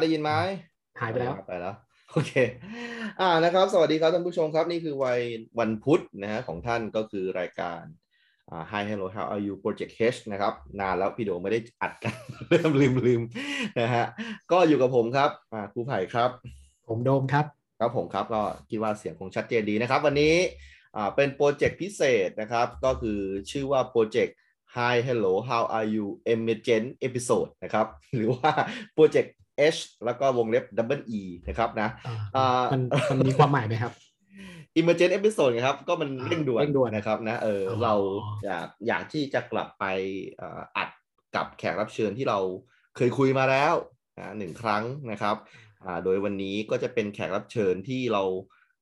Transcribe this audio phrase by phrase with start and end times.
[0.00, 0.32] ได้ยินไหม
[1.00, 1.74] หายไปแล้วไปแล้ว
[2.12, 2.32] โอเค
[3.20, 5.20] อ่านะครับ สวัสดีครับท่านผู้ชมครับ นี่คือวัย
[5.58, 7.82] วันพุธนะฮะของท่านก็คือรายการ
[8.50, 12.14] อ่า Hi Hello How Are You Project H นะครับ นานแล้วพี่โดไม่ได้อัดกัน
[12.50, 13.22] เริ่มลืมลืม
[13.80, 14.04] นะฮะ
[14.52, 16.30] ก็อยู่กับผมครับอ่าครูไผ่ครับ
[16.88, 17.46] ผมโดมครับ
[17.80, 20.34] ครับผมครับก็คิดว่าเสียงคงชัดเจนดีนะครับ วันนี้
[20.96, 24.36] อ่าเป็นโปรเจกต์พิเศษนะครับ ก็คือชื่อว่าโปรเจกต์
[24.76, 28.52] Hi Hello How Are You Emergent Episode นะครับ หรือว่า
[28.94, 29.34] โปรเจกต์
[29.74, 33.92] H แล้วก็วงเล็บ Double E นะครับนะอ่าอ่ามัมันมันมีความหมายไหมครับ
[34.80, 37.94] Emergent Episode นะครับ ก็มันอ่าเร่งด่วนเร่งด่วนนะครับนะเออออเรา
[38.44, 39.84] อยากอยากที่จะกลับไป
[40.40, 40.88] อ่าอัด
[41.36, 42.38] กับแขกรับเชิญที่เรา
[42.96, 43.74] เคยคุยมาแล้ว
[44.18, 45.36] นะหนึ่งครั้งนะครับ
[45.84, 48.22] อ่าโดยวันนี้ก็จะเป็นแขกรับเชิญที่เรา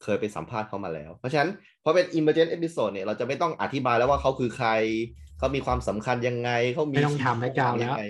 [0.03, 1.51] เคยไปสัมภาษณ์เขามาแล้ว เพราะฉะนั้น
[1.85, 4.71] พอเป็น emergent episode เนี่ยเราจะไม่ต้องอธิบายแล้วว่าเขาคือใคร
[5.39, 8.05] เขามีความสำคัญยังไงเขามีไม่ต้องทำให้กาวแล้วยังไง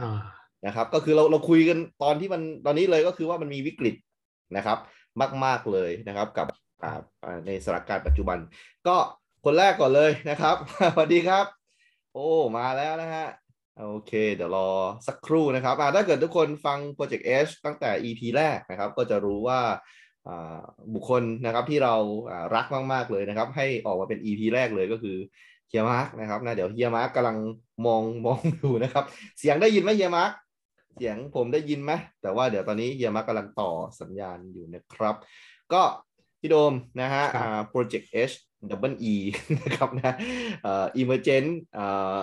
[0.00, 0.18] อ่า
[0.66, 3.94] นะครับ ก็คือเราเราคุยกันตอนที่มันตอนนี้เลยก็คือว่ามันมีวิกฤต
[4.56, 4.78] นะครับ
[5.44, 6.46] มาก ๆเลยนะครับ กับ
[7.46, 8.38] ในสถานการณ์ปัจจุบัน
[8.86, 8.96] ก็
[9.44, 10.56] คนแรกก่อนเลยนะครับ
[10.94, 11.44] สวัสดีครับ
[12.12, 13.26] โอ้มาแล้วนะฮะ
[13.78, 14.68] โอเค เดี๋ยวรอ
[15.06, 19.60] สักครู่นะครับถ้าเกิดทุกคนฟัง Project H ตั้งแต่ EP แรกนะครับ ก็จะรู้ว่า
[20.94, 21.94] บุคคลนะครับที่เรา
[22.54, 25.16] รักมาก ๆ เลยนะครับ ให้ออกมาเป็น EP แรกเลยก็คือ
[25.68, 27.36] เฮียมาร์กนะครับนะเดี๋ยวเฮียมาร์กกำลัง
[27.86, 29.04] มองมองดูนะครับ
[29.38, 30.30] เสียงได้ยินไหมเฮียมาร์ก
[31.00, 35.14] สียงผมได้ยินไหมแต่ว่าเดี๋ยวตอนนี้เฮียมาร์กกำลังต่อสัญญาณอยู่นะครับ
[35.72, 35.82] ก็
[36.40, 38.34] พี่โดมนะฮะครับอ่า Project H
[38.70, 39.14] Double E
[39.60, 40.12] นะครับนะ
[40.62, 42.22] เอ่อ Emergent อ่า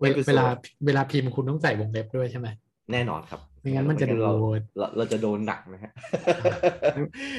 [0.00, 0.46] เวล episode เวลา
[0.86, 2.48] เวลาพิมพ์คุณต้องใส่วงเล็บด้วยใช่ไหม
[2.92, 4.32] แน่นอนครับไม่งั้นมันจะดูเรา
[4.78, 5.92] เราเราจะโดนหนักนะฮะ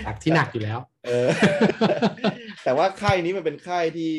[0.06, 1.28] จากที่หนักอยู่แล้ว เออ
[2.64, 4.12] แต่ว่าค่ายนี้มันเป็นค่ายที่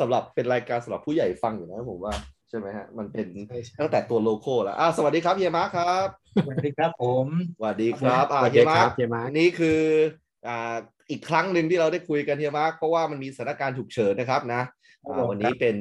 [0.00, 2.14] สำหรับเป็นรายการสำหรับผู้ใหญ่ฟังอยู่นะผมว่า
[2.50, 6.08] ใช่ไหมฮะมันเป็นใช่ใช่ตั้งแต่ตัวโลโก้แล้วอ่าสวัสดีครับเฮียมาร์คครับ
[6.42, 7.26] สวัสดีครับผม
[7.58, 9.80] สวัสดีครับอ่าสวัสเฮีดียมาคร์รัคบเฮียมาร์คนี่คือ
[10.48, 10.74] อ่า
[11.10, 14.62] อีกครั้งหนึ่งที่เราได้คุยกันเฮียมาร์คเพราะว่ามันมีสถานการณ์ฉุกเฉินนะครับนะ
[15.04, 15.76] อ่าวันนี้เป็น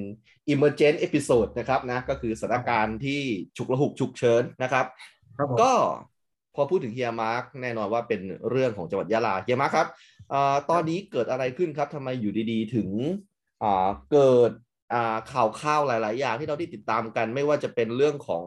[0.53, 3.21] emergent episode นะครับนะก็คือสถานการณ์ที่
[3.57, 4.85] ฉุกละหุกฉุกเฉินนะครับ
[5.37, 5.73] ครับผมก็
[6.55, 9.87] พอพูดถึงเฮียมาร์กแน่นอนว่าเป็นเรื่องของจังหวัดยะลาเฮียมาร์คครับ
[10.33, 12.89] อ่าตอนนี้เกิดอะไรขึ้นครับทำไมอยู่ดีๆ ถึง
[13.63, 14.68] อ่าเกิดอ่า
[15.31, 18.45] ข่าวข่าวหลาย ๆ อย่างที่เราได้ติดตามกัน ไม่ว่าจะเป็นเรื่องของ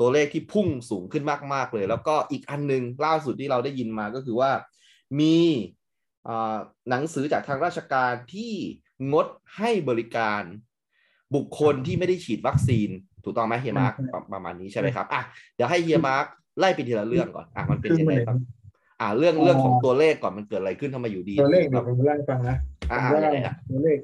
[0.00, 1.24] ตัวเลขที่พุ่งสูงขึ้น
[1.54, 4.50] มาก ๆ เลย แล้วก็อีกอันหนึงล่าสุดที่เราได้ยินมาก็คือว่า
[5.20, 5.38] มี
[6.28, 6.56] อ่า
[6.90, 8.52] หนังสือจากทางราชการที่
[9.12, 10.42] งดให้บริการ
[11.34, 12.88] บุคคลที่ไม่ได้ฉีดวัคซีน
[13.24, 15.22] ถูกต้องไหมเฮียมาร์กประประมาณนี้ใช่ไหมครับอะ
[15.54, 16.26] เดี๋ยวให้เฮียมาร์ก
[16.58, 18.36] ไล่ไปทีละเรื่องก่อนอะมันเป็นคือยังเหไงมือนครับ
[19.00, 22.56] อ่าเรื่องเรื่องของตัวเลขก่อนมันเกิดอะไรขึ้นทำไมอยู่ดี ตัวเลขคเดี๋รัยวบผมเล่าให้ฟังนะ
[22.90, 23.98] อ่าผมว่ายังไงฮะตัวเลข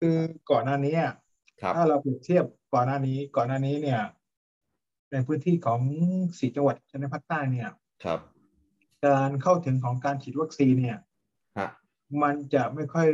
[0.00, 0.16] คือ
[0.50, 1.14] ก่อนหน้านี้อะ
[1.60, 2.44] ครับถ้าเราเปรียบเทียบ
[2.74, 4.00] ก่อนหน้านี้ ก่อนหน้านี้เนี่ย
[5.12, 5.80] ในพื้นที่ของ
[6.38, 7.68] สี่จังหวัดชายแดนภาคใต้เนี่ย
[8.04, 8.20] ครับ
[9.06, 10.98] การเข้าถึงของการฉีดวัคซีนเนี่ย
[11.58, 11.68] ฮะ
[12.22, 13.08] มันจะไม่ค่อย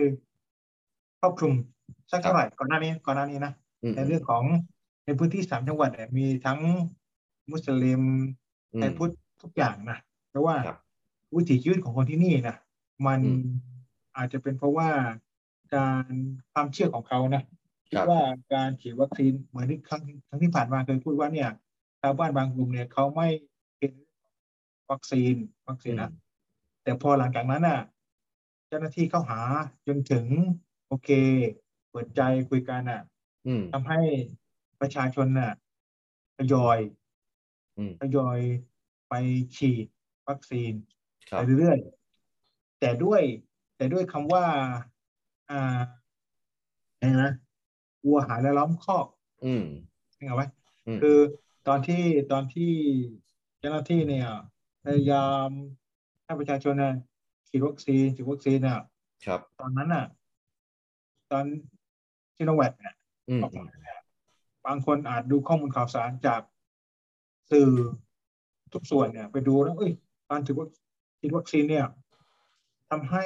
[1.20, 1.52] ครอบคลุม
[2.10, 3.52] สักครับเท่าไหร่ก่อนหน้านี้ ก่อนหน้านี้นะ
[3.82, 4.44] อืมในเรื่องของ
[5.04, 6.58] ในพื้นที่สามจังหวัดเนี่ยมีทั้ง
[7.50, 8.02] มุสลิม
[8.75, 9.98] อืมไทยพุทธทุกอย่างนะ
[10.30, 10.78] เพราะว่าครับ
[11.36, 12.56] วิถีชีวิตของคนที่นี่นะ
[13.06, 13.42] มันอืม
[14.16, 14.91] อาจจะเป็นเพราะว่า
[15.75, 16.10] การ
[16.53, 17.43] ความเชื่อของเขานะ
[17.88, 18.21] คิคดรับว่า
[18.54, 21.50] การฉีดวัคซีนเหมือนที่ครั้งครั้งที่ผ่านมาเคยพูดว่าเนี่ย
[22.00, 23.28] ชาวบ้านบางกลุ่มเนี่ยเขาไม่
[23.79, 23.93] เป็น
[24.90, 25.35] วัคซีน
[25.69, 26.12] วัคซีนนะ
[26.82, 27.81] แต่พอหลังจากนั้นน่ะ
[28.69, 29.40] เจ้าหน้าที่เข้าหา
[29.87, 30.26] จนถึง
[30.88, 31.11] โอเค
[31.90, 32.20] เปิดใจ
[32.50, 33.02] คุยกันน่ะ
[33.46, 34.00] อืมทำให้
[34.81, 35.52] ประชาชนน่ะ
[36.37, 36.79] ทยอย
[37.76, 38.38] อืมทยอย
[39.08, 39.14] ไป
[39.56, 39.87] ฉีด
[40.29, 40.73] วัคซีน
[41.31, 43.23] ครัไปบเรื่อยๆแต่ด้วย
[43.76, 44.44] แต่ด้วยคำว่า
[45.50, 45.81] อ่า
[46.98, 47.32] ไงนะ
[48.06, 49.06] วัวหายแล้วล้อมคอก
[49.44, 49.64] อืม
[50.14, 50.43] เห็นไหม
[50.87, 51.19] อืมคือ
[51.66, 52.02] ตอนที่
[52.32, 52.72] ตอนที่
[53.60, 54.28] เจ้าหน้าที่เนี่ย
[54.84, 55.48] พยายาม
[56.25, 56.94] ให้ประชาชนน่ะ
[57.48, 58.81] ฉีดวัคซีนฉีดวัคซีนน่ะ
[59.26, 60.06] ครับ ตอนนั้นน่ะ
[61.31, 61.44] ตอน
[62.37, 62.94] ชิโนแวคเนี่ย
[63.28, 64.00] อืมออกมาเนี่ย
[64.66, 66.42] บางคนอาจดูข้อมูลข่าวสารจาก
[67.50, 67.70] สื่อ
[68.72, 69.92] ทุกส่วนเนี่ย ไปดูแล้วเอ้ย
[70.31, 70.69] การฉีดวัค
[71.20, 71.87] ฉีดวัคซีนเนี่ย
[72.90, 73.25] ทำให้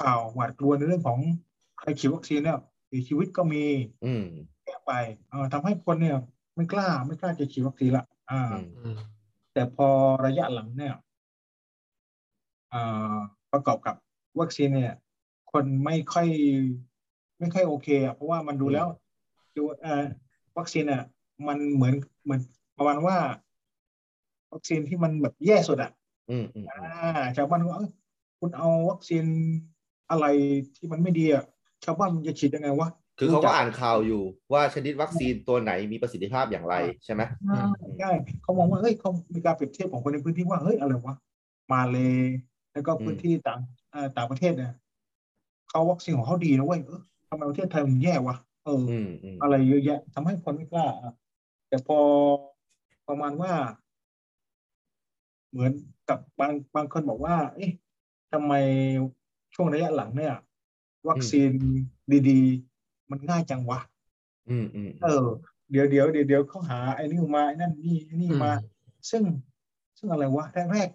[0.00, 1.18] ข่าวหวาดกลัวในเรื่องของ
[1.78, 3.64] ใครฉีดวัคซีนเนี่ยเสียชีวิตก็มี
[4.04, 4.24] อืม
[4.64, 4.92] แก้ไป
[5.28, 6.18] เอ่อทำให้คนเนี่ย
[6.56, 8.96] ไม่กล้าไม่กล้าจะฉีดวัคซีนละอ่าอืมอืม
[9.52, 9.88] แต่พอ
[10.26, 10.94] ระยะหลังเนี่ย
[12.72, 13.16] อ่า
[13.52, 13.96] ประกอบกับ
[14.40, 14.94] วัคซีนเนี่ย
[15.52, 16.28] คนไม่ค่อย
[17.38, 18.86] ไม่ค่อยโอเคอะเพราะว่ามันดูแล้ว
[19.56, 20.04] ดูเอ่อ
[20.58, 21.02] วัคซีนอะ
[21.48, 21.94] มันเหมือน
[22.24, 22.40] เหมือน
[22.76, 23.16] ประมาณว่า
[24.52, 25.90] วัคซีนที่มันแบบแย่สุดอะ
[26.30, 27.92] อืมอืมอ่าชาวบ้านก็ว่าเอ้ย
[28.40, 29.24] คุณเอาวัคซีน
[30.10, 30.26] อะไร
[30.76, 31.44] ที่มันไม่ดีอะ
[31.84, 32.88] ชาวบ้านมันจะฉีดยังไงวะ
[33.18, 34.22] คือเขาก็อ่านข่าวอยู่
[34.52, 36.74] ว่าชนิดวัคซีนตัวไหนมีประสิทธิภาพอย่างไร
[37.04, 37.60] ใช่ไหมใช่
[37.98, 38.10] ใช่
[38.42, 41.14] เขามองว่าเฮ้ยเขามีการเปรียบเทียบของคนในพื้นที่ว่าเฮ้ยอะไรวะ
[41.72, 42.26] มาเลย
[42.72, 43.60] แล้วก็พื้นที่ต่าง
[43.90, 44.72] เอ่อต่างประเทศเนี่ย
[45.70, 51.14] เขาวัคซีนของเขาดีนะเว้ยเออทำไมประเทศไทยมันแย่วะเอออืมอืมอะไรเยอะแยะทำให้คนไม่กล้าอะ
[51.68, 51.98] แต่พอ
[53.08, 53.52] ประมาณว่า
[55.50, 55.72] เหมือน
[56.08, 57.70] กับบางบางคนบอกว่า เอ๊ะ
[58.32, 58.52] ทำไม
[59.58, 60.34] ช่วงระยะหลังเนี่ย
[61.08, 61.50] วัคซีน
[62.28, 63.80] ดีๆ มันง่ายจังวะ
[64.50, 65.26] อืมอืมเออ
[65.70, 68.52] เดี๋ยวเดี๋ยวเดี๋ยวเดี๋ยวเขาหาไอ้นี่มาไอ้นั่นนี่ไอ้นี่มา
[69.10, 69.22] ซึ่ง
[69.98, 70.88] ซึ่งอะไรวะแรก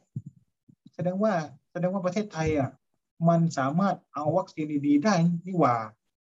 [0.43, 1.33] ๆแสดงว่า
[1.71, 2.69] แสดงว่าประเทศไทยอะ
[3.29, 5.13] มันสามารถเอาวัคซีนดีๆได้
[5.45, 5.75] นี่หว่า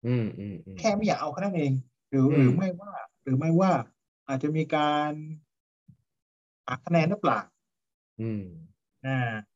[0.06, 1.72] อืมอืมอืมแค่ไม่อยากเอาแค่นั้นเอง
[2.08, 2.92] หรืออืมหรือไม่ว่า
[3.22, 3.72] หรือไม่ว่า
[4.28, 5.12] อาจจะมีการ
[6.66, 7.40] หาคะแนนหรือเปล่า
[8.20, 8.42] อืม
[9.06, 9.18] อ่า
[9.52, 9.53] เ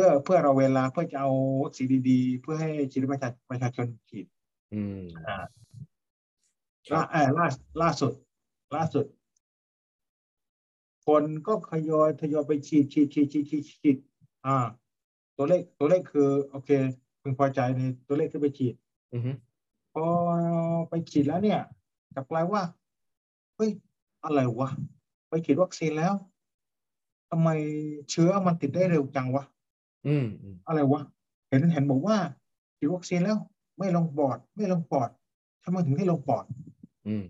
[0.00, 1.30] พื่อเพื่อเราเวลาเพื่อจะเอา
[1.62, 4.26] วัคซีนดีๆเพื่อให้ชีวิตประชาประชาชนฉีด
[4.72, 5.36] อืมอ่า
[6.88, 7.46] ครัล่าบเอ่อล่า
[7.82, 8.12] ล่าสุด
[8.76, 9.04] ล่าสุด
[11.06, 13.96] คนก็ทยอยทยอยไปฉีดฉีดฉีดฉีดฉีดฉีด
[14.46, 14.56] อ่า
[15.36, 16.70] ตัวเลขตัวเลขคือ โอเค
[17.22, 18.74] พึงพอใจในตัวเลขที่ไปฉีด
[19.12, 19.32] อือฮึ
[19.94, 20.04] พอ
[20.88, 21.60] ไปฉีดแล้วเนี่ย
[22.14, 22.62] กลับกลายว่า
[23.56, 23.70] เฮ้ย
[24.24, 24.70] อะไรวะ
[25.28, 26.14] ไปฉีดวัคซีนแล้ว
[27.30, 27.48] ทำไม
[28.10, 29.44] เชื้อมันติดได้เร็วจังวะ
[30.08, 31.02] อืมอืมอะไรวะ
[31.48, 32.16] เห็นเห็นบอกว่า
[32.78, 33.38] ฉีดวัคซีนแล้ว
[33.78, 35.08] ไม่ลงปอด ไม่ลงปอด
[35.64, 36.44] ทำไมถึงได้ลงปอด
[37.08, 37.24] อืม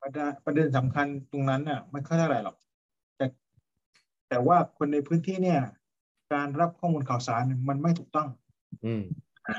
[0.00, 2.56] ประเด็นประเด็นสำคัญตรงนั้นน่ะไม่ค่อยเท่าไหร่หรอก
[3.16, 3.26] แต่
[4.28, 5.60] แต่ว่าคนในพื้นที่เนี่ย
[6.32, 8.28] การรับข้อมูลข่าวสารเนี่ยมันไม่ถูกต้อง
[8.86, 9.02] อืม
[9.48, 9.56] อ่า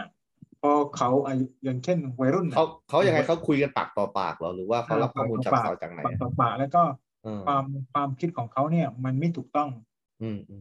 [0.62, 6.84] พอเขาอายุอย่างเช่นวัยรุ่นน่ะเขาเขายังไงเขาคุยกันปากต่อปากเหรอหรือว่าเขารับข้อมูลจากปากข่าวจากไหนปากต่อปากแล้วก็
[7.24, 9.97] เออความความคิดของเขาเนี่ย มันไม่ถูกต้องอืมอืม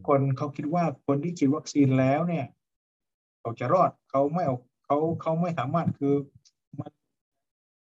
[0.07, 2.45] คนเขาคิดว่าคนที่ฉีดวัคซีนแล้วเนี่ย
[3.39, 4.55] เขาจะรอดเขาไม่เอา
[4.85, 6.13] เขาเขาไม่สามารถคือ
[6.79, 6.91] มัน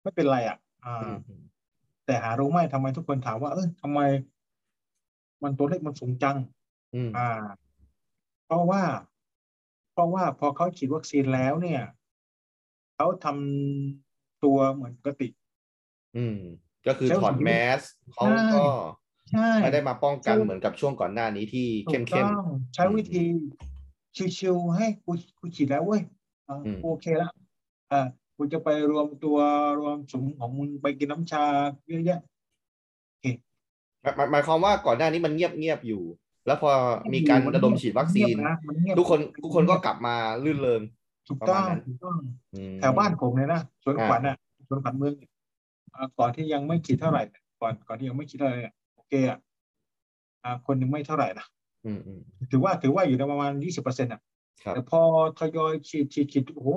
[0.02, 1.44] ไม่เป็นไรอะ อ่าอืมอืม
[2.06, 4.00] แต่หารู้ไหมทำไมทุกคนถามว่า เออทำไม
[5.44, 6.38] มันตัวเลขมันสูงจัง
[6.96, 7.30] อืมอ่า
[8.46, 8.84] เพราะว่า
[9.94, 11.82] เพราะว่าพอเขาฉีดวัคซีนแล้วเนี่ย
[12.96, 15.28] เขาทำตัวเหมือนปกติ
[16.18, 16.38] อืม
[16.88, 17.50] ก็คือใช่ถอดแม
[17.80, 17.82] ส
[18.14, 18.64] เขาก็
[19.32, 23.24] ใช่ไม่ได้มาป้องกันใช่เหมือนกับช่วงก่อนหน้านี้ที่ถูเข้มกเข้มต้องใช้วิธี
[24.38, 26.02] ชิวๆให้กูกูฉีดแล้วเว้ย
[26.48, 27.32] อ่าอืมกูโอเคแล้ว
[27.92, 28.02] อ่า
[28.36, 29.38] กูจะไปรวมตัว
[29.80, 31.44] รวมสุมของมึงไปกินน้ำชา
[31.88, 32.22] เยอะแยะ
[34.04, 36.02] หมายหมายหมายความว่าก่อนหน้านี้มันเงียบเงียบอยู่
[36.46, 36.72] แล้วพอ
[37.14, 40.82] มีการระดมฉีดวัคซีนเงียบะมันเงียบทุกคนทุกคนก็กลับมาลื่นเริง
[41.28, 42.18] ถูกต้องประมาณนั้นถูกต้อง
[42.56, 44.36] อืมแถวบ้านผมเลยนะสวนอ่าขวัญอะ
[44.68, 45.32] สวนขวัญเมืองเนี่ย
[45.96, 48.58] อ่าก่อนที่ยังไม่ฉีดเท่าไหร่เนี่ยก่อนก่อนที่ยังไม่ฉีดเท่าไหร่
[49.14, 49.40] เนี่ยโอเคอะ
[50.44, 51.46] อ่าคนยังไม่เท่าไหร่นะ
[51.86, 52.20] อืมอืม
[52.52, 54.22] ถือว่าถือว่าอยู่ในประมาณยี่สิบเปอร์เซ็นต์อะ
[54.64, 55.02] ครับแต่พอ
[55.40, 56.70] ทยอยฉีดฉีดฉีดโอ้โห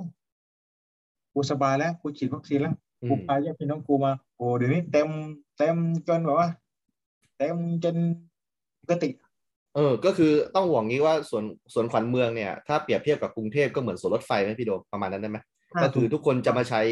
[1.33, 5.09] กูสบายแล้วกูฉีดวัคซีนแล้วอืกูมพาญาติพี่น้องกูมาโอ้เดี๋ยวนี้เต็ม
[5.59, 5.77] เต็ม
[6.09, 6.49] จนแบบว่า
[7.39, 7.97] เต็มจน
[8.83, 9.11] ปกติ
[9.77, 11.45] เออ ก็คือต้องห่วงนี้ว่าสวน
[11.75, 15.39] สวนขวัญเมืองเนี่ย ถ้าเปรียบเทียบกับกรุงเทพก็เหมือนสวนรถไฟไหมพี่โดมประมาณนั้นได้ไหม
[15.83, 16.83] ก็คือทุกคนจะมาใช้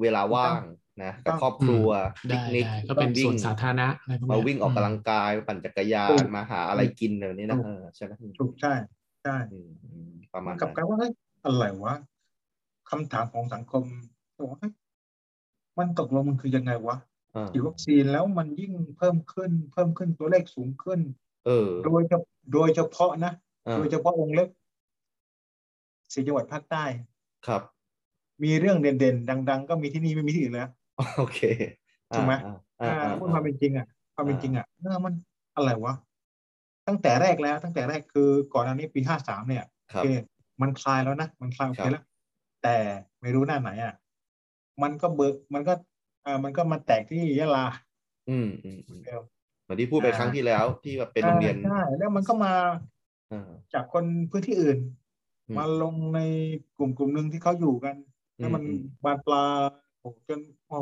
[0.00, 0.60] เวลาว่าง
[1.02, 1.88] นะกับครอบครัว
[2.28, 8.72] ได้ปิกนิกได้ก็เป็นวิ่ส่งวนสาธารณะอะไรพวกมาเนี้ยวิ่งออกกำลังกายปั่นจักรยาถูนกมาหาอะไรกินแบบนี้นะถูกเออใช่ไหมอืมถูกใช่
[9.22, 11.12] ใช่อืมอืมประมาณกลับนั้นกลายว่าเฮ้ย
[11.44, 11.94] อะไรวะ
[12.90, 13.82] คำถามของสังคม
[14.38, 14.72] บอกว่าเฮ้ย
[15.78, 16.96] มันตกลงมันคือยังไงวะ
[17.32, 21.00] เออฉีดวัคซีนแล้วมันยิ่งเพิ่มขึ้น เพิ่มขึ้นตัวเลขสูงขึ้น
[21.46, 22.12] เออ โดยเฉ
[22.52, 23.32] โดยเฉพาะนะ
[23.66, 24.48] เออโดยเฉพาะวงเล็บ
[26.12, 26.84] สี่จังหวัดภาคใต้
[27.46, 27.62] ครับ
[28.44, 30.70] มีเรื่องเด่นๆ ดัง ๆ ก็มีที่นี่ไม่มีที่อื่นแล้ว
[31.16, 31.38] โอเค
[32.10, 35.14] อ่าถูกไหมอ่าอ่าอ่าพูดความเป็นจริงอะความเป็นอ่าจริงอะเออมัน
[35.54, 35.94] อะไรวะ
[36.88, 40.06] ตั้งแต่แรกแล้วตั้งแต่แรกคือก่อนอันนี้ปีห้าสามเนี่ยคโอรับเค
[40.62, 42.04] มันคลายแล้วนะมันคลายโอคเครับแล้ว
[42.62, 42.76] แต่
[43.20, 43.94] ไม่รู้หน้าไหนอะ
[44.82, 45.72] มันก็เบิกมันก็
[46.24, 47.64] อ่ามันก็มาแตกที่ยะลา
[48.28, 49.22] อืมอืมอืมเดิม
[49.62, 52.52] เหมือนที่พูดไปอ่าครั้งที่แล้วที่แบบเป็นโรงเรียนใช่แล้วมันก็มา
[53.30, 53.38] อ่า
[53.72, 54.78] จากคนพื้นที่อื่น
[55.48, 56.20] อืมมาลงใน
[56.76, 57.96] กลุ่มกลุ่มหนึ่งที่เขาอยู่กัน
[58.38, 60.78] แล้วมันอืมบานปลาย โอ้จนโอ้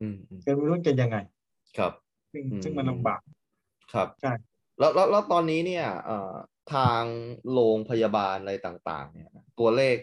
[0.00, 1.16] อืมอืมจนไม่รู้จะยังไง
[1.78, 1.92] ครับ
[2.32, 3.20] ซึ่งอืมซึ่งมันลำบาก
[3.92, 4.32] ครับใช่
[4.78, 6.34] แล้วแล้วแล้วตอนนี้เนี่ยเอ่อ
[6.74, 7.02] ทาง
[7.52, 9.96] โรงพยาบาลอะไรต่าง ๆ เนี่ย ตัวเลข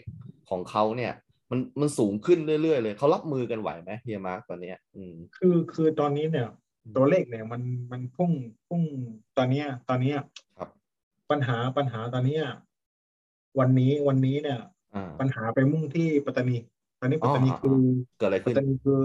[0.50, 1.12] ของเขาเนี่ย
[1.50, 6.48] มันมันสูงขึ้นเรื่อยๆเลยเขารับมือกันไหวไหมเฮียมาร์กตอนเนี้ย อืมคือคือตอนนี้เนี่ย
[6.96, 7.62] ตัวเลขเนี่ยมัน
[7.92, 8.32] มันพุ่ง
[8.68, 8.82] พุ่ง
[9.36, 10.18] ตอนเนี้ย ตอนเนี้ย
[10.58, 10.68] ครับ
[11.30, 12.44] ปัญหาปัญหาตอนเนี้ย
[13.58, 14.60] วันนี้วันนี้เนี่ย
[14.94, 16.56] อ่าปัญหาไปมุ่งที่ปัตตานี
[17.00, 17.78] ตอนนี้ปัตตานีอ๋อคือ
[18.18, 19.02] เกิดอะไรปัตขึ้นตานีคือ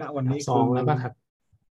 [0.00, 1.14] ณวันนี้สองแล้วป่ะครับ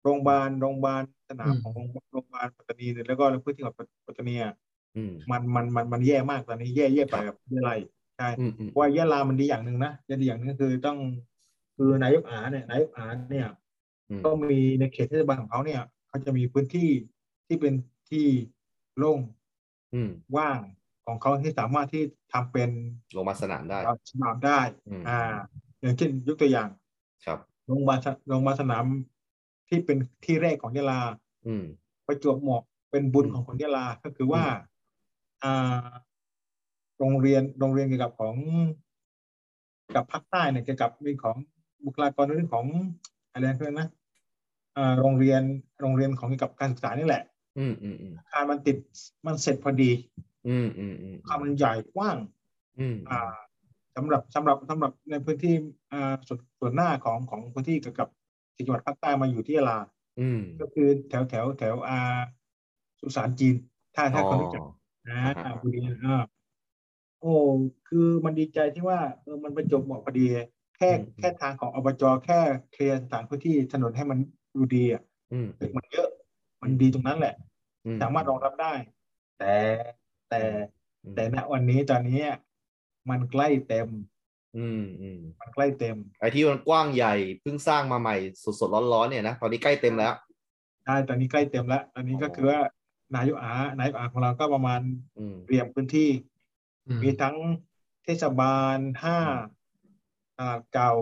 [0.03, 4.55] โรงพยาบาลโรงพยาบาลสนามอืมของโรงโรงพยาบาลปัตตานีแล้วก็พื้นที่ของปัตตานีอะ
[4.97, 7.73] อืมมันมันมันมันแย่มากตอนนี้แย่แย่ไปครับกับยะไร
[8.17, 10.99] ใช่อืมอืมเพราะว่ายะลามันดีอย่างหนึ่งนะยะดีอย่างหนึงก็คือต้อง
[11.77, 13.49] คือนายกอาเนี่ยนายกอาเนี่ย
[14.11, 16.91] อืมก็มีในเขตเทศบาลของเขาเนี่ยเขาจะมีพื้นที่
[17.47, 17.75] ที่เป็น
[18.11, 18.27] ที่
[18.99, 19.21] โล่ง
[19.95, 20.59] อืมว่าง
[21.07, 22.71] ของเขาที่สามารถที่ทำเป็น
[23.17, 23.79] ลงมาสนามได้
[24.13, 24.59] สนามได้
[24.89, 25.37] อืมอ่า
[25.81, 26.69] อย่างเช่นยกตัวอย่าง
[27.27, 28.85] ครับโรงพยาบาลสโรงพยาบาลสนาม
[29.69, 31.01] ที่เป็นที่แรกของยะลา
[31.47, 31.65] อืม
[32.07, 35.85] ประจวบเหมาะเป็นบุญอืมของคนยะลาก็คือว่าอืมอ่า
[36.99, 38.37] โรงเรียนโรงเรียนเกี่ยวกับของ
[39.95, 41.37] กับภาคใต้เนี่ยเกี่ยวกับมีของ
[41.85, 42.67] บุคลากรเรื่องของ
[43.33, 43.89] อะไรนะเพื่อนนะ
[44.77, 45.43] อ่าโรงเรียน
[45.81, 47.23] โรงเรียนของเกี่ยวกับการศึกษานี่แหละ
[47.59, 48.77] อืมอืมอืมอาคารมันติด
[49.27, 49.91] มันเสร็จพอดี
[50.47, 52.17] อืมอืมอืมอาคารมันใหญ่กว้าง
[52.79, 53.19] อืมอ่า
[53.97, 55.55] สำหรับสำหรับสำหรับในพื้นที่
[55.93, 58.09] อ่าส่วนส่วนหน้าของของพื้นที่เกี่ยวกับ
[58.57, 59.79] จังหวัดภาคใต้มาอยู่ที่ยะลา
[60.19, 62.19] อืมก็คือแถวแถวแถวอ่า
[63.01, 63.55] สุสานจีน
[63.95, 64.67] ถ้าถ้าคนรู้จักอ๋อ
[65.09, 66.23] นะอ่าฮะบุรีอ่า
[67.21, 67.33] โอ้
[67.89, 70.27] คือมันดีใจที่ว่าเออมันประจวบเหมาะพอดี
[70.77, 72.41] แค่แค่ทางของอบจแค่
[72.73, 74.19] เคลียร์สถานพื้นที่ถนนให้มัน
[74.55, 76.09] ดูดีอะอืมตึกมันเยอะ
[76.63, 77.35] มันดีตรงนั้นแหละ
[77.87, 78.73] อืสามารถรองรับได้
[79.39, 79.55] แต่
[80.35, 80.49] แต่
[81.05, 82.23] อืมแต่ณวันนี้ตอนนี้
[83.11, 83.89] มันใกล้เต็ม
[84.57, 88.17] อืมอืมมันใกล้เต็ม ไอ้ที่มันกว้างใหญ่เพิ่งสร้างมาใหม่
[88.61, 90.15] สดๆร้อนๆเนี่ยนะตอนนี้ใกล้เต็มแล้ว
[90.85, 92.61] ใช่ตอนนี้ใกล้เต็มแล้วตอนนี้ก็อ๋อคือว่า
[93.17, 94.81] นายกอานายกอาของเราก็ประมาณ
[95.19, 96.11] อืมเตรียมพื้นที่
[96.87, 97.37] อืมมีทั้ง
[98.05, 99.95] เทศบาลห้าอืม
[100.39, 100.93] ตลาดเก่า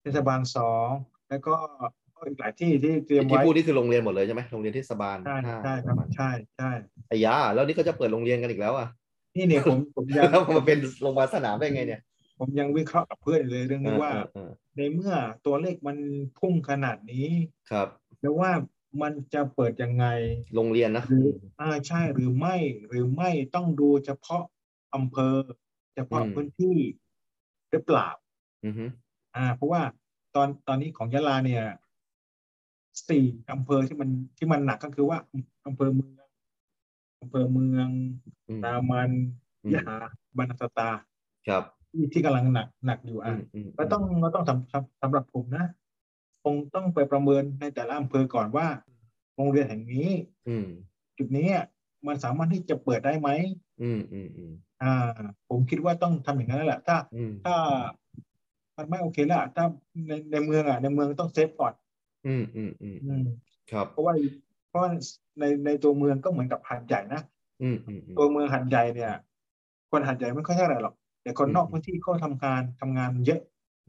[0.00, 0.88] เทศบาลสอง
[1.28, 1.86] แล้วก็ก็
[2.26, 6.70] อีกหลายที่ที่เตรียมที่ไว้พูดนี่คือโรงเรียนหมดเลยใช่ไหมโรงเรียนเทศบาลใช่ห้าใช่ครับประมาณใช่ใช่
[7.08, 8.88] ไอ้ยาแล้วนี่เขาจะเปิดโรงเรียนกันอีกแล้วอะ
[9.36, 12.00] นี่เนี่ยผมผมยังแล้วมาเป็นโรงพยาบาลสนามได้ไงเนี่ย
[12.38, 15.12] ผมยังวิเคราะห์กับเพื่อนอยู่เลยเรื่องนี้ว่าเออเออในเมื่อ
[15.46, 15.98] ตัวเลขมัน
[16.38, 17.28] พุ่งขนาดนี้
[17.70, 17.88] ครับ
[18.20, 18.50] แล้วว่า
[19.02, 20.06] มันจะเปิดยังไง
[20.54, 21.28] โรงเรียนนะหรือ
[21.60, 22.56] อ่าใช่หรือไม่
[22.88, 24.42] หรือไม่ต้องดูเฉพาะ
[24.94, 25.36] อำเภอ
[25.94, 26.76] เฉพาะพื้นที่
[27.70, 28.08] หรือเปล่า
[28.64, 28.84] อือฮึ
[29.36, 29.82] อ่า เพราะว่า
[30.34, 31.64] ตอนตอนนี้ของยะลาเนี่ย
[33.08, 35.18] สี่อำเภอที่มันที่มันหนักก็คือว่า
[35.66, 36.26] อำเภอเมือง
[37.20, 37.88] อำเภอเมือง
[38.48, 39.10] อืมรามัน
[39.64, 39.96] อืมยะหา
[40.36, 40.90] บรรนัสตา
[41.48, 45.66] ครับที่ที่กำลังหนักหนักอยู่อือะมอืมก็ต้องก็ต้องสำสำสำหรับผมนะ
[46.44, 48.66] คงต้องไปประเมินในแต่ละอำเภอก่อนว่า
[49.36, 50.08] โรงเรียนแห่งนี้
[50.48, 50.66] อืม
[51.18, 51.48] จุดนี้
[52.06, 53.28] มันสามารถที่จะเปิดได้ไหม
[53.82, 54.52] อืมอืมอืม
[54.82, 57.56] อ่า ผมคิดว่าต้องทำอย่างนั้นแหละถ้าอืมถ้า
[58.76, 59.64] มันไม่โอเคแล้วอะถ้า
[60.08, 61.72] ในในเมืองอะในเมืองต้องเซฟก่อน
[62.26, 63.22] อืมอืมอืมอืม
[63.70, 64.14] ครับ เพราะว่า
[64.68, 64.82] เพราะ
[65.38, 67.22] ในในตัวเมืองก็เหมือนกับหัดใหญ่นะ
[67.62, 69.12] อืมอืมอืมตัวเมืองหัดใหญ่เนี่ย
[69.90, 73.40] คนหัดใหญ่ไม่ค่อยเท่าไหร่หรอกแต่คนอืมนอกพื้นที่เขาทำงานทำงานเยอะ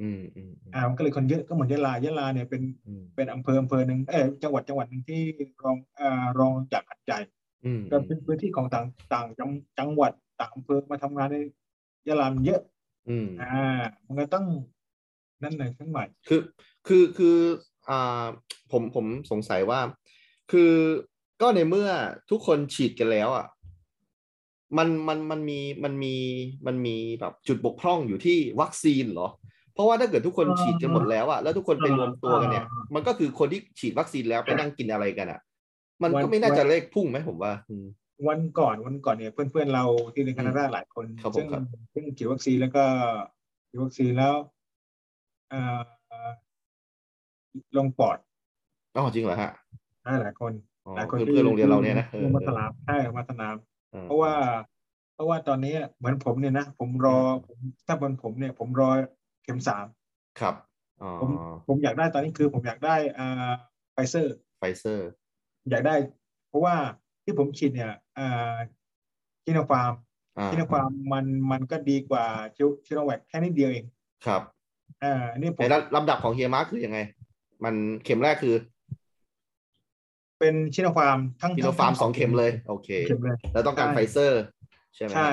[0.01, 5.21] อืมอืมอืมอ่ามันก็เลยคนเยอะก็เหมือนยะลายะลาเนี่ยเป็นอืมเป็นอำเภออำเภอหนึ่งเออจังหวัดจังหวัดหนึ่งที่
[5.63, 7.19] รองอ่ารองจากหัดใหญ่
[7.65, 11.37] อืมก็เป็นพื้นที่ของต่างต่างจังจังหวัดต่างอำเภอมาทำงานใน
[12.07, 12.61] ยะลามันเยอะ
[13.09, 14.45] อืมอ่ามันก็ต้อง
[15.43, 16.41] นั่นหน่อยขึ้นใหม่คือ
[16.87, 17.68] คือคืออ่า
[18.71, 19.79] ผมผมสงสัยว่า
[20.51, 20.71] คือ
[21.41, 21.89] ก็ในเมื่อ
[22.31, 23.47] ทุกคนฉีดกันแล้วอะ
[24.77, 26.15] มันมันมันมีมันมี
[26.67, 29.29] มันมีแบบจุดบกพร่องอยู่ที่วัคซีนเหรอ
[29.73, 35.39] เพราะว่าถ้าเกิดทุกคนอ่าฉีดกันหมดแล้วอะแล้วทุกคนไปอ่ารวมตัวกันเนี่ยอ่ามัมันก็คือคนที่ฉีดวัคซีนแล้วไปนั่งกินอะไรกันอะ
[36.01, 37.85] มันวันก็ไม่น่าจะวันเลขพุ่งไหมผมว่าอืม
[38.27, 42.83] วันก่อนวันก่อนเนี่ยเพื่อนๆเราที่เรียนแคนาดาหลายคนครับผมซึ่งครับซึ่งฉีดวัคซีนแล้วก็
[43.69, 44.33] ฉีดวัคซีนแล้ว
[45.53, 45.81] อ่า
[47.77, 48.17] ลงปอด
[48.95, 49.51] อ๋อจริงเหรอฮะ
[50.03, 50.51] ได้หลายคน
[50.85, 53.55] อ๋อหลายคนเพื่อนเพื่อนโรงเรียนเราเนี่ยนะเออลงมาเอสอนามใช่มาสนาม
[53.93, 54.33] ออเพราะว่า
[55.13, 58.89] เพราะว่าตอนนี้เหมือนผมเนี่ยนะผมรอผมถ้าเป็นผมเนี่ย ผมรอ
[59.43, 59.85] เข็มสาม
[60.39, 60.55] ครับ
[61.01, 61.29] อ๋อผม
[61.67, 63.51] ผมอยากได้ตอนนี้คือผมอยากได้อ่า
[63.93, 65.09] ไฟเซอร์ไฟเซอร์
[65.69, 65.95] อยากได้
[66.49, 66.75] เพราะว่า
[67.23, 68.55] ที่ผมฉีดเนี่ยอ่า
[69.43, 69.93] ซิโนฟาร์ม
[70.37, 73.85] อ่าซิโนฟาร์มมันมันก็ดีกว่าซิซิโนแวคแค่นิดเดียวเอง
[74.25, 74.41] ครับ
[75.03, 76.99] อ่าอันนี้ผมในลำดับของเฮียมาร์คคือยังไง
[77.63, 78.55] มันเข็มแรกคือ
[80.39, 84.41] เป็นซิโนฟาร์มทั้งซิโนฟาร์มสองเข็มเลย โอเคเข็มเลยแล้วต้องการใช่ไฟเซอร์
[84.95, 85.29] ใช่ไหมใช่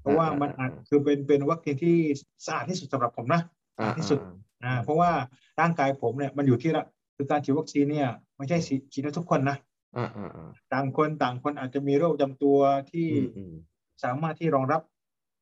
[0.00, 1.96] เพราะว่าอ่ามันอาจอ่าคือเป็นเป็นวัคซีนที่
[2.46, 3.42] สะอาดที่สุดสำหรับผมนะ
[3.78, 4.18] อ่าที่สุด
[4.64, 5.10] อ่าเพราะว่า
[5.60, 6.84] ร่างกายผมเนี่ยมันอยู่ที่ละ
[7.16, 9.56] คือการฉีดวัคซีนเนี่ยไม่ใช่ฉีดฉีดให้ทุกคนนะ
[9.96, 12.58] อ่าอ่าอ่าต่างคนต่างคนอาจจะมีโรคประจำตัว
[12.90, 13.52] ที่อืมอืม
[14.04, 14.80] สามารถที่รองรับ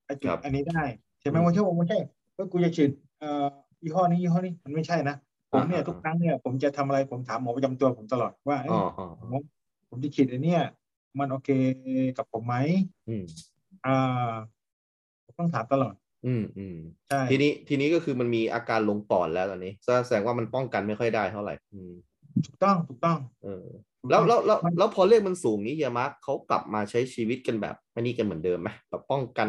[0.04, 0.82] ไอ้จุดครับอันนี้ได้
[1.20, 1.98] ใช่ไหมอืมว่าใช่ว่าไม่ใช่
[2.36, 3.46] ว่ากูจะฉีดเอ่อ
[3.82, 5.16] ยี่ห้อนี้ยี่ห้อนี้มันไม่ใช่นะ
[5.54, 9.42] ผมเนี่ยอ่าทุกครั้งเนี่ยผมจะทำอะไรผมถามหมอประจำตัวผมตลอดว่าเอ้อ๋ยออ๋อผม
[9.88, 10.62] ผมจะฉีดไอ้เนี่ย
[11.18, 11.50] มันโอเค
[12.16, 12.56] กับผมไหม
[13.08, 13.24] อืม
[13.86, 14.32] อ่า
[15.24, 15.94] ผมต้องถามตลอด
[16.26, 16.76] อืมอืม
[17.08, 19.72] ใช่ทีนี้ทีนี้ก็คือมันมีอาการลงปอดแล้วตอนนี้
[20.06, 21.92] แสดงว่ามันป้องกันไม่ค่อยได้เท่าไหร่ อืม
[22.46, 23.66] ถูกต้องถูกต้อง เออ
[24.00, 29.48] ถูกแล้วต้องแล้วแล้วมันแล้วพอเลขมันสูงนี้เฮียมาร์คเขากลับมาใช้ชีวิตกันแบบอันนี้กันเหมือนเดิมไหมแบบป้องกัน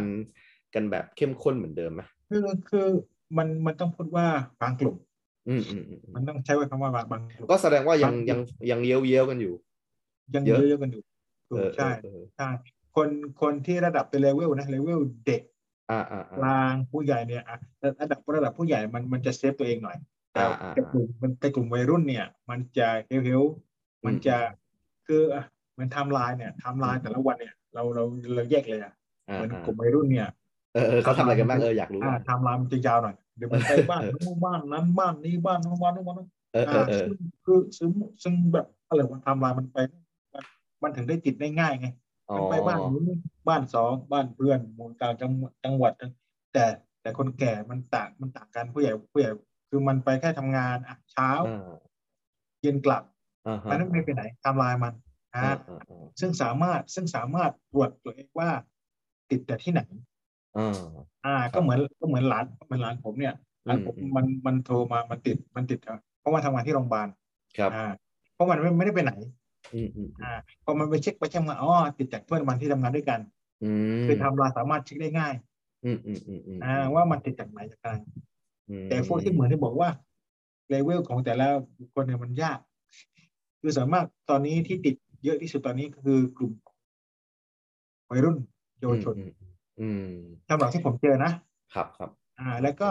[0.73, 2.87] กันแบบเข้มข้นเหมือนเดิมไหมคือคือ
[3.37, 4.27] มันมันต้องพูดว่า
[4.61, 4.95] บางกลุ่ม
[5.47, 8.39] อืมอืมอืมอืมมันต้องใช้ว่าคำว่าบางบางกลุ่มก็แสดงว่ายังบางยัง
[8.71, 9.53] ยังเยี้ยวเยี้ยวกันอยู่
[10.35, 11.01] ยังเยเยอะอะๆกันอยู่
[11.49, 12.49] ถูเอกอใช่เออเออใช่
[12.95, 13.09] คน
[13.41, 15.41] คนที่ระดับเป็นเลเวลนะเลเวลเด็ก
[15.91, 17.57] อ่าอ่าอ่ากลางผู้ใหญ่เนี่ยอะ
[18.01, 19.97] ระดับระดับผู้ใหญ่มันมันจะเซฟตัวเองหน่อย
[20.33, 23.43] แต่อ่าอ่าแต่กลุ่มมันแต่กลุ่มวัยรุ่นเนี่ย มันจะเฮลเฮล
[24.05, 28.03] มันจะอืมคืออะเหมือนไทม์ไลน์เนี่ยไทม์ไลน์แต่ละวันเนี่ย เราเรา
[28.35, 28.93] เราแยกเลยอะ
[29.29, 30.27] อ่าเหมือนอ่ากลุ่มวัยรุ่นเนี่ย
[30.73, 37.89] เออเออเขาทำอะไรกันบ้างเอออยากรู้อ่าว่าไทม์ไลน์มันจะยาวหน่อย เดี๋ยวมันไปบ้านนู้นบ้านนั้นบ้านนี้บ้านนู้นบ้านนู้นบ้านนู้นเออเออ่าอเออซึ่งคือซึ่ง
[38.23, 39.77] ซึ่งแบบอะไรวะไทม์ไลน์มันไป
[40.33, 40.43] มัน
[40.83, 41.87] มันถึงได้ติดได้ง่ายไง
[42.29, 43.03] อ๋อมันไปบ้านนู้น
[43.47, 45.93] บ้านสองบ้านเพื่อนหมู่ต่างจังหวัดจังหวัด
[46.53, 46.65] แต่
[47.01, 49.31] แต่คนแก่มันต่างมันต่างกันผู้ใหญ่ผู้ใหญ่
[49.69, 51.69] คือมันไปแค่ทำงานอะเช้าอ่า
[52.61, 53.03] เย็นกลับ
[53.47, 54.93] อ่าฮะมันไม่ไปไหนไทำลายมัน
[55.35, 58.49] อ่าอ่าอ่าอ่าซึ่งสามารถซึ่งสามารถตรวจตัวเองว่า
[59.29, 59.81] ติดแต่ที่ไหน
[60.57, 60.77] อ่า
[61.25, 63.35] อ่า ก็เหมือนก็เหมือนหลานเหมือนหลานผมเนี่ย
[63.65, 67.07] หลานผมอืมมันมันโทรมามันติดมันติดอะเพราะว่าทำงานที่โรงพยาบาล
[67.57, 67.85] ครับอ่า
[68.33, 69.13] เพราะมันไม่ไม่ได้ไปไหน
[69.73, 70.33] อืมอืมอ่า
[70.63, 73.19] พอมันไปเช็คไปเช็คมาอ๋อติดจากเพื่อนมันที่ทำงานด้วยกัน
[73.63, 73.71] อื
[74.01, 75.33] มคือไทำลายสามารถเช็คได้ง่าย
[75.85, 77.89] อืมอืมอืมอืมอ่า ว่ามันติดจากไหนจากไหน
[78.69, 79.89] อืมแต่พวกที่เหมือนที่บอกว่า
[80.69, 81.47] เลเวลของแต่ละ
[81.77, 82.59] บุคคลเนี่ยมันยาก
[83.61, 86.53] คือสามารถตอนนี้ที่ติดเยอะที่สุดตอนนี้ก็คือกลุ่ม
[88.09, 88.37] วัยรุ่น
[88.79, 89.15] เยาวชน
[89.81, 91.31] อืมอืมสำหรับที่ผมเจอนะ
[91.73, 92.09] ครับครับ
[92.39, 92.89] อ่า แล้วก็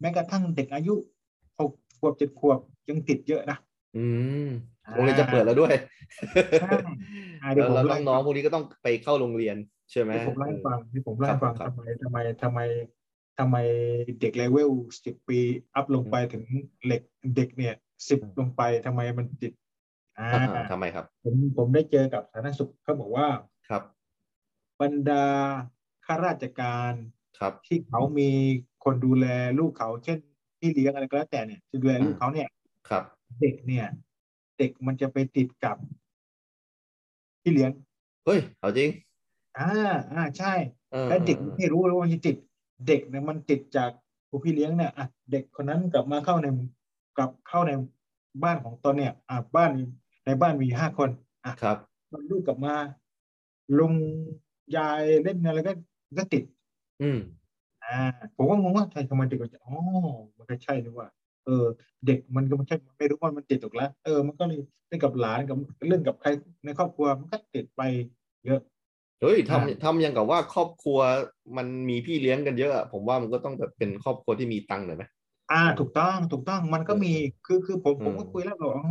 [0.00, 0.94] แม้กระทั่งเด็กอายุ
[1.58, 2.58] หกขวบเจ็ดขวบ
[2.88, 3.58] ยังติดเยอะนะ
[3.96, 4.06] อื
[4.46, 4.48] ม
[4.86, 5.74] อ่าโรงเรียนจะเปิดแล้วด้วย
[6.60, 6.70] ใช่
[7.42, 9.56] อ่าเดี๋ยวผมแล้วไล่ให้น้องฟังๆพวกนี้ก็ต้องไปเข้าโรงเรียน
[9.90, 12.60] ใช่ไหมที่ผมเล่าให้ฟังที่ผมเล่าให้ฟังครับทำไมทำไมทำไม
[13.38, 13.56] ทำไม
[14.20, 14.70] เด็กเลเวล
[15.04, 15.38] สิบปี
[15.74, 16.44] อัพลงไปถึง
[16.84, 17.02] เหล็ก
[17.36, 17.74] เด็กเนี่ย
[18.08, 19.52] สิบลงไปทำไมมันติด
[20.18, 23.26] อ่าอ่าอ่าทำไมครับ ผมผมได้เจอกับสาธารณสุขเขาบอกว่า
[23.68, 23.82] ครับ
[24.80, 25.24] บรรดา
[26.06, 26.92] ข้าราชการ
[27.38, 28.30] ครับที่เขามี
[28.84, 29.26] คนดูแล
[29.58, 30.18] ลูกเขา เช่น
[30.58, 32.48] พี่เลี้ยงอะไรก็แล้วแต่เนี่ยที่ดูแลลูกเขาเนี่ย
[32.88, 33.02] ครับ
[33.40, 33.86] เด็กเนี่ย
[34.58, 35.76] เด็กมันจะไปติดกับ
[37.42, 37.70] พี่เลี้ยง
[38.24, 38.90] เฮ้ยเอาจริง
[39.58, 39.70] อ่า
[40.12, 40.54] อ่าใช่
[40.92, 42.36] เออและเด็กออไม่รู้เลยว่ามันจะติด
[42.86, 43.90] เด็กเนี่ยมันติดจาก
[44.28, 46.46] ผู้พี่เลี้ยงเนี่ยอะเด็กคนนั้นกลับมาเข้าใน
[47.16, 47.72] กลับเข้าใน
[48.42, 49.82] บ้านของตนเนี่ย อะบ้านมี
[50.26, 51.10] ในบ้านมีห้าคน
[51.44, 51.76] อะครับ
[52.12, 52.74] มันลูกกลับมา
[53.78, 53.94] ลุง
[54.76, 55.72] ยายเล่นอะไรก็
[56.18, 56.42] ก็ติด
[57.00, 57.18] อืม
[57.82, 57.88] อ่า
[58.36, 59.72] ผมก็งงว่าใช่ทำไมเด็กมันจะอ๋อ
[60.38, 61.08] มันก็ใช่นี่ว่า
[61.44, 61.52] เออ
[62.04, 65.56] เด็กมันก็ไม่ใช่ไม่รู้ว่ามันติดถูกแล้วเออมันก็เลยเล่นกับหลานกับ
[65.88, 66.28] เล่นกับใคร
[66.64, 67.80] ในครอบครัวมันก็ติดไป
[68.44, 68.60] เยอะ
[69.20, 70.98] เฮ้ยอ่าทำทำอย่างกับว่าครอบครัว
[71.56, 75.04] มันมีพี่เลี้ยงกันเยอะอะ ผมว่ามันก็ต้องแบบเป็นครอบครัวที่มีตังค์หน่อยไหม
[75.50, 77.08] อ่า ถูกต้องถูกต้องมันก็มี
[77.44, 78.84] คือคือผมผมก็อืมคุยแล้วบอกอ๋อ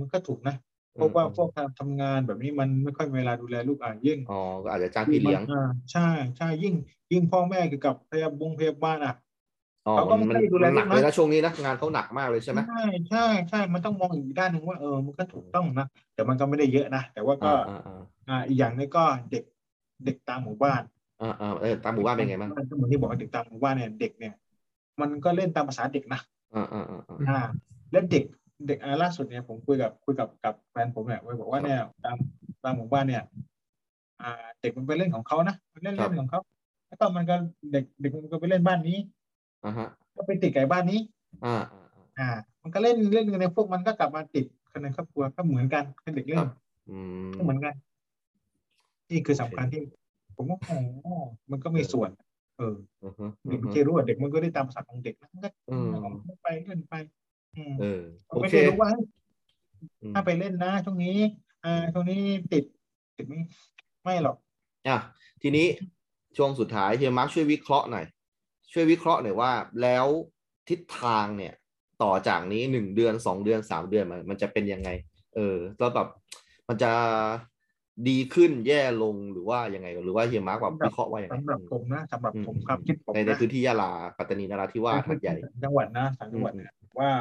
[0.00, 0.54] มันก็ถูกนะ
[0.98, 6.74] เพราะว่าพวกการทำงานแบบนี้มันไม่ค่อยมีเวลาดูแลลูกอะยิ่งอ๋อก็อาจจะจ้างพี่เลี้ยงอ่าใช่ใช่ยิ่ง
[7.12, 9.14] ยิ่งพ่อแม่เกี่ยวกับพยาบงพยาบาลอะ
[9.86, 19.44] อ๋อเขาก็มันไม่มันได้ดูแลมันหนักลูกนะเลยนะช่วงนี้นะงานเขาหนักมากเลยใช่ไหมใช่ใช่ใช่มันต้องมองอีกด้านหนึ่งว่าเออมันก็ถูกต้องนะแต่มันก็ไม่ได้เยอะนะแต่ว่าก็อ่าอ่าอ่าอ่าอีกอย่างหนึงก็เด็ก
[20.04, 20.82] เด็กตามหมู่บ้าน
[21.22, 24.34] อ่าอ่าเออตามหมู่บ้านเป็นไงบ้างก็เหมือนที่บอกว่าเด็กตามหมู่บ้านเนี่ยเด็กเนี่ย
[25.00, 26.20] มันก็เล่นตามภาษาเด็กนะ
[26.54, 27.40] อ่าอ่าอ่าอ่าอ่า
[27.92, 28.24] แล้วเด็ก
[28.66, 32.16] เด็กอ่าล่าสุดเนี่ยผมคุยกับคุยกับกับแฟนผมเนี่ยไว้บอกว่าเนี่ยตาม
[32.64, 33.22] ตามหมู่บ้านเนี่ย
[34.22, 36.40] อ่า เด็กมันไปเล่นของเขานะมันเล่นเล่นของเขา
[36.88, 37.34] แล้วก็มันก็
[37.72, 38.96] เด็กเด็กมันก็ไปเล่นบ้านนี้
[39.64, 41.00] อ่าฮะ ก็ไปติดไก่บ้านนี้
[41.44, 42.28] อ่า อ่าอ่าอ่า
[42.62, 46.48] มันก็เล่นเล่นกันในพวกมันก็กลับมาติดกันในครอบครัวก็เหมือนกันเป็นเด็กเล่ครันบ
[46.88, 46.98] อื
[47.30, 47.74] มก็เหมือนกัน
[49.10, 49.82] นี่คือสำคัญที่
[50.36, 50.78] ผมว่าอ๋อ
[51.50, 52.10] มันก็มีส่วน
[52.58, 57.17] เอออือฮึเด็อืกอไม่ฮึใช่รู้ว่าเด็กมันก็ได้ตามภาษาของเด็กนะมันก็อืมออกไปเล่นไปอืม
[57.80, 58.90] เออโอไม่เคได้รู้ว่า
[60.02, 61.18] อืมถ้าไปเล่นนะช่วงนี้
[61.64, 62.20] อ่าช่วงนี้
[62.52, 62.64] ติด
[63.16, 63.38] ติดไม่
[64.04, 64.36] ไม่หรอก
[64.88, 64.98] อะ
[65.42, 65.66] ทีนี้
[66.36, 68.06] ช่วงสุดท้ายเฮียมาร์คช่วยวิเคราะห์หน่อย
[68.72, 70.06] ช่วยวิเคราะห์หน่อยว่า แล้ว
[70.68, 71.54] ทิศทางเนี่ย
[72.02, 74.90] ต่อจากนี้หนึ่งเดือนสองเดือนสามเดือนมันมันจะเป็นยังไง
[75.34, 76.08] เออแล้วแบบ
[76.68, 76.92] มันจะ
[78.08, 87.12] ดีขึ้นแย่ลงหรือว่ายังไง หรือว่าเฮียมาร์คแบบวิเคราะห์ว่ายังไงสำหรับผมนะสำหรับอืผมความคิดผมในในนะพื้นที่ยะลาปัตตานีนราธิวาสหัดใหญ่จังหวัดนะสามจังหวัดอืมเนี่ย ว่า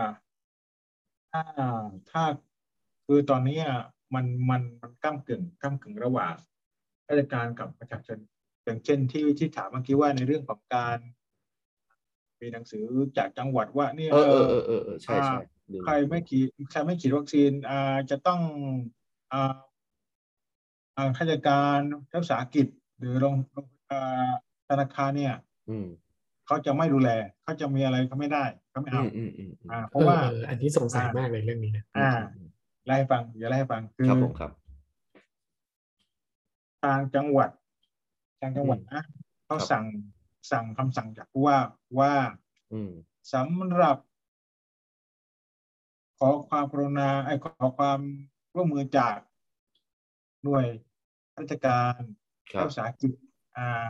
[1.32, 1.43] ถ้า
[2.12, 2.23] ถ้า
[3.06, 3.82] คือตอนนี้อะ
[4.13, 6.36] มันมันมันก้ากึ่งก้ากึ่งระหว่าง
[7.10, 8.17] ราชการกับประชาชน
[8.63, 10.97] อย่างเช่นที่ที่ถามเมื่อกี้ว่าในเรื่องของการ
[12.41, 12.86] มีหนังสือ
[13.17, 15.39] จากจังหวัดว่าเนี่ยเออเออเออเออเออใช่ใช่
[15.71, 18.41] ลืมใครไม่ฉีดใครไม่ฉีดวัคซีนอ่าจะต้อง
[19.34, 19.58] อ่า
[20.97, 21.80] อ่าข้าราชการ
[22.12, 22.67] รัฐวิสาหกิจ
[22.99, 24.30] หรือโรงโรงอ่า
[24.69, 25.36] ธนาคารเนี่ย
[25.69, 25.88] อืม
[26.47, 27.10] เขาจะไม่ดูแล
[27.43, 28.45] เขาจะมีอะไรเขาไม่ได้
[28.77, 32.11] เขาไม่อืเอามอืมอืมอืมอ่า เพราะว่าเอออันนี้สงสัยมากเลยเรื่องนี้นะอ่า
[32.85, 34.51] ไล่ให้ฟังอย่าไล่ให้ฟังคือครับผมครับ
[36.83, 37.49] ทางจังหวัด
[38.39, 39.03] ทางจังหวัดนะ
[39.45, 39.85] เขาครับสั่ง
[40.51, 41.57] สั่งคำสั่งจากผู้ว่า
[41.99, 42.13] ว่า
[42.73, 42.91] อืม
[43.33, 43.97] สำหรับ
[46.19, 47.99] ขอความกรุณาไอ้ยขอความ
[48.55, 49.17] ร่วมมือจาก
[50.43, 50.65] หน่วย
[51.37, 51.99] ราชการ
[52.51, 53.11] ครัรับฐวิสาหกิจ
[53.57, 53.85] อ่า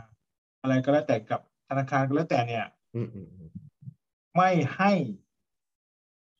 [0.62, 3.67] อะไรก็แล้วแต่กับธนาคารก็แล้วแต่เนี่ยอืมอืมอืม
[4.38, 4.92] ไม่ให้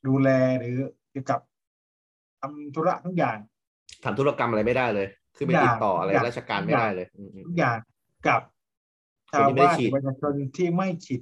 [0.06, 0.76] ดูแลหรือ
[1.10, 1.40] เกี่ยวกับ
[2.40, 3.38] ทำธุระทุกอย่าง
[4.04, 5.06] ทำธุรกรรมอะไรไม่ได้เลย
[5.36, 7.78] คือไปทุกอย่างติดต่ออะไรทุกอย่างราชการไม่ได้เลยอืมอืมทุกอย่าง
[8.26, 8.40] กับ
[9.32, 11.20] คนชาวที่ไม่ได้บ้านฉีดประชาชนที่ไม่ฉีด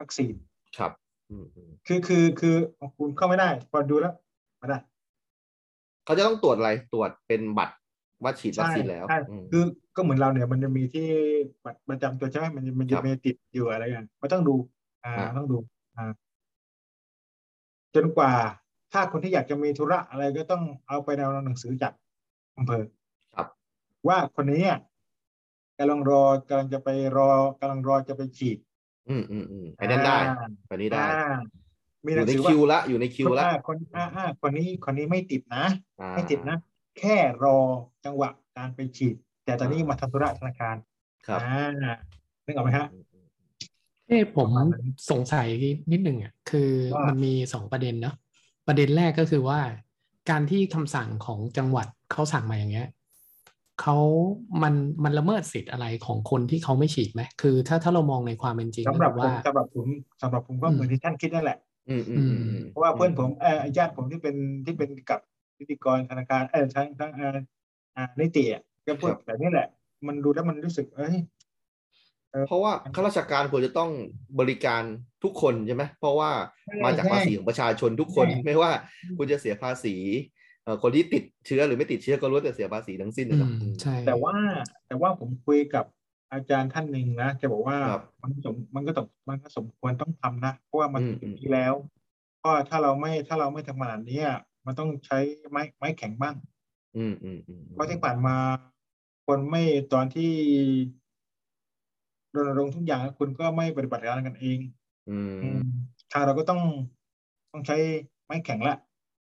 [0.00, 0.34] วัคซีน
[0.78, 0.92] ครับ
[1.30, 2.54] อืมอืมคือคือคือ
[2.98, 4.14] คุณเข้าไม่ได้พอดูแล้ว
[4.58, 4.78] ไม่ได้
[6.04, 7.74] เขาจะต้องตรวจอะไรตรวจเป็นบัตร
[8.22, 9.62] ว่าฉีดวัคซีนแล้วใช่อืมคือ
[9.96, 11.08] ก็เหมือนเราเนี่ยมันจะมีที่
[11.64, 14.54] บัตรประจำตัวใช่ไหมมันจะมันคจะรับมีติดอยู่อะไรอย่างมันต้องดู
[15.04, 15.75] อ่าอ่าต้องดูอ่า
[17.94, 18.32] จนกว่า
[18.92, 21.92] ถ้าคนที่อยากจะมีธุระอะไรก็ต้องเอาไปเอาหนังสือจาก
[22.58, 22.84] อำเภอ
[23.34, 23.46] ครับ
[24.08, 24.78] ว่าคนนี้เนี่ย
[25.78, 27.30] กำลังรอกำลังจะไปรอ
[27.60, 28.58] กำลังรอจะไปฉีด
[29.08, 31.36] อืมอืมอืมไอ้นั่นได้อ่าแบบนี้ได้อ่า
[32.06, 35.64] มีอหนัยู่งในสือว่าคิวละอยู่ในคิวละอ่าคนอ่าอ่าคนนี้คนนี้ไม่ติดนะ
[36.00, 36.56] อ่าไม่ติดนะ
[36.98, 37.58] แค่รอ
[38.04, 40.76] จังหวะการไปฉีด แต่ตอนนี้อ่ามมาทำธุระธนาคาร
[41.26, 41.96] ครับอ่า
[42.44, 43.05] นึกออกไหมฮะอืมอืม
[44.08, 45.46] เอ้ผมประมาณนั้นสงสัย
[45.92, 48.14] นิดหนึ่งอะคือว่ามัมันมีสองประเด็นเนาะ
[48.66, 49.60] ประเด็นแรกก็คือว่า
[50.30, 52.88] การที่คำสั่งของจังหวัดเขาสั่งมาอย่างเงี้ย
[53.80, 53.96] เขา
[54.62, 59.88] มันมันละเมิดสิทธิ์อะไรของคนที่เขาไม่ฉีดไหมคือถ้าถ้าเรามองในความเป็นจริงสำหรับก็ผคือมว่าสำหรับผม
[60.22, 65.20] สำหรับผมก็อืมเหมือนที่ท่านคิดนั่นแหละอืมอืมอืมอืมเพราะว่าเพื่อนผมเออญาติผมที่เป็นที่เป็นกับ
[65.58, 67.36] พิธีกรธนาคารเออทั้งทั้งเออ
[67.96, 69.68] อ่านิติอะก็พูดแบบนี้แหละ
[70.06, 71.16] มันดูแล้วมันรู้สึกเอ้ย
[72.46, 73.90] เพราะว่าข้าราชการควรจะต้อง
[74.40, 74.82] บริการ
[75.24, 76.30] ทุกคนใช่ไหมเพราะว่า
[76.84, 78.72] มาจากภาษีของประชาชนทุกคนไม่ว่า
[79.18, 79.94] คุณจะเสียภาษี
[80.64, 84.34] เอ่อคนที่ติดเชื้อหรือไม่ติดเชื้อก็รู้แต่เสียภาษีทั้งสิ้นอืนะมใช่แต่ว่า
[84.86, 85.84] แต่ว่าผมคุยกับ
[86.32, 91.74] อาจารย์ท่านหนึ่งนะแกบอกว่าครับมันสมมันก็ต้องมันก็สมควรต้องทำนะเพราะว่ามันอืมถึงที่แล้ว
[92.38, 95.18] เพราะถ้าเราไม่ถ้าเราไม่ทำขนาดนี้อะมันต้องใช้
[95.50, 96.34] ไม้ไม้แข็งบ้าง
[96.96, 98.36] อืมอืมอืมเพราะที่ผ่านมา
[99.26, 99.62] คนไม่
[99.92, 100.32] ตอนที่
[102.36, 104.58] รณรงค์ทุกอย่างคุณก็ไม่ปฏิบัติการกันเอง
[105.06, 105.60] อือืมม
[106.12, 106.60] ทางเราก็ต้อง
[107.52, 107.76] ต้องใช้
[108.24, 108.74] ไม้แข็งละ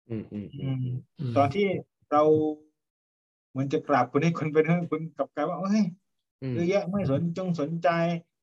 [0.10, 0.76] อืมอืมอือืมม
[1.20, 1.64] อืมตอนที่
[2.12, 2.24] เรา
[3.50, 5.84] เหมือนจะกราบคุณให้คุณเป็นคุณกลับกลายว่าเอ้ย
[6.42, 7.90] อืมเยอะแยะไม่สนจงสนใจ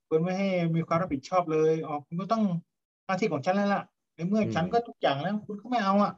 [0.09, 2.43] คุณไม่ให้มีความรับผิดชอบเลยอ๋อคุณก็ต้อง
[3.07, 3.83] หน้าที่ของฉันแล้วล่ะ
[4.15, 6.13] ในเมื่อฉันก็ทุกอย่างแล้ว คุณก็ไม่เอาอะ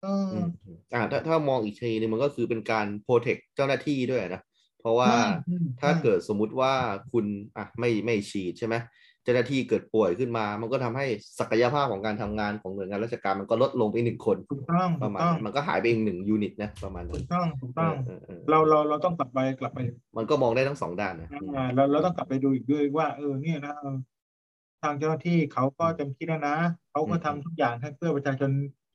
[0.00, 4.55] เอออืมอืมอ่าถ้าถ้ามองอีกทีนึงมันก็คือเป็นการโปรเทคเจ้าหน้าที่ด้วยนะเพ
[4.86, 6.72] ราะว่าใช่อืมถ้าใช่เกิดสมมุติว่า
[7.12, 8.76] คุณอะไม่ไม่ฉีดใช่ไหม
[9.22, 11.06] เจ้าหน้าที่เกิดป่วยขึ้นมา มันก็ทำให้
[11.38, 19.78] ศักยภาพของการทำงานของหน่วยงานราชการมันก็ลดลงไปหนึ่งคนถูกต้องปถูระกมาณต้องนั้นมันก็หายไปอีกหนึ่งยูนิตนะประมาณนั้ถูนกต้องถูกต้องเออเออเออเราเราเราต้องกลับไปกลับไป
[20.16, 23.96] มันก็มองได้ทั้งสองด้านนะอืมอ่าเราเราต้องกลับไปดูอีกด้วยว่าเออเนี่ยนะเออ
[24.82, 26.56] ทางเจ้าหน้าที่เขาก็เต็มที่แล้วนะ
[26.90, 28.50] เขาก็ทำทุกอย่างให้เพื่อประชาชน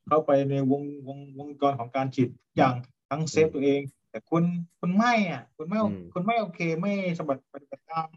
[0.08, 2.74] เข้าไปในวงวงวงจรของการฉีดทุกอย่าง
[3.10, 3.80] ทั้งเซฟตัวเอง
[4.12, 4.44] แต่คุณ
[4.80, 5.78] คุณไม่อะ คุณไม่
[6.12, 8.08] คุณไม่โอเคไม่สมบัติปฏิบัติตาม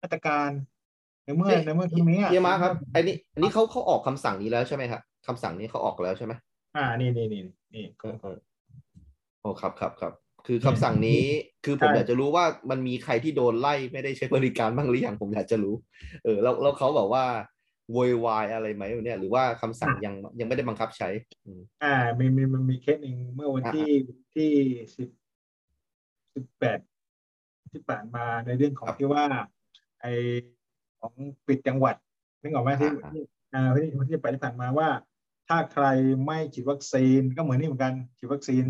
[0.00, 0.50] มาตรการ
[1.24, 6.32] ในเมื่อในเมื่อตรงนี้อะเฮียมาครับอันนี้อันนี้เขาเขาออกคำสั่งนี้แล้วใช่ไหมครับคำสั่งนี้เขาออกแล้วใช่ไหม
[6.76, 7.42] อ่านี่นี่นี่
[7.74, 8.36] นี่เออเออ
[9.40, 10.12] โอ้ครับครับครับ
[10.46, 11.22] คือคำสั่งนี้
[11.64, 15.74] คือผมใช่อยากจะรู้ว่ามันมีใครที่โดนไล่ไม่ได้ใช้บริการบ้างหรือยังผมอยากจะรู้
[16.24, 17.24] เออแล้วแล้วเขาบอกว่า
[17.92, 21.08] โวยวายอะไรไหมเนี่ย หรือว่าคำสั่งยังยังไม่ได้บังคับใช้
[21.44, 23.90] อืมอ่ามีมีมันมีเคสหนึ่งเมื่อวันอ่าที่
[24.34, 24.50] ที่
[24.94, 25.08] สิบ
[26.34, 26.78] สิบแปด
[27.72, 29.24] ที่ผ่านมาในเรื่องของครับที่ว่า
[30.00, 30.06] ไอ
[31.00, 31.12] ของ
[31.46, 31.96] ปิดจังหวัด
[32.42, 33.22] นึกออกไหมที่อ่าที่
[33.54, 34.88] อ่าที่ที่ไปที่ผ่านมาว่า
[35.48, 35.86] ถ้าใคร
[36.26, 38.64] ไม่ฉีดวัคซีนก็เหมือนนี่เหมือนกันฉีดวัคซีน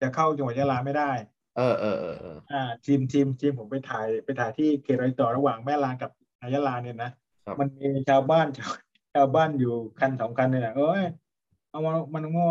[0.00, 1.10] จะเข้าจังหวัดยะลาไม่ได้
[1.56, 6.10] เออเออเออเอออ่าทีมทีมทีมผมไปถ่ายไปถ่ายที่เขตรอยต่อระหว่างแม่ลากับ
[6.54, 7.10] ยะลาเนี่ยนะ
[7.46, 8.72] ครับมันมีชาวบ้านชาว
[9.14, 11.02] ชาวบ้านอยู่คันสองคันเนี่ยเอ้ย
[11.70, 12.50] เอามามันง้อ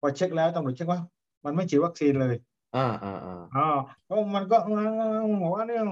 [0.00, 1.00] พอเช็คแล้วตำรวจเช็คว่า
[1.44, 2.34] มันไม่ฉีดวัคซีนเลย
[2.76, 3.66] อ่าอ่าอ่าอ๋อ
[4.04, 4.56] เพราะมันก็
[5.42, 5.82] บอกว่าเนี่ย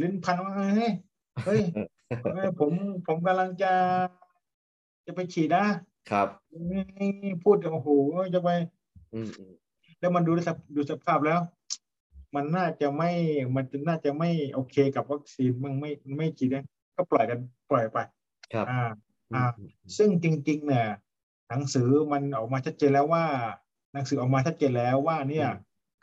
[0.00, 0.92] ลิ้นพันว่าเฮ้ย
[1.46, 1.62] เฮ้ย
[2.34, 2.72] เฮ้ยผม
[3.06, 3.72] ผมกำลังจะ
[5.06, 5.64] จะไปฉีดนะ
[6.10, 6.28] ครับ
[7.42, 7.88] พูดโอ้โห
[8.34, 8.50] จะไป
[9.14, 9.52] อืมอืม
[10.00, 11.40] แล้วมันดูสภดูสภาพแล้ว
[12.34, 13.10] มันน่าจะไม่
[13.54, 16.64] มันจะน่าจะไม่โอเคกับวัคซีนมันไม่ไม่ฉีดนะ
[16.96, 17.38] ก็ปล่อยกัน
[17.70, 17.98] ปล่อยไป
[18.52, 18.80] ครับ อ่า
[19.30, 20.86] อือ่ามอืมซึ่งจริง ๆ เนี่ย
[21.48, 23.24] หนังสือมันออกมาชัดเจนแล้วว่า
[23.92, 25.48] หนังสือออกมาชัดเจนแล้วว่าเนี่ย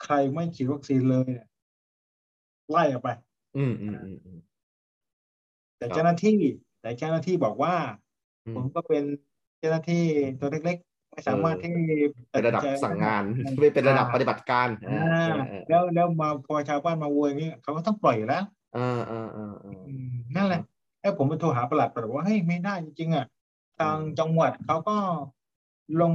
[0.04, 1.48] ใครไม่ฉีดวัคซีนเลยเนี่ย
[2.72, 3.10] ไล่ออกไป
[3.58, 4.40] อืมอืมอืมอืม
[5.78, 6.38] แต่ครับเจ้าหน้าที่
[6.82, 7.76] แต่เจ้าหน้าที่บอกว่า
[8.46, 9.04] อืผมมก็เป็น
[9.60, 10.06] เจ้าหน้าที่
[10.40, 11.72] ตัวเล็กๆ ไม่สามารถที่
[12.32, 18.44] เป็นระดับตัสิใจสั่งงานได้ไม่เป็นระดับปฏิบัติการอ่าอ่าอ่าแล้วแล้วมาพอชาวบ้านมาโวยอย่างนี้เขาก็ต้องปล่อยอยู่แล้ว
[18.78, 20.62] อ่าอ่าอ่าอ่าอืมนั่นแหละ
[21.02, 23.26] ไอ้ผมไปโทรหาประหลัดประหลัดว่าเฮ้ยไม่ได้จริงๆอะ
[23.80, 24.98] ทางอืมจังหวัดเขาก็
[26.02, 26.14] ลง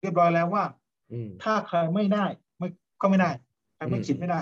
[0.00, 0.64] เรียบร้อยแล้วว่า
[1.12, 2.45] อืมถ้าใครไม่ได้ไม่
[3.00, 3.30] ก็ไม่ได้
[3.76, 4.40] ใครไม่อืมฉีดไม่ได้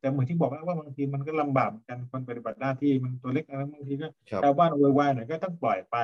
[0.00, 5.96] แต่เหมือนที่บอกแล้วว่าบางทีมันก็ลำบากเหมือนกันคนปฏิบัติหน้าที่มันตัวเล็กนะบางทีก็ครับชาวบ้านโวยวายหน่อยก็ต้องปล่อยไป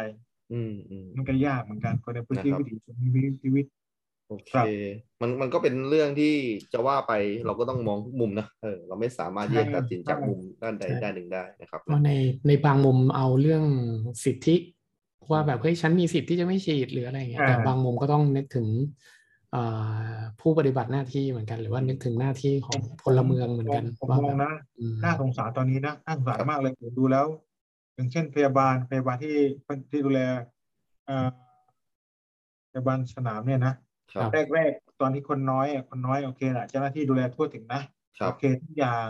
[0.53, 2.61] อืมอืมมันก็ยากเหมือนกันคนในพื้นที่นะครับ
[3.15, 3.67] วิถีชีวิต
[4.29, 4.67] โอเคครับ
[5.21, 6.35] มันมันก็เป็นเรื่องที่
[6.73, 7.13] จะว่าไป
[7.47, 12.11] เราก็ต้องมองทุกมุมนะเออเราไม่สามารถที่จะตัดสินจากมุมด้านใดด้านหนึ่งได้นะครับก็ใน
[12.47, 13.65] ในบางมุมเอาเรื่อง
[14.25, 14.57] สิทธิ
[15.31, 18.93] ว่าแบบเฮ้ยฉันมีสิทธิ์ที่จะไม่ฉีดหรืออะไรอย่างเงี้ยอ่าแต่บางมุมก็ต้องนึกถึงเอ่อ
[20.41, 27.27] ผู้ปฏิบัติหน้าที่เหมือนกัน หรือว่านึกถึงหน้าที่ของพลเมืองเหมือนกันผมว่าผมมแบองบนะอืมน่าสงสารตอนนี้นะน่าสงสารมากเลยผมดูแล้ว
[27.95, 29.37] อย่างเช่น พยาบาลพยาบาลที่
[29.91, 30.21] ที่ดูแล
[31.07, 31.29] เอ่อ
[32.71, 33.75] พยาบาลสนามเนี่ยนะ
[34.13, 37.83] ครับแรกๆตอนที่คนน้อยอะคนน้อยโอเคแหละเจ้าหน้าที่ดูแลทั่วถึงนะ
[38.19, 39.07] ครับโอเคทุกอย่าง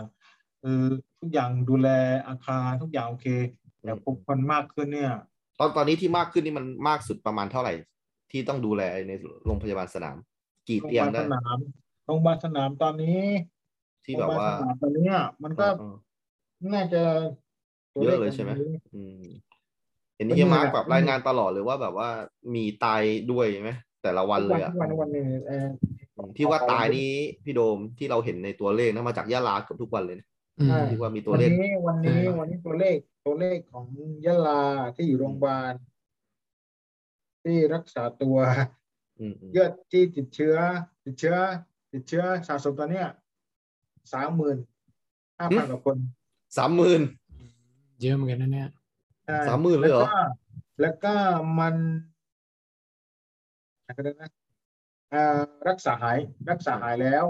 [0.61, 0.85] เออ
[1.19, 1.87] ทุกอย่างดูแล
[2.27, 3.27] อาคารทุกอย่างโอเค
[3.81, 5.13] แต่พอคนมากขึ้นเนี่ย
[5.59, 7.73] ตอนตอนนี้ที่มากขึ้นนี่มันมากสุดประมาณเท่าไหร่
[8.31, 9.11] ที่ต้องดูแลใน
[9.45, 10.17] โรงพยาบาลสนาม
[10.69, 11.57] กี่โรงพเตียงยาบาลได้สนาม
[12.05, 13.19] โรงพยาบาลสนามตอนนี้
[14.05, 15.95] ที่แบบว่าโรงพยบลสนามตอนเนี้ยมันก็เออ
[16.73, 17.01] น่าจะ
[17.93, 19.23] ตัวเยขอะเลยใช่ไหมตรงนี้อืม
[20.15, 22.09] เห็นก็นี่นี่มาร์กแหละแบบรายงานตลอดเลยว่าแบบว่า
[22.55, 23.01] มีตาย
[23.31, 23.71] ด้วยไหม
[24.03, 25.67] แต่ละวันเลยอะทุกวันทุกวันหนึ่งเออ
[26.15, 27.11] อืมที่ว่าตายนี้
[27.43, 30.27] พี่โดมที่เราเห็นในตัวเลขนะมาจากยะลาเกือบทุกวันเลยนะ
[30.59, 33.85] อืมใช่ที่ว่ามีตัววันเลขนี้วันนี้ใช่วันนี้ตัวเลขตัวเลขของ
[34.25, 34.61] ยะลา
[34.95, 35.73] ที่อยู่โรงพยาบาล
[37.43, 38.37] ที่รักษาตัว
[39.19, 40.55] อืมอืมยอดที่ติดเชื้อ
[41.05, 41.35] ติดเชื้อ
[41.91, 43.07] ติดเชื้อสะสมตอนเนี้ย
[44.13, 44.57] สามหมื่น
[45.37, 45.97] ห้าพันกว่าคน
[46.57, 47.01] สามหมื่น
[48.01, 48.69] เยอะเหมือนกันนะเนี่ย
[49.25, 50.19] ใช่สามหมื่นเลยเหรอแวก็
[50.81, 51.13] แล้วก็
[51.59, 51.75] มัน
[53.85, 54.29] อะไรก็ได้นะ
[55.13, 56.17] อ่ารักษาหาย
[56.51, 57.25] รักษาหายแล้ว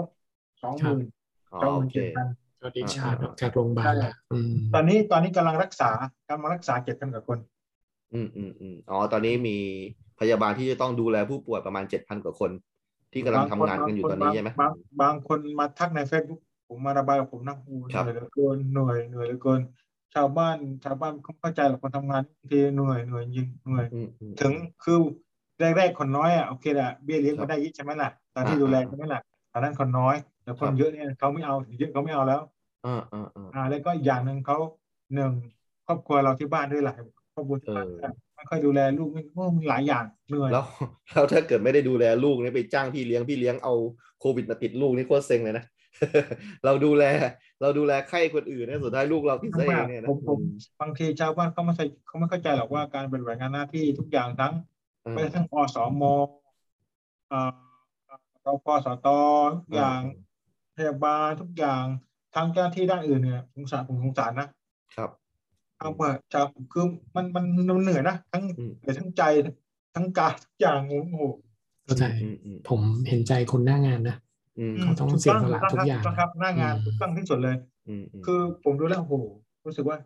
[0.62, 1.06] สองหมื่น
[1.52, 2.26] อ๋อสองหโอมื่นเคเจ็ดพัน
[2.62, 5.90] ก็ดิชาร์จออกจากโรงพยาบาลละอืมตอนนี้ตอนนี้กำลังรักษา
[6.28, 7.38] กำลังรักษาเจ็ดพันกว่าคน
[8.14, 9.58] อืมอืมอืมอ๋อตอนนี้มี
[10.20, 12.50] พยาบาลที่จะต้องดูแลผู้ป่วยประมาณเจ็ดพันกว่าคน
[13.12, 19.60] ที่กำลังทำงานกันอยู่ตอนนี้ใช่ไหมบางบางคนมาทักในเฟซบุ๊กผมมาระบายกับผมนะโอ้เหครับนื่อยเหลือเกินเหนื่อยเหนื่อยเหลือเกิน
[20.14, 24.98] ชาวบ้านชาวบ้านเขาเข้าใจหรอกคนทำงานบางทีเหนื่อยเหนื่อยจริงเหนื่อยอืมอืมถึงคือ
[25.60, 29.20] แรกๆคนน้อยอะโอเคแหละเบี้ยเลี้ยงครับก็ได้ยิ่ใช่ไหมล่ะตอนที่อ่าดูแลอ่าใช่ไหมล่ะ
[29.52, 32.40] ตอนนั้นคนน้อย แต่คนครับเยอะเนี่ยเขาไม่เอาถึงเยอะเขาไม่เอาแล้ว
[32.84, 34.56] อ่าอ่าอ่าอ่าแล้วก็อีกอย่างหนึ่งเขา
[35.14, 35.32] หนึ่ง
[35.84, 36.96] ครอบครัวเราที่บ้านด้วยหลาย
[37.32, 40.64] ครอบครัวที่บ้านเออ ไม่ค่อยดูแลลูกไม่ไม่หลายอย่างเหนื่อยแล้ว
[41.12, 43.74] แล้วถ้าเกิดไม่ได้ดูแลลูกเนี่ยไปจ้างพี่เลี้ยงพี่เลี้ยงเอา
[44.20, 45.64] โควิดมาติดลูกนี่โคตรเซ็งเลยนะ
[46.64, 47.04] เราดูแล
[47.60, 50.40] เราดูแลไข้คนอื่นเนี่ยสุดท้ายลูกเราติดซะเองเนี่ยนะผมผม
[50.80, 54.52] บางทีชาวบ้านเขาไม่ใช่เขาไม่เข้าใจหรอกว่าการปฏิบัติงานหน้าที่ทุกอย่างทั้ง
[55.06, 56.02] อืมไปทั้งอสม
[57.32, 57.50] อ่า
[58.46, 59.08] รพสต
[59.54, 60.00] ทุกอย่าง
[60.76, 61.84] พยาบาลทุกอย่าง
[62.34, 64.48] ทั้งเจ้าหน้าที่ด้านอื่นเนี่ยสงสารผมสงสารนะ
[64.96, 65.10] ครับ
[65.78, 66.86] เอามาจากคือ
[67.16, 69.22] มันมันมันเหนื่อยนะทั้งอืมเหนื่อยทั้งใจ
[69.94, 71.24] ทั้งกายทุกอย่างโอ้โห
[71.84, 74.16] เข้าใจอืมอืมผมเห็นใจคนหน้างานนะ
[74.58, 77.56] อืมเขาต้องถูเสียสละถูทุกอย่างถูต้ครับหน้างานอืมถูกต้องที่สุดเลย
[77.88, 79.14] อืมอืมคือผมดูแล้วโอ้โห
[79.66, 79.98] รู้สึกว่า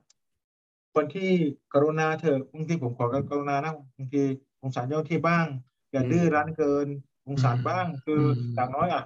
[0.94, 1.30] คนที่
[1.72, 4.22] กรุณาเถอะบางทีผมขอกรุณานะบางที
[4.60, 5.46] สงสารเจ้าหน้าที่บ้าง
[5.92, 6.86] อย่าดื้อรั้นเกิน
[7.26, 9.04] สงสารบ้าง คืออมอย่างน้อยอะ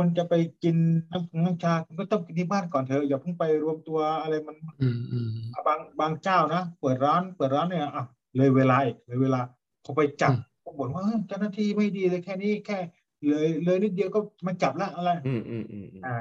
[0.00, 0.34] คุณจะไป
[0.64, 0.76] กิน
[1.12, 5.30] น้ำน้ำชาคุณก็ต้องกินที่บ้านก่อนเถอะอย่าเพิ่งไปรวมตัวอะไรมันอืมอืม
[5.66, 8.04] บางบางเจ้านะเปิดร้านเปิดร้านเนี่ยอะ
[8.36, 9.40] เลยเวลาอีกเลยเวลา
[9.82, 12.78] เขาไปจับอืมเขาบ่นว่าเฮ้ยเจ้าหน้าที่ไม่ดีเลยแค่นี้แค่
[13.26, 16.16] เลยเลยนิดเดียวก็มันจับแล้วอะไรอืมอืมอืมอืมอ่า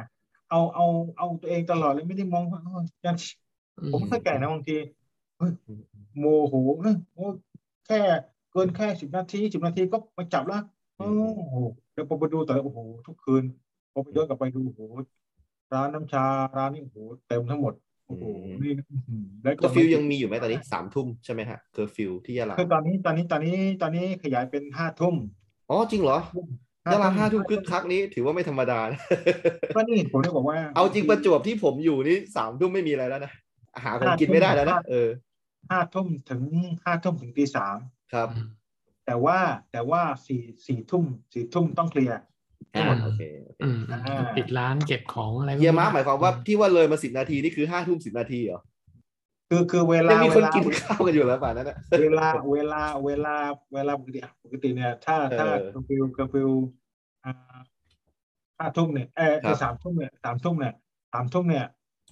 [0.50, 0.86] เอาเอา
[1.18, 3.16] เอาตัวเองตลอดเลยไม่ได้มองว่าเออยัง
[3.92, 4.78] ผมไม่เข้าใจนะบางที
[5.38, 5.82] เฮ้ยอืม
[6.20, 7.26] โมโหเฮ้ยโอ้
[7.88, 8.00] แค่
[8.52, 10.64] เกินแค่สิบนาทีสิบนาทีก็มาจับแล้ว
[10.98, 11.10] โอ้
[11.50, 11.56] โห
[11.94, 13.44] แล้วพอไปดูแต่ละโอ้โหทุกคืน
[13.98, 14.82] พอไปย้อนกลับไปดูโอ้โห
[15.74, 16.26] ร้านน้ำชา
[16.58, 17.74] ร้านนี้โอ้โหเต็มทั้งหมด
[18.08, 18.24] โอ้โห
[18.62, 25.16] นี่อื้อหือแล้วเคอร์ฟิวยังมีอยู่ไหมตอนนี้สามทุ่มใช่ไหมฮะเคอร์ฟิวที่ยะลาคือตอนนี้ตอนนี้ตอนนี้ตอนนี้ขยายเป็นห้าทุ่ม
[25.70, 26.20] อ๋อจริงเหรอ
[26.92, 29.02] ยะลาห้าทุ่มคึกคักนี้ถือว่าไม่ธรรมดานะ
[29.76, 33.34] ก็นี่ผมได้บอกว่า เอาจริงประจวบที่ผมอยู่นี่สามทุ่มไม่มีอะไรแล้วนะ
[33.84, 35.10] หาของกินไม่ได้แล้วนะเออ
[35.70, 36.42] ห้าทุ่มถึง
[36.86, 37.78] ห้าทุ่มถึงตีสาม
[38.14, 38.30] ครับ
[39.06, 39.40] แต่ว่า
[39.72, 42.18] แต่ว่าสี่สี่ทุ่มสี่ทุ่มต้องเคลียร์
[42.76, 48.62] อ่าโอเคโอเคอืมอืมอ่าปิดร้านเก็บของอะไรเฮียมาร์คหมายความว่าที่ว่าเลยมาสิบนาทีนี่คือห้าทุ่มสิบนาทีเหรอ
[49.50, 53.36] คือคือเวลายังมีคนเวลากินข้าวกันอยู่แล้วป่านนั้นนะเวลาเวลาเวลา
[53.74, 56.50] เวลาปกติอะปกติเนี่ย ถ้าถ้าเออเคอร์ฟิวเคอร์ฟิว
[57.26, 57.58] อ่า
[58.58, 60.74] ห้าทุ่มเนี่ยเออครับสามทุ่มเนี่ยสามทุ่มเนี่ย
[61.14, 61.66] สามทุ่มเนี่ย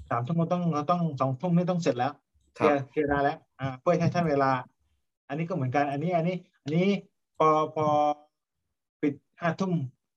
[0.10, 2.14] สามทุ่มเราต้องเราต้องสองทุ่มนี่ต้องเสร็จแล้ว
[2.58, 4.52] คเครัลีบยร์เคลียร์ได้แล้วอ่าเพื่อให้ท่านเวลา
[5.28, 6.88] อันนี้ก็เหมือนกัน อันนี้อันนี้ อันนี้
[7.38, 7.88] พอพอ
[9.02, 9.74] ปิดห้าทุ่ม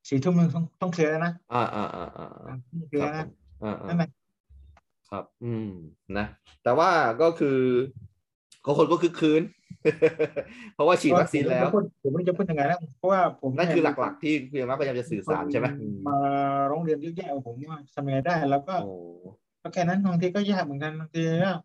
[0.09, 3.31] สี่ทุ่มต้องต้องเคลียร์แล้วนะอ่าอ่าอ่าอ่าอ่าอ่าต้องเคลียร์ครันะบผม
[3.63, 4.09] อ่านั่นแหอ่าละ
[5.11, 5.69] ครับ อืม
[6.19, 6.27] นะ
[6.63, 6.91] แต่ว่า
[7.21, 7.59] ก็คือ
[8.65, 9.43] ก็คนก็คือคืน
[10.75, 16.19] เพราะว่าฉีดวัคซีนแล้ว ผมผมไม่รู้จะพูดยังไงนะเพราะว่าผมนั่นคือเยหลักๆ ที่เพียงมาพยายามจะสื่อสารใช่ไหมอืมมา
[16.71, 18.93] ร้องเรียนเยอะแยะผมว่าทำยังไงได้ แล้วก็โอ้
[19.63, 21.57] ก็แค่นั้นบางทีก็ยากเหมือนกันบางทีเนี่ย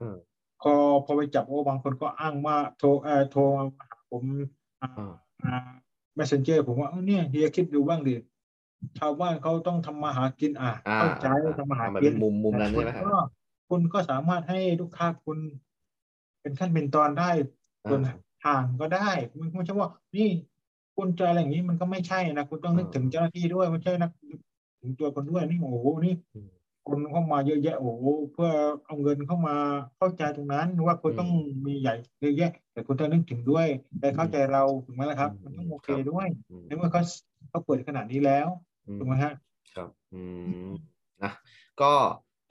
[0.00, 0.16] อืม
[0.62, 0.72] พอ
[1.04, 4.24] พอไปจับโอ้บางคนก็อ้างว่าโทรเอ่อโทรมาหาผม
[4.82, 5.12] อ่าอ่า
[5.44, 5.58] อ่า
[6.18, 8.14] messenger ผมว่าเออเนี่ยเฮียคิดดูบ้างดิ
[8.98, 13.18] ชาวบ้านเขาต้องทำมาหากินอะอ่าเข้าใจอ่าทำมาหาทำมากิเป็นนมุมมุมนั้นแต่ใช่ไหมคุณก็
[13.68, 15.38] คุณก็สามารถให้ลูกค้าคุณ
[16.40, 17.30] เป็นขั้นเป็นตอนได้
[17.88, 20.28] ส่วนอ่าทางก็ได้มันไม่ใช่ว่า นี่
[20.96, 24.10] คุณจะอะไรอย่างนี้มันก็ไม่ใช่นะคุณต้องนึกอ่าถึงเจ้าหน้าที่ด้วยไม่ใช่นะ
[24.80, 26.48] ถึงตัวคนด้วยนี่โอ้โหนี่อืม
[26.88, 28.50] คนเข้ามาเยอะแยะโอ้โหเพื่อ
[28.86, 29.56] เอาเงินเข้ามา
[29.98, 31.30] เข้าใจตรงนั้นว่าคุณอืมต้อง
[31.66, 33.66] มีใหญ่เยอะแยะ แต่คุณต้องนึกถึงด้วย
[34.00, 37.02] แต่เข้าใจเราถูกไหมล่ะครับอืมมันต้องโอเคครับด้วยอืมในเมื่อเขา
[37.50, 38.48] เขาเปิดขนาดนี้แล้ว
[38.88, 39.32] อืมถูกไหมฮะ
[39.76, 40.22] ครับอื
[40.68, 40.70] ม
[41.22, 41.32] นะ
[41.80, 41.92] ก็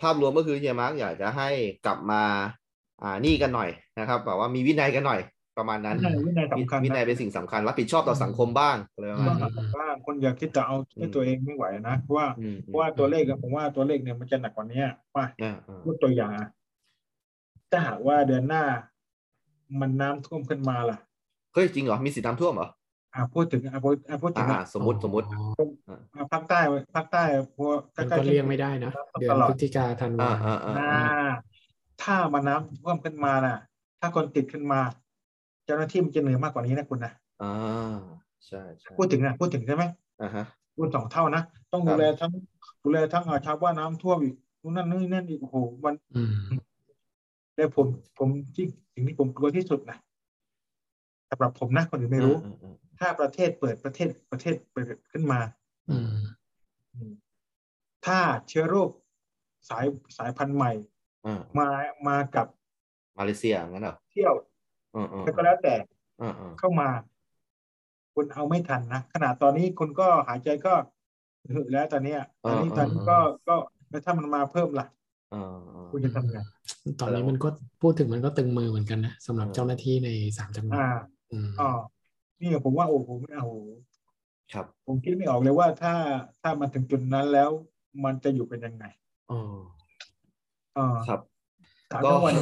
[0.02, 1.50] ภาพรวมก็คือเฮียมาร์กอยากจะให้
[1.86, 2.24] กลับมา
[3.02, 5.20] อ่านี่กันหน่อยนะครับแบบว่ามีวินัยกันหน่อย
[5.62, 14.84] ประมาณนั้นวินัยวินัยสำคัญวินัยนะเป็นสิ่งสำคัญรับผิดชอบต่อสังคมบ้างอะไรประต้มาอณงนี้หาว่าคนอยากคิดจะเอาด้วยตัวเองไม่ไหวนะเพราะว่าอืมเพราะว่าตัวเลขอะผมว่าตัวเลขเนี่ยมันจะหนักกว่านี้
[15.16, 16.48] ว่าอ่าอ่ายกตัวอย่างอะ
[17.72, 18.64] ถ้าหากว่าเดือนหน้า
[19.80, 20.98] มันน้ำท่วมขึ้นมาล่ะ
[21.54, 22.70] เฮ้ยจริงเหรอมีสิทธิ์น้ำท่วมเหรอ
[23.14, 25.66] อ่าพูดถึงอ่าพูดอ่าพูดถึงอ่าอะสมมติสมมติอ๋อ
[26.14, 26.60] อ่าภาคใต้
[26.96, 27.24] ภาคใต้
[27.58, 31.30] พวกมันใกล้ก็ๆเลี่ยงไม่ได้นะเดือนตลอพดฤศจิกาธันวาอ่าอ่าอ่าอ่า
[32.02, 33.58] ถ้ามันน้ำท่วมขึ้นมาน่ะ
[34.00, 37.52] ถ้าคนติดขึ้นมาเจ้าหน้าที่มันจะเหนื่อยมากกว่านี้นะคุณนะอ่า
[38.48, 39.84] ใช่ใช่พูดถึงนะพูดถึงใช่ไหม
[40.22, 41.42] อ่าฮะพูดสองเท่านะ
[41.74, 42.32] ต้องครัดูบแลทั้ง
[42.84, 46.62] ดูแลทั้งอ่าชาวบ้านน้ำท่วมอีกนู่นนั่นนี่นั่นอีกโอ้โหมันอืม
[47.56, 49.98] แต่ผมผมที่สิ่งที่ผมกลัวที่สุดนะ
[51.30, 55.40] สำหรับผมนะคนอื่นไม่รู้อืมอืมถ้าประเทศเปิดประเทศประเทศเปิดขึ้นมา
[55.90, 57.14] อืม
[58.06, 58.90] ถ้าเชื้อโรค
[59.70, 59.86] สาย
[60.18, 60.72] สายพันธุ์ใหม่
[61.26, 61.68] อ่ามา
[62.08, 62.48] มากับ
[63.18, 64.51] มาเลเซียงั้นเหรอเที่ยวอืมอืม
[65.24, 65.76] แล้วก็แล้วแต่
[66.22, 66.90] อืมอืมเข้ามา
[68.16, 70.74] คุณเอาไม่ทันนะขนาดตอนนี้คุณก็หายใจก็
[71.54, 73.56] หึแล้วตอนเนี้ยตอนนี้ตอนนี้ก็ก็
[73.90, 74.88] แล้วถ้ามันมาเพิ่มล่ะ
[75.34, 76.38] อ่าอ่าคุณจะทำไง
[77.00, 77.48] ตอนนี้มันก็
[77.82, 80.90] พูดถึงมันก็ตึงมือเหมือนกันนะสำหรับเจ้าหน้าที่ในสามจังหวัดอ่า
[81.32, 81.70] อืมอ๋อ
[82.42, 83.48] นี่ผมว่าโอ้โหไม่เอา
[84.54, 85.94] ครับ ผมคิดไม่ออกเลยว่าถ้า
[86.42, 87.50] ถ้ามันถึงจุดนั้นแล้ว
[88.04, 88.86] มันจะอยู่เป็นยังไง
[89.32, 89.40] อ๋อ
[90.78, 91.22] อ๋อครับ
[91.92, 92.34] สามก็จังหวัด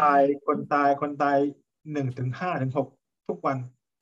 [0.00, 1.38] ตายคนตายคนตาย
[1.92, 2.88] หนึ่งถึงห้าถึงหก
[3.28, 3.56] ทุกวัน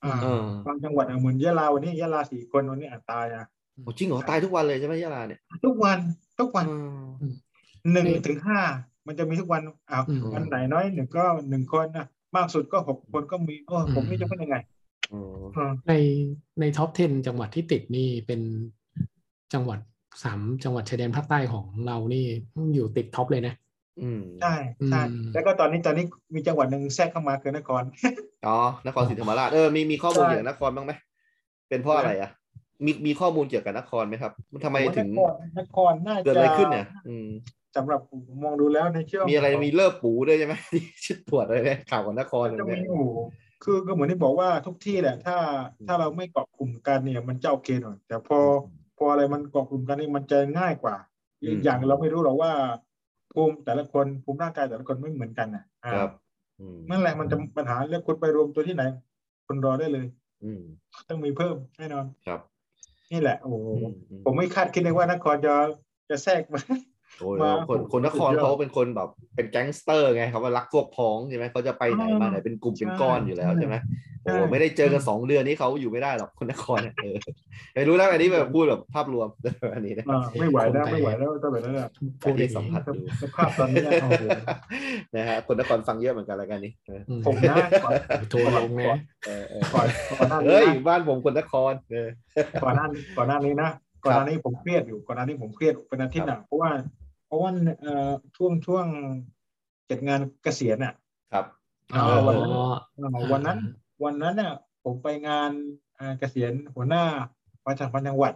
[0.05, 3.47] อ่าเออบางจังหวัดอะเหมือนยะลาวันนี้ยะลาสี่คนวันนี้อะตายอะ
[3.83, 5.99] โอ้จริงเหรอตายทุกวันเลยใช่ไหมยะลาเนี่ย ทุกวัน
[6.39, 6.77] ทุกวันอื
[7.31, 7.35] ม
[7.93, 8.61] หนึ่งถึงห้า
[9.07, 14.57] มันจะมีทุกวันอ้าวอืมวันไหนน้อยหนึ่งก็หนึ่งคนนะมากสุดก็หกคนก็มีโอ้ผมไม่รู้จะพูดยังไง
[15.13, 15.93] อืมอ่าใน
[16.61, 18.41] ในท็อป 10 จังหวัดที่ติดนี่เป็น
[19.55, 19.79] จังหวัด
[20.23, 22.25] สามจังหวัดชายแดนภาคใต้ของเรานี่
[22.75, 23.55] อยู่ติดท็อปเลยนะ
[24.01, 24.55] อืมใช่
[24.89, 27.83] ใช่อืมแล้วก็ตอนนี้ตอนนี้มีจังหวัดหนึ่งแทรกเข้ามาคือนคร
[28.47, 30.93] อ๋อนครศรีธรรมราชเออมีมีข้อมูลใช่เกี่ยวกับนครบ้างไหม
[31.69, 32.31] เป็นเพราะอะไรอะ
[32.85, 37.29] มีมีข้อมูลเกี่ยวกับนครไหมครับ มันทำไมถึงนครนครน่าจะเกิดอะไรขึ้นเนี่ยอืม
[37.77, 43.05] สำหรับผมมองดูแล้วในช่วงมีอะไรมีเลิกปูด้วยใช่ไหมที่ชื่อตรวจอะไรเนี่ยข่าวของนครจะเนี่ยมีอยู่
[43.65, 45.37] คือก็เหมือนที่บอกว่าทุกที่แหละ ถ้า
[45.87, 48.39] ถ้าเราไม่เกาะกลุ่มกันเนี่ยมันจะโอเคหน่อยแต่พอ
[48.99, 50.97] พออะไรมันเกาะกลุ่มกันนี่มันจะง่ายกว่า
[51.43, 52.53] อีกอย่างเราไม่รู้หรอกว่า
[53.33, 56.11] ภูมิแต่ละคนภูมิร่างกายแต่ละคนไม่เหมือนกันนะอ่าครับ
[56.61, 58.85] อืมนั่นแหละมันจะปัญหาแล้วคุณไปรวมตัวที่ไหน
[59.47, 60.07] คุณรอได้เลย
[60.45, 60.61] อืม
[61.09, 62.41] ต้องมีเพิ่มแน่นอนครับ
[63.13, 65.55] นี่แหละ โอ้โหอืมอืมผมไม่คาดคิดเลยว่านครจะ
[66.11, 66.61] จะแทรกมา
[67.19, 73.77] โอ้ยมาคนคนนครสุดยอดเขาเป็นคนแบบเป็นแก๊งสเตอร์ไงเขาว่ารักพวกพ้องใช่ไหมเขาจะไปไหนมาไหนเป็นกลุ่มเป็นก้อนอยู่แล้วใช่ไหม
[74.23, 77.17] ใช่โอ้ไม่ได้เจอกันสองเดือนนี้เขาอยู่ไม่ได้หรอกคนนครเนี่ยเออ
[77.75, 79.29] ไม่รู้แล้วอันนี้แบบพูดแบบภาพรวม
[79.75, 81.89] อันนี้นะอ่าไม่ไหวแล้วคนไทยไม่ไหวแล้วตั้งแต่นั้นแหละ
[82.23, 84.25] พูดที่อย่างสัมนี้ผัสดูสภาพตอนนี้โอ้โห
[85.17, 87.93] นะฮะคนนครฟังเยอะเหมือนกันรายการนี้เอออืมผมนะก่อน
[88.33, 89.87] ทัวร์ลงนะเออเออก่อน
[90.19, 92.09] ก่อนหน้านี้เฮ้ยนะบ้านผมคนนครเออ
[92.63, 92.87] ก่อนหน้า
[93.17, 93.71] ก่อนหน้านี้นะ
[94.05, 96.71] ก่อนหน้านี้ผมเครียดอยู่ก่อนหน้านี้ผมเครียดเป็นอาทิตย์อะเพราะว่า
[97.31, 98.87] เพราะว่าเอ่อช่วงช่วง
[99.91, 100.95] จัดงานเกษียณอะ
[101.33, 101.45] ครับ
[101.95, 102.53] อ๋อเออวันนั้น
[102.99, 103.59] อ่าวันนั้น
[104.05, 104.53] วันนั้นเนี่ย
[104.85, 105.51] ผมไปงาน
[105.99, 107.05] อ่าเกษียณหัวหน้า
[107.67, 108.35] ประชาพันธ์จังหวัด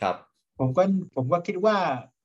[0.00, 0.16] ครับ
[0.58, 0.82] ผมก็
[1.14, 1.76] ผมก็คิดว่า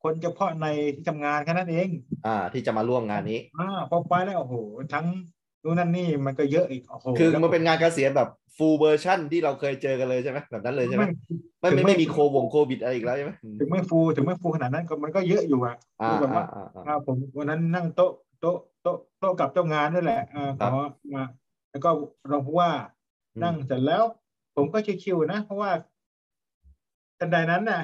[0.03, 1.89] คนเฉพาะในที่ทำงานแค่นั้นเอง
[2.25, 4.55] อ่า ที่จะมาร่วมงานนี้ อ่าพอไปแล้วโอ้โห
[4.93, 5.05] ทั้ง
[5.63, 11.03] นู่นนั่นนี่มันก็เยอะอีกโอ้โหคือแล้วมันเป็นงานเกษียณแบบ full version ที่เราเคยเจอกันเลยใช่ไหมแบบนั้นเลยใช่ไหม
[11.61, 21.23] ไม่ไม่ถึไม่งไม่มีโควงโควิดอะไรอีกแล้วใช่ไหมอืมถึงไม่ฟูถึงไม่ฟูขนาดนั้นก็มันก็เยอะอยู่อะอ่าคือแบบอ่าว่าอ่าอ่าอ่าผมวันนั้นนั่งโต๊ะโต๊ะโต๊ะโต๊ะกับเจ้างานด้วยแหละอ่าขครัอบมา
[21.71, 21.89] แล้วก็
[22.31, 22.69] รองผู้ว่า
[23.35, 24.03] อืมนั่งเสร็จแล้ว
[24.55, 25.71] ผมก็ชิวๆนะ เพราะว่า
[27.19, 27.81] ทันใดนั้นน่ะ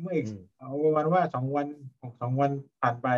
[0.00, 1.66] เมื่ออีกอืมเอาประมาณว่าสองวัน
[2.20, 2.50] สองวัน
[2.80, 3.08] ผ่านไป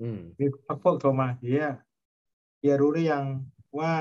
[0.00, 1.66] อืมมีพักพวกโทรมาเฮีย
[2.60, 3.24] เฮียรู้หรือยัง
[3.78, 3.92] ว่า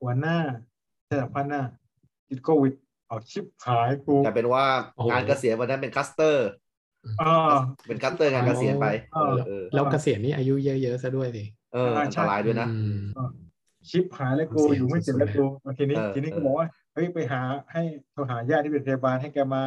[0.00, 0.36] หัวหน้า
[1.08, 1.64] สถาพันธ์น่ะ
[2.28, 2.74] ติดโควิด
[3.06, 4.64] เอาชิปหายกูแต่เป็นว่า
[4.94, 6.48] โอ้โหงานเกษียณวันนั้นเป็นคัสเตอร์
[7.22, 7.56] อ่า
[7.88, 13.00] เป็นคัสเตอร์งานเกษียณไปอ๋เอออเออแล้วเกษียณนี่อายุเยอะๆซะด้วยสิเอออ่าอันใช่ตรายด้วยนะอืม
[13.88, 17.40] ชิปหายแล้วกูเสียอยู่ไม่เสร็จแล้วสุกูดทีนี้เออทีนี้เออก็บอกว่าเฮ้ยไปหา
[17.72, 19.62] ให้โทรหาญาติที่เป็นพยาบาลให้แกมา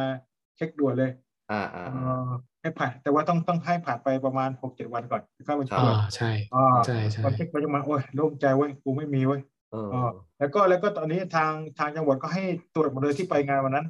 [0.56, 1.10] เช็คด่วนเลย
[1.50, 1.96] อ่าอ่าเอ
[2.26, 2.28] อ
[2.64, 9.40] ให้ผ่านแต่ว่าต้องต้องให้ผ่านไปประมาณหกเจ็ดวันก่อนเข้ามาครับตรวจอ่าใช่อ่าใช่ใช่พอเช็คไปจะมาโอ้ยโล่งใจเว้ยกูไม่มีเว้ย
[9.72, 10.00] เอออ๋อ
[10.38, 12.42] แล้วก็แล้วก็ตอนนี้ทางทางจังหวัดก็ให้
[12.74, 13.86] ตรวจหมดเลยที่ไปงานวันนั้น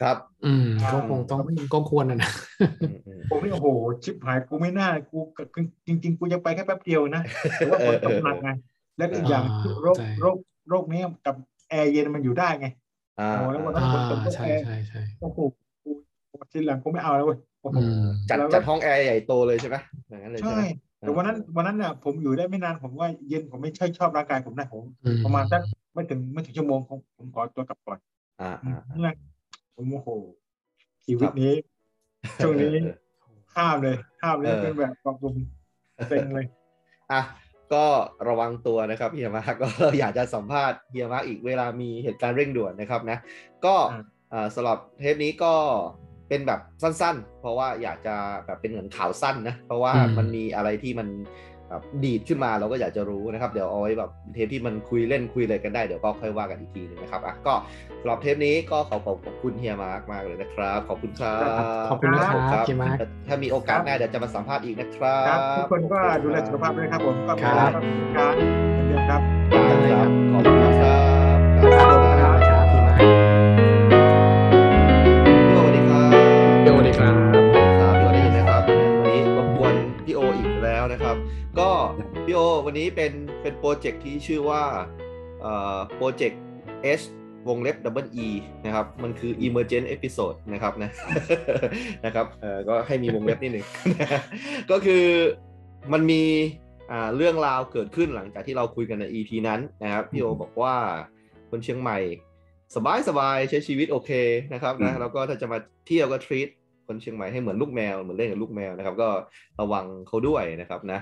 [0.00, 1.40] ครับ อืมอ่าก็คงต้อง
[1.74, 2.30] ก็ควรนะนะ
[2.80, 3.68] อืมอืมผมนี่โอ้โห
[4.04, 5.18] ชิปหายกูไม่น่ากู
[5.86, 7.22] จริงจริงๆกูจะไปแค่แป๊บเดียวนะ
[7.56, 8.50] แต่ว่าฝนตกหนักไง
[8.98, 10.36] แล้วก็อีกอย่างอ่าโรคใช่โรค
[10.68, 11.34] โรคนี้กับ
[11.70, 12.68] แอร์เย็นมันอยู่ได้ไง
[13.20, 15.38] อ่าโอ้แล้ววันนั้อ่านฝนตกใช่ใช่ใช่โอ้โห
[15.84, 15.90] กู
[16.52, 17.47] ทีหลังกูไม่เอาแล้วเว้ยโอ้โหอืม
[18.28, 19.76] จัดแล้วก็จัดห้องแอร์ใหญ่โตเลยใช่ไหม
[20.08, 20.62] อย่างนั้นเลยใช่ใช่ไหม
[21.00, 25.62] แต่วันนั้นวันนั้นน่ะผมอยู่ได้ไม่นานผมว่าเย็นผมไม่ใช่ชอบร่างกายผมนะผมอืมประมาณสัก
[25.94, 27.98] ไม่ถึงไม่ถึงชั่วโมงผมผมขอตัวกลับก่อน
[28.40, 29.14] อ่าอ่าเนี่ย
[29.74, 30.08] ผมโอ้โห
[31.04, 31.52] ชีวิตนี้
[32.44, 32.74] ช่วงนี้
[33.56, 35.34] ห้ามเลยห้ามเลยเออเป็นแบบปรับปรุง
[36.08, 36.46] เซ็งเลย
[37.12, 37.20] อะ
[37.74, 37.84] ก็
[38.28, 43.18] ระวังตัวนะครับเฮียมาร์กก็อยากจะสัมภาษณ์เฮียมาร์กอีกเวลามีเหตุการณ์เร่งด่วนนะครับนะ
[43.64, 44.02] ก็อ่า
[44.32, 45.54] อ่าสำหรับเทปนี้ก็
[46.28, 48.14] เป็นแบบสั้นๆ เพราะว่าอยากจะ
[48.46, 51.08] แบบเป็นเหมือนข่าวสั้นนะ เพราะว่าอืมมันมีอะไรที่มัน
[51.70, 57.54] แบบดีดขึ้นมาเราก็อยากจะรู้นะครับ เดี๋ยวเอาไว้แบบเทปที่มันคุยเล่นคุยอะไรกันได้เดี๋ยวก็ค่อยว่ากันอีกทีหนึงนะครับอะก็
[58.00, 61.60] สำหรับเทปนี้ก็ขอขอบคุณเฮียมาร์กมากเลยนะครับ ขอบคุณครับ
[61.90, 67.78] ขอบคุณนะครับครับเฮียมาร์คถ้ามีโอกาสหน้าเดี๋ยวจะมาสัมภาษณ์อีกนะครับครับทุกคนก็ดูแลสุขภาพด้วยนะครับผมก็ครัขบอ
[68.16, 68.34] การ
[68.72, 69.20] เหมือนเดิมครับ
[69.50, 70.57] ได้ครับขอบคุณครับครับ
[82.30, 83.12] พี่โอวันนี้เป็น
[83.42, 84.62] เป็นโปรเจกต์ที่ชื่อว่า
[85.40, 86.42] เอ่อโปรเจกต์
[87.00, 87.04] H
[87.48, 88.28] วงเล็บ double E
[88.64, 90.90] นะครับ มันคือ emergent episode นะครับนะ
[92.04, 93.66] นะครับเอ่อก็ให้มีวงเล็บนิดหนึ่ง
[94.70, 95.04] ก็คือ
[95.92, 96.22] มันมี
[96.90, 100.74] อ่าเรื่องราวเกิดขึ้นหลังจากที่เราคุยกันใน EP นั้นนะครับพี่โอบอกว่า
[101.50, 101.98] คนเชียงใหม่
[102.76, 104.10] สบายสบายใช้ชีวิตโอเค
[104.52, 106.48] นะครับนะอืมแล้วก็ถ้าจะมาเที่ยวก็ทรีต
[106.86, 109.08] คนเชียงใหม่ให้เหมือนลูกแมวเหมือนเล่นกับลูกแมวนะครับ ก็
[109.60, 111.00] ระวังเขาด้วยนะครับนะ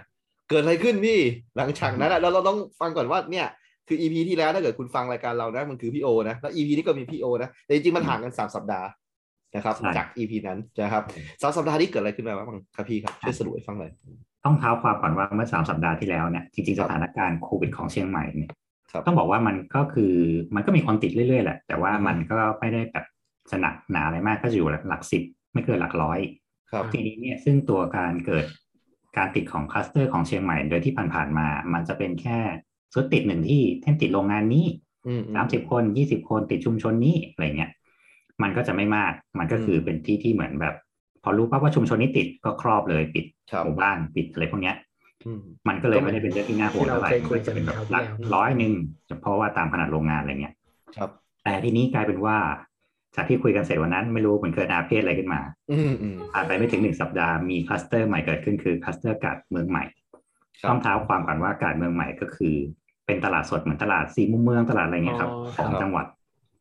[0.50, 1.18] เกิดอะไรขึ้นพี่
[1.56, 3.46] หลังจากนั้นอะแล้วเราต้องฟังก่อนว่าเนี่ย
[3.88, 8.88] คือ EP ที่แล้วถ้าเกิดคุณฟังรายการเรานะมันคือพี่โอนะแล้ว EP นี้ก็มีพี่โอนะแต่จริงๆมันห่างกันสามสัปดาห์
[9.54, 11.02] นะครับใช่จาก EP นั้นนะครับ
[11.42, 13.90] สามสัปดาห์นี้เกิดอะไรขึ้นมาบ้างครับพี่ครับช่วยสรุปให้ฟังหน่อย
[14.44, 18.50] ต้องเท้าความก่อนว่าเมื่อสามสัปดาห์ที่แล้วเนี่ยจริงๆครัสบถานการณ์โควิดของเชียงใหม่เนี่ย
[18.92, 20.14] ครับต้องบอกว่ามันก็คือ
[20.54, 23.06] มันก็มีคนติดเรื่อยๆแหละ แต่ว่าอืมมันก็ไม่ได้แบบ
[23.52, 25.22] สนักหนาอะไรมากก็จะอยู่หลักสิบ
[25.52, 26.18] ไม่เกินหลักร้อย
[26.70, 28.44] ครับทีนี้เนี่ยซึ่งตัวการเกิด
[29.18, 32.38] การติดของคลัสเตอร์ของเชียงใหม่โดยที่ผ่านๆมา มันจะเป็นแค่
[32.94, 34.66] สุดติดหนึ่งที่เช่นติดโรงงานนี้
[35.06, 37.70] อืมสามสิบคนยี่สิบคนติดชุมชนนี้อะไรเงี้ย
[38.42, 40.74] มันก็จะไม่มาก มันก็คือเป็นที่ที่เหมือนแบบ
[41.22, 44.76] พอรู้ปั๊บว่าชุมชนนี้ติดก็ครอบเลยปิดครับหมู่บ้านปิดอะไรพวกเนี้ย
[45.26, 48.72] อืมมันก็เลยไม่ได้เป็นเรื่องที่น่าห่วงเท่าไหร่ที่เราเคยคุยกันจะเป็นแบบคราวที่หลักแล้วร้อยหนึ่ง
[49.22, 50.54] เพราะว่าตามขนาดโรงงานอะไรเงี้ย
[50.96, 51.10] ครับ
[51.44, 52.36] แต่ทีนี้กลายเป็นว่า
[53.16, 55.40] จากที่คุยกันเสร็จวันนั้นไม่รู้มันเกิดอาเพศอะไรขึ้นมา
[55.70, 59.84] อืมอืมผ่านไปไม่ถึงหนึ่งสัปดาห์มีคลัสเตอร์ใหม่เกิดขึ้นคือคลัสเตอร์กาดเมืองใหม่
[60.62, 62.54] ครัต้บองเท้าความก่อนว่ากาดเมืองใหม่ก็คือ
[63.06, 66.06] เป็นตลาดสดเหมือนตลาดซีมุมเมืองตลาดอะไรเงี้ยครับอ๋อของครับจังหวัด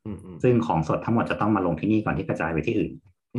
[0.06, 2.92] อืมอืมซึ่งของสดทั้งหมดจะต้องมาลงที่นี่ก่อนที่กระจายไปที่อื่น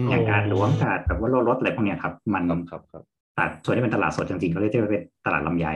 [0.07, 3.03] มอย่างการหลวงกาดแบบว่าโลรถอะไรพวกเนี้ยครับ มันครับครับครับ
[3.37, 5.67] ตลาดส่วนที่เป็นตลาดสดจริงๆก็เรียกว่าเป็นตลาดลำไย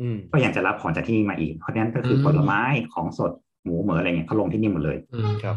[0.00, 2.62] อืมก็ยังจะรับของจากที่นี่มาอีก เพราะฉะนั้นก็คืออมผลไม้
[2.94, 3.32] ของสด
[3.64, 5.56] หมูเหมืออะไรเงี้ยเขาลงที่นี่หมดเลยอืมครับ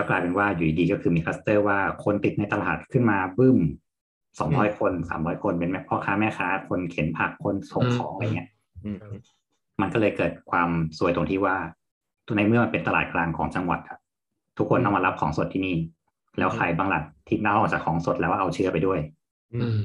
[0.00, 3.58] แล้วกลายเป็นว่าอยู่ดีๆก็คือมีคลัสเตอร์ว่าคนติดในตลาดขึ้นมาบึ้ม
[4.38, 8.48] สองร้อยคนสามร้อยคนเป็นแม่พ่อค้าแม่ค้า คนเข็นผักคนส่งของอะไรเงี้ย
[8.84, 8.96] อืม
[9.80, 11.56] มันก็เลยเกิดความซวยตรงที่ว่า
[12.36, 14.00] ในเมื่อมันเป็นตลาดกลางของจังหวัดครับ
[14.58, 15.76] ทุกคนต้องมารับของสดที่นี่
[16.38, 19.00] แล้วใครบ้างล่ะที่นอกจากของสดแล้วเอาเชื้อไปด้วย
[19.54, 19.80] อือืมม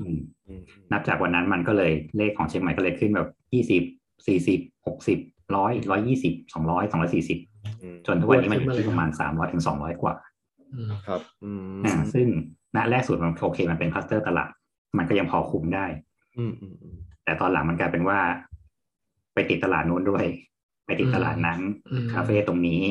[0.00, 0.62] อืมอืม
[0.92, 3.82] นับจากวันนั้นมันก็เลยเลขของเชียงใหม่ก็เลยขึ้นแบบยี่สิบ
[4.26, 5.18] สี่สิบหกสิบ
[5.56, 7.55] ร้อยร้อยยี่สิบสองร้อยสองร้อยสี่สิบอืม
[8.06, 10.14] จนทุกวันนี้มันอยู่ที่ประมาณสามร้อยถึงสองร้อยกว่า
[10.74, 12.26] อืมครับอืมอ่าซึ่ง
[12.76, 14.50] ณแรกสุดมันโอเค มันเป็นคลัสเตอร์ตลาด
[14.98, 15.86] มันก็ยังพอคุมได้
[16.38, 18.18] อืมอืมอืมแต่ตอนหลังมันกลายเป็นว่า
[19.34, 20.24] ไปติดตลาดนู้นด้วย
[20.86, 21.60] ไปติดตลาดนั้น
[21.90, 22.82] อืมคาเฟ่ตรงนี้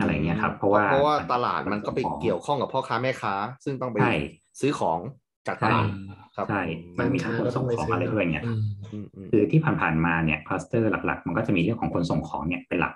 [0.00, 3.34] อะไรเงี้ยครับ เพราะว่าเพราะว่าตลาดมันก็ไปเกี่ยวข้องกับพ่อค้าแม่ค้า
[3.64, 4.14] ซึ่งต้องไปใช่
[4.60, 4.98] ซื้อของ
[5.46, 5.88] จากตลาด
[6.36, 6.62] ครับใช่
[6.98, 8.60] มันมีทั้งคนส่งของอะไรด้วยเนี่ยอืม
[8.92, 12.94] อืมอืมคือที่ผ่านๆมาเนี่ยคลัสเตอร์หลัก ๆ มันก็จะมีเรื่องของคนส่งของเนี่ยเป็นหลัก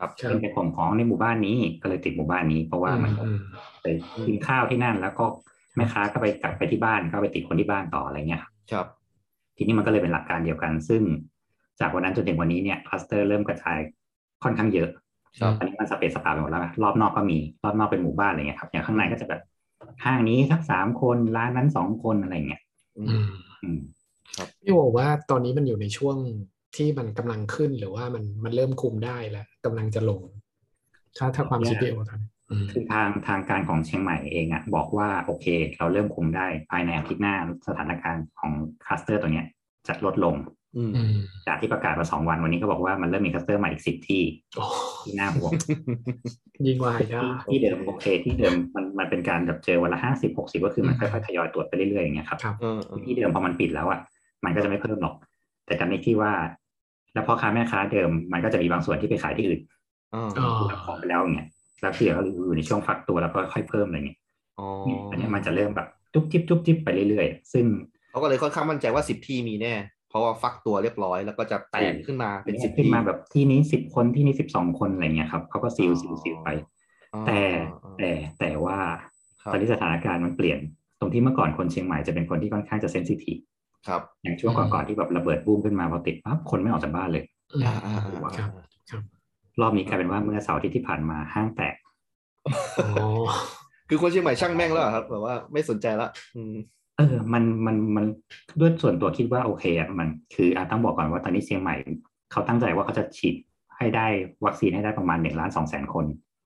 [0.00, 3.38] ครับครับเป็นไปส่งของในหมู่บ้านนี้ก็เลยติดหมู่บ้านนี้ เพราะว่ามันอืม
[3.82, 3.86] ไป
[4.26, 5.24] กินข้าวที่นั่น แล้วก็
[5.76, 8.86] แม่ค้าก็ไปกลับไปที่บ้านก็ไปติดคนที่บ้านต่ออะไรเงี้ยครับครับ
[9.56, 11.02] ทีนี้มันก็เลยเป็นหลักการเดียวกัน ซึ่ง
[11.80, 13.78] จากวันนั้นจนถึงวันนี้เนี่ยคลัสเตอร์เริ่มกระจาย
[14.42, 14.88] ค่อนข้างเยอะ
[15.40, 19.42] ครับตอนนี้มันสเปซสปาไปหมดแล้วนะรอบนอกก็มีรอบนอกเป็นหมู่บ้านอะไรเงี้ยครับอย่างข้างในก็จะแบบ
[20.04, 22.62] ห้างนี้สักสามคนร้านนั้นสองคนอะไรเงี้ย
[22.98, 23.28] อือืมม
[23.62, 23.80] อืม
[24.62, 26.16] พี่บอกว่าตอนนี้มันอยู่ในช่วง
[26.76, 30.22] ที่มันกำลังขึ้นหรือว่ามันมันเริ่มคุมได้แล้วกำลังจะลง
[31.18, 35.46] ถ้าถ้าความคิดพี่โอตอนนี้อืมคือทางทางการของเชียงใหม่เองอะบอกว่าโอเค
[35.78, 37.34] เราเริ่มคุมได้ภายในอาทิตย์หน้า
[37.68, 38.52] สถานการณ์ของ
[38.84, 39.46] คลัสเตอร์ตัวเนี้ย
[39.88, 40.34] จะลดลง
[40.76, 41.16] อืมอืม
[41.46, 44.22] จากที่ประกาศมาสองวันวันนี้ก็บอกว่ามันเริ่มมีคลัสเตอร์ใหม่อีกสิบที่
[44.56, 44.64] โอ้
[45.02, 45.52] ที่น่าห่วง
[46.66, 47.20] ยิงวายได้
[47.52, 54.00] ที่เดิมโอเคที่เดิมมันมันเป็นการแบบเจอวันละห้าสิบหกสิบก็คือมันค่อยๆทยอยตรวจไปเรื่อยๆอย่างเงี้ยครับครับเออเออที่เดิมพอมันปิดแล้วอะ
[54.44, 55.14] มันก็จะไม่เพิ่มหรอก
[55.70, 56.32] แต่จำในที่ว่า
[57.14, 59.60] แล้วพ่อค้าแม่ค้าเดิมมันก็จะมีบางส่วนที่ไปขายที่อื่น
[60.14, 61.48] อ๋ออ๋อรับของไปแล้วอย่างเงี้ย
[61.80, 64.18] แล้วที่เหลือก็อยู่ในช่วงฟักตัวแล้วก็ค่อยเพิ่มอะไรเงี้ย
[64.58, 64.68] อ๋อ
[65.10, 67.64] อันเนี้ยมันจะเริ่มแบบจุ๊บจิ๊บจุ๊บจิ๊บไปเรื่อยๆ ซึ่ง
[68.10, 69.74] เขาก็เลยค่อนข้างมั่นใจว่าสิบที่มีแน่
[70.08, 76.48] เพราะว่าฟักตัวเรียบร้อยแล้วก็จะแตกขึ้นมาเป็นสิบขึ้นที่มาแบบที่นี้สิบคนที่นี้สิบสองคนอะไรเงี้ยครับเขาก็ซีลซีลซีลไป
[77.14, 77.40] อ๋อแต่
[77.84, 78.78] อ๋อแต่แต่ว่า
[79.42, 80.58] ครับตอนนี้สถานการณ์มันเปลี่ยน
[81.00, 83.38] ตรงที่เมื่อก่อนคนเชียงใหม่จะเป็นคนที่ค่อนข้างจะเซนซิทีฟ
[83.88, 87.24] ครับอย่างช่วงก่อนๆที่แบบระเบิดบูมขึ้นมาพอติดปั๊บคนไม่ออกจากบ้านเลย
[87.54, 88.50] อืมอ่าอ่าอ่าครับ
[88.90, 89.02] ครับ
[89.60, 91.74] รอบนี้กลายเป็นว่าเมื่อเสาร์อาทิตย์ที่ผ่านมาห้างแตก
[92.84, 93.08] อ๋อ
[93.88, 96.54] คือคนเชียงใหม่ช่างแม่งแล้วเหรอครับแบบว่าไม่สนใจละอืม
[96.98, 98.04] เออมันมันมัน
[98.60, 101.74] ด้วยส่วนตัวคิดว่าโอเคอะมันคืออะต้องบอกก่อนว่าตอนนี้เชียงใหม่
[102.32, 103.34] เขาตั้งใจว่าเขาจะฉีด
[103.78, 104.06] ให้ได้
[104.46, 106.04] วัคซีนให้ได้ประมาณหนึ่งล้านสองแสนคน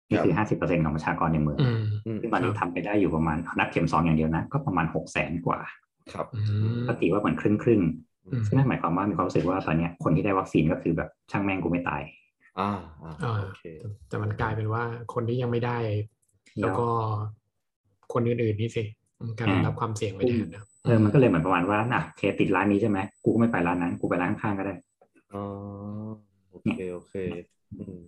[0.08, 5.58] นี่คือห้าสิบเปอร์เซ็นของประชากรในเมืองอืมอืมซึ่งตอนนี้ทำไปได้อยู่ประมาณนับเข็มสองอย่างเดียวนะ ก็ประมาณหกแสนกว่า
[6.12, 6.40] ครับอื
[6.76, 7.80] มปกติว่าเหมือนครึ่งครึ่ง
[8.26, 12.02] อืมๆซึ่งนั่นหมายความว่ามีความรู้สึกว่าตอนเนี้ยคนที่ได้วัคซีนก็คือแบบช่างแม่งกูไม่ตาย
[12.58, 12.70] อ่า
[13.02, 13.62] อ่าอ่าโอเค
[14.08, 14.82] แต่มันกลายเป็นว่า
[15.14, 15.78] คนที่ยังไม่ได้
[16.60, 16.88] แล้วก็
[18.12, 18.84] คนอื่นๆนี่สิ
[19.20, 24.74] มันกลายเป็นรับความเสี่ยงไปแทนนะเออมันก็เลยเหมือนประมาณว่าน่ะโอเคติดร้านนี้ใช่ไหมกูก็ไม่ไปร้านนั้น กูไปร้านข้างๆก็ได้
[25.34, 25.44] อ๋อ
[26.50, 27.14] โอเคโอเค
[27.78, 28.00] อืม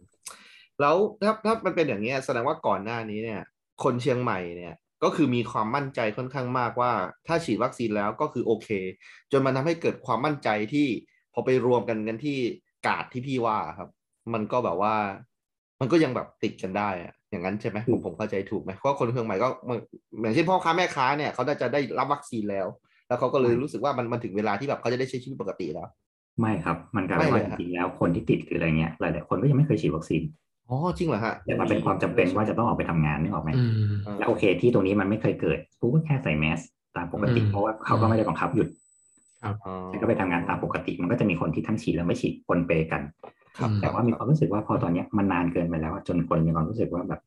[0.81, 3.41] แล้วถ้าถ้ามันเป็นอย่างเงี้ยแสดงว่าก่อนหน้านี้เนี่ย
[3.83, 4.75] คนเชียงใหม่เนี่ย
[5.05, 6.93] ก็คือมีความมั่นใจค่อนข้างมากว่า
[7.27, 8.69] ถ้าฉีดวัคซีนแล้วก็คือโอเค
[9.33, 10.87] จนมันทำให้เกิดความมั่นใจที่
[11.35, 12.39] พอไปรวมกันกันที่
[12.87, 13.89] กาดที่พี่ว่าครับ
[14.35, 14.95] มันก็แบบว่า
[15.81, 19.81] มันก็ยังแบบติดกันได้อะอย่างนั้นใช่ไหมผมผมเข้าใจถูกไหมเพราะว่าคนเชียงใหม่ก็เหมือน
[20.23, 22.67] อย่างเช่นพ่อค้าแม่ค้าเนี่ยเขาน่าจะได้รับวัคซีนแล้ว
[23.09, 25.89] แล้วเขาก็เลยรู้สึกว่ามันมันถึงเวลาที่แบบเขาจะได้ใช้ชีวิตปกติแล้ว
[26.41, 30.23] ไม่ครับ มันกลายเป็นว่าไม่เลยจฮะริงๆแล้วคนที่ติดหรืออะไรเงี้ยหลายๆคนก็ยังไม่เคยฉีดวัคซีน
[30.71, 36.61] อ๋อจริงเหรอฮะแต่มันเป็นความจำเป็นว่าจะต้องออกไปทำงานนึกออกไหมอืมแล้วโอเค ที่ตรงนี้มันไม่เคยเกิดกูก็แค่ใส่แมส
[36.97, 38.69] ตามปกติอืมเพราะว่าเขาก็ไม่ได้บังคับหยุด
[39.45, 39.53] อ๋อ
[39.91, 43.03] ฉันก็ไปทำงานตามปกติ มันก็จะมีคนที่ทั้งฉีดและไม่ฉีดปนเปกัน
[43.59, 47.21] ครับแต่ว่ามีความรู้สึกว่าพอตอนเนี้ยมันนานเกินไปแล้วอะจนคนมีความรู้สึกว่าแบบ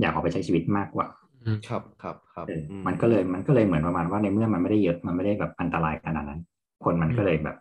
[0.00, 1.06] อยากออกไปใช้ชีวิตมากกว่า
[1.44, 6.40] อืมครับครับครับเอออมมันก็เลยมันก็เลยเหมือนประมาณว่าในเมื่อมันไม่ได้เยอะมันไม่ได้แบบอันตรายขนาดนั้น
[6.84, 7.56] คนมันก็เลยแบบ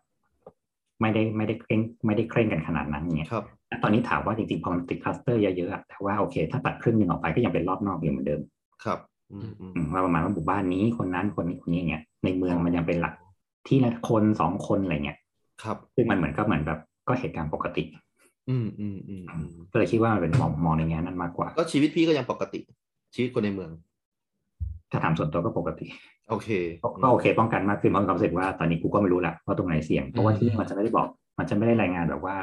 [1.01, 8.41] ไม่ได้ไม่ได้เคร่งไม่ได้เคร่งกันขนาดนั้นเนี่ยครับแต่ตอนนี้ถามว่าจริงๆพอมันติดคลัสเตอร์เยอะๆอะแต่ว่าโอเค ถ้าตัดครึ่งหนึ่งออกไปก็ยังเป็นรอบนอกอยู่เหมือนเดิม
[8.83, 8.99] ครับ
[9.31, 13.13] อืมอืมอืมว่าประมาณว่าหมู่บ้านนี้คนนั้นคนนี้คนนี้อย่างเงี้ยในเมืองมันยังเป็นหลัก
[13.67, 15.17] ที่ละคนสองคนอะไรเงี้ย
[15.63, 17.83] ครับ ซึ่งมันเหมือนก็เหมือนแบบก็เหตุการณ์ปกติ
[18.49, 22.59] อืมอืมอืมอืมก็เลยคิดว่ามันเป็นมองมองในแง่นั้นมากกว่า ก็ชีวิตพี่ก็ยังปกติ
[23.15, 23.71] ชีวิตคนในเมือง
[24.91, 25.85] ถ้าถามส่วนตัวก็ปกติ
[26.29, 26.49] โอเค
[26.81, 31.07] ก็ก็โอเค ป้องกันมากขึ้นเพราะมีความรู้สึกว่าตอนนี้กูก็ไม่รู้แหละว่าตรงไหนเสี่ยง เพราะว่าที่นี่มันจะไม่ได้บอก
[31.39, 32.35] มันจะไม่ได้รายงานแบบว่า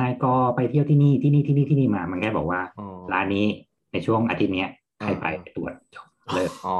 [0.00, 3.46] นายก็ไปเที่ยวที่นี่ที่นี่ที่นี่ที่นี่มา มันแค่บอกว่าอ๋อร้านนี้
[3.92, 4.70] ในช่วงอาทิตย์เนี้ย
[5.02, 6.78] ใครไปอ่าไปตรวจจบเลิกอ๋อ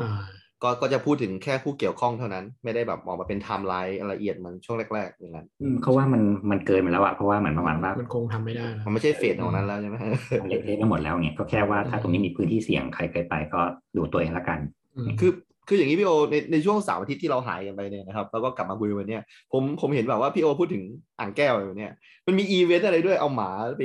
[0.00, 0.20] อ่า
[0.62, 9.96] ก็ก็จะพูดถึงแค่ผู้เกี่ยวข้องเท่านั้น ไม่ได้แบบออกมาเป็นไทม์ไลน์ละเอียดเหมือนช่วงแรกๆอย่างนั้นอืมเขาว่ามันมันเกินไปแล้วอะเพราะว่าเหมือนประมาณว่ามันคงทำไม่ได้นะมันไม่ใช่ phase ของนั้นแล้วใช่ไหม
[10.42, 13.60] มันเละเทะไปหมดแล้วเนี่ยก็แค่ว่าถ้าตรงนี้มีพื้นที่เสี่ยงใครเคยไปก็
[13.96, 14.58] ดูตัวเองละกัน
[14.96, 15.32] อืมคือ
[15.68, 19.18] คืออย่างนี้พี่โอในในช่วงสามอาทิตย์ที่เราหายกันไปเนี่ยนะครับแล้วก็กลับมาคุยวันนี้
[19.52, 20.84] ผมผมเห็นแบบว่าพี่โอพูดถึง
[21.20, 21.92] อ่างแก้วอยู่เนี่ย
[22.26, 23.82] มันมีอีเวนต์อะไรด้วยเอาหมาไป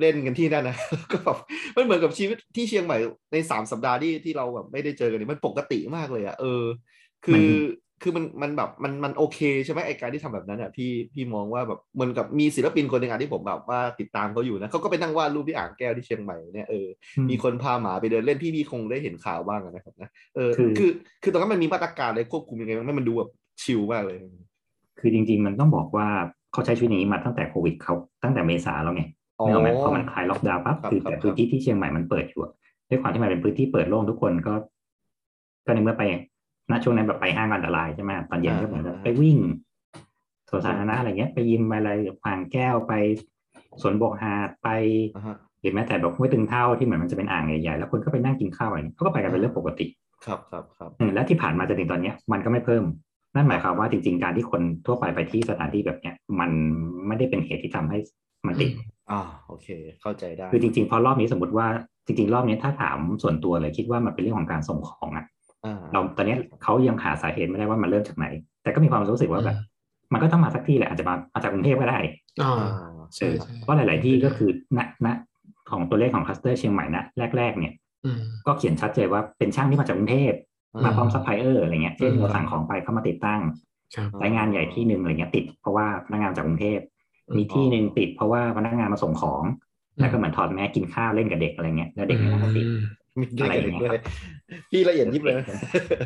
[0.00, 0.76] เล่นกันที่นั่นนะ
[1.12, 1.38] ก็แบบ
[1.76, 2.96] มันเหมือนกับชีวิตที่เชียงใหม่
[3.32, 6.62] ในสามสัปดาห์ที่ที่เราแบบไม่ได้เจอกันนี่มันปกติมากเลยอะเออ
[7.26, 7.48] คือ
[8.02, 16.86] คือมันมันแบบมันมันโอเคใช่ไหมไอการที่ทำแบบนั้นอะพี่พี่มองว่าแบบเหมือนกับมีศิลปินคนหนึ่งอะที่ผมแบบว่าติดตามเขาอยู่นะเขาก็ไปนั่งวาดรูปที่อ่างแก้วที่เชียงใหม่เนี่ยเออ
[17.18, 20.90] อืมมีคนพาหมาไปเดินเล่นพี่พี่คงได้เห็นข่าวบ้างอะนะครับนะเออคือคือ
[21.22, 23.30] คือตอนนั้นมันมีมาตรการอะไรควบคุมยังไงบ้างให้มันดูแบบ
[23.62, 24.18] ชิลมากเลย
[25.00, 26.06] คือจริง ๆ มันต้องบอกว่า
[26.52, 29.04] เขาใช้ชีวิตอย่างนี้มาตั้งแต่โควิดเขาตั้งแต่เมษาแล้วไง
[29.38, 32.52] อ๋อนึกออกไหมพอมันคลายล็อกดาวน์ปั๊บครับคือครับแต่พื้นที่ที่เชียงใหม่มันเปิดอยู่อะ
[32.90, 34.54] ด้วยความที่มันเป็นพื้นที่เปิดโล่งทุกคนก็
[35.66, 36.02] ก็ในเมื่อไป
[36.70, 39.38] ณช่วงนั้นแบบไปห้างอันตรายใช่ไหมตอนเย็นก็เหมือนแบบไปวิ่ง
[40.50, 41.90] สวนสาธารณะอะไรเงี้ย ไปยิมไปอะไร
[42.24, 42.92] พางแก้วไป
[43.82, 44.68] สวนบกหาดไป
[45.16, 49.86] อ่าฮะหรือแม้แต่แบบห้วยตึงเท่าที่เหมือนมันจะเป็นอ่างใหญ่ๆแล้วคนก็ไปนั่งกินข้าวอะไรเงี้ยเขาก็ไปกันเป็นเรื่องปกติ
[50.26, 52.84] ครับครับครับอืมและที่ผ่านมาจนถึงตอนเนี้ย มันก็ไม่เพิ่ม
[53.34, 56.50] นั่นหมายความว่าจริง ๆ การที่คนทั่วไปไปที่สถานที่แบบเนี้ย มัน
[57.06, 57.98] ไม่ได้เป็นเหตุที่ทำให้
[58.46, 58.70] มันติด
[59.10, 59.68] อ่าโอเค
[60.02, 61.66] เข้าใจได้คือจริงๆพอรอบนี้สมมติว่า
[62.06, 65.31] จริงๆ รอบนี้ถ้าถามส่วนตัวเลยคิดว่ามันเป็นเรื่องของการส่งของอะอ่า
[65.92, 68.26] เราตอนเนี้ยเขายังหาสาเหตุไม่ได้ว่ามันเริ่มจากไหน
[68.62, 69.56] แต่ก็มีความรู้สึกว่าแบบ
[70.12, 71.98] มันก็ต้องมาสักที่แหละอาจจะมามาจากกรุงเทพก็ได้
[72.42, 72.68] อ่าอ่า
[73.14, 75.08] ใช่เออใช่เพราะหลาย ๆ ที่ก็คือณณ
[75.70, 77.04] ของตัวเลขของคลัสเตอร์เชียงใหม่นะ
[77.36, 80.32] แรก ๆ เนี่ยอืมก็เขียนชัดเจนว่าเป็นช่างที่มาจากกรุงเทพ
[80.84, 83.40] มาพร้อมซัพพลายเออร์อะไรเงี้ยเช่นอืมเราสั่งของไปเข้ามาติดตั้ง
[83.94, 86.78] ครับสายงานใหญ่ที่หนึ่งอะไรเงี้ยติดเพราะว่าพนักงานจากกรุงเทพ
[87.36, 89.42] มีที่หนึ่งติดเพราะว่าพนักงานมาส่งของ
[90.00, 92.72] แล้วก็เหมือนถอดแมสก์กินข้าวเล่นกับเด็กอะไรเงี้ยแล้วเด็กเนี่ยก็ติดอื
[93.20, 94.00] มมีเด็กอะไรอย่างเงี้ยด้วย
[94.70, 95.44] พี่ละเอียดยิบเลยนะ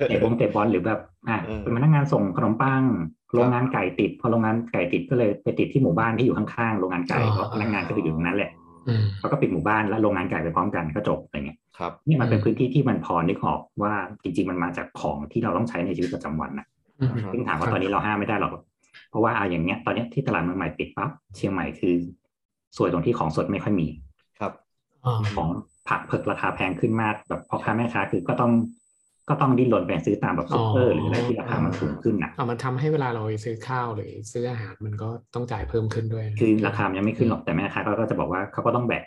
[0.09, 2.82] เตะบอลเตะบอลหรือแบบอะเออเป็นพนักงานส่งขนมปัง
[3.34, 8.50] โรงงานไก่ติด พอโรงงานไก่ติดก็เลยไปติดที่หมู่บ้านที่อยู่ข้างๆโรงงานไก่อ๋อเพราะพนักงานก็ไปอยู่ตรงนั้นแหละ
[8.88, 13.92] อืมเขาก็ปิดหมู่บ้านแล้วโรงงานไก่ไปพร้อมกันก็จบอะไรเงี้ยครับนี่มันเป็นอืมพื้นที่ที่มันพอนึกออกว่า
[14.22, 16.66] จริง ๆ มันมาจากของที่เราต้องใช้ในชีวิตประจำวันนะ
[17.00, 18.52] อืมซึ่งถามว่าตอนนี้เราห้ามไม่ได้หรอก
[19.11, 21.94] เพราะว่าเอาอย่างเงี้ย ตอนเนี้ยที่ตลาดเมืองใหม่ปิดปั๊บเชียงใหม่คือ
[22.76, 23.88] สวยตรงที่ของสดไม่ค่อยมี
[24.38, 24.52] ครับ
[25.04, 25.48] อ่าของ
[25.89, 28.53] ผักเผือกราคาแพงขึ้นมากแบบพ่อค้าแม่ค้าคือก็ต้อง
[29.28, 39.05] ก็ต้องดิ้นรนไปซื้อตามแบบซุปเปอร์หรืออะไรที่ราคามันสูงขึ้นนะอ่ามันทำให้เวลาเราไปซื้อข้าวหรือซื้ออาหารมันก็ต้องจ่ายเพิ่มขึ้นด้วย คือราคามันยังไม่ขึ้นหรอกแต่แม่ค้าก็จะบอกว่าเขาก็ต้องแบก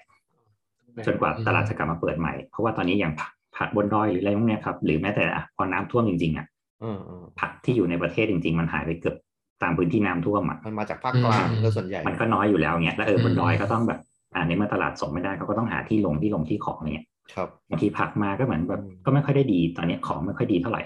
[1.05, 6.45] จนกว่าตลาดจะกลับมาเปิดใหม่ เพราะว่าตอนนี้อย่างผักผักบนดอยหรืออะไรพวกเนี้ยครับ หรือแม้แต่อะพอน้ำท่วมจริงๆอะ
[6.83, 9.15] อืมอืมผักที่อยู่ในประเทศจริง ๆ มันหายไปเกือบ
[9.61, 13.99] ตามพื้นที่น้ำท่วมอะมันมาจากภาคกลางก็ส่วนใหญ่มันก็น้อยอยู่แล้วเงี้ยแล้วเอออืมบนดอยก็ต้องแบบ
[14.33, 20.81] อ่าในเมื่อตลาดส่งไม่ได้เขาก็ต้องหาที่ลงที่ลงที่ของอะไรเงี้ยครับบางทีผักมาก็เหมือนแบบอืมก็ไม่ค่อยได้ดีตอนเนี้ยของไม่ค่อยดีเท่าไหร่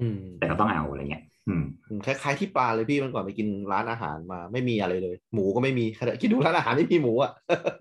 [0.00, 1.64] อืม แต่ก็ต้องเอาอะไรเงี้ย อืม
[2.06, 7.32] คล้ายๆที่ปราณเลยพี่มันก่อนไปกินร้านอาหารมาไม่มีอะไรเลย หมูก็ไม่มีขนาดคิดดูร้านอาหารไม่มีหมูอะ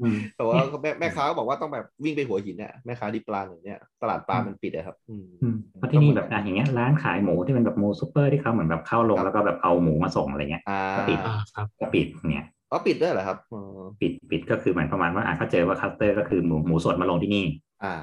[0.01, 13.61] อืมแต่ว่าแม่แม่ค้าก็บอกว่าต้องแบบวิ่งไปหัวหินเนี่ยแม่ค้าที่ปราณอย่างเนี้ยตลาดปราณมันปิดอะครับอืมอืมเพราะที่นี่แบบอะอย่างเงี้ยร้านขายหมูที่เป็นแบบหมูซูเปอร์ที่เขาเหมือนแบบเข้าลงแล้วก็แบบเอาหมูมาส่งอะไรเงี้ยอ่าก็ปิดอ่าครับก็ปิดเนี่ย อ๋อปิดด้วยเหรอครับอ๋อ
[14.01, 17.45] ปิดปิดก็คือเหมือนประมาณว่าอะเขาเจอว่าคลัสเตอร์ก็คือหมูหมูสดมาลงที่นี่
[17.83, 17.93] อ่า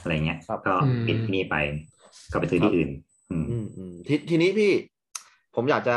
[0.00, 1.56] อะไรเงี้ยครับก็อืมปิดที่นี่ไป
[2.32, 2.90] ก็ไปซื้อที่อื่น
[3.30, 4.72] อืมอืมอืมทีทีนี้พี่
[5.54, 5.96] ผมอยากจะ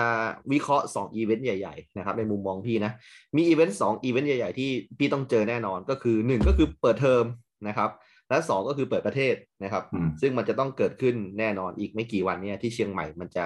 [0.52, 2.92] วิเคราะห์สองอีเวนต์ใหญ่ ๆ นะครับ ในมุมมองพี่นะ
[3.36, 7.26] มีอีเวนต์สองอีเวนต์ใหญ่ ๆ ที่พี่ต้องเจอแน่นอนก็คือหนึ่งก็คือเปิดเทอม
[7.68, 7.90] นะครับ
[8.30, 13.46] และสองก็คือเปิดประเทศนะครับอืมซึ่งมันจะต้องเกิดขึ้นแน่นอนอีกไม่กี่วันเนี่ยที่เชียงใหม่มันจะ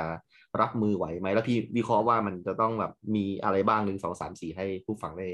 [0.61, 5.27] รับมือไหวไหมแล้วพี่วิเคราะห์ว่ามันจะต้องแบบมีอะไรบ้างหนึ่งสองสามสี่ให้ผู้ฟังได้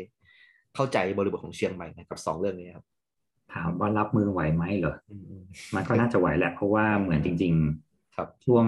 [0.75, 2.85] เข้าใจบริบทของเชียงใหม่นะครับสองเรื่องนี้ครับ
[3.53, 5.43] ถามว่ารับมือไหวไหมเหรออืมอืม
[5.75, 7.53] มันก็น่าจะไหวแหละเพราะว่าเหมือนจริง
[7.85, 8.65] ๆ ครับช่วง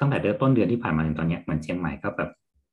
[0.00, 2.30] ตั้งแต่เดือนต้นเดือนที่ผ่านมาถึงตอนเนี้ยเหมือนเชียงใหม่ก็แบบ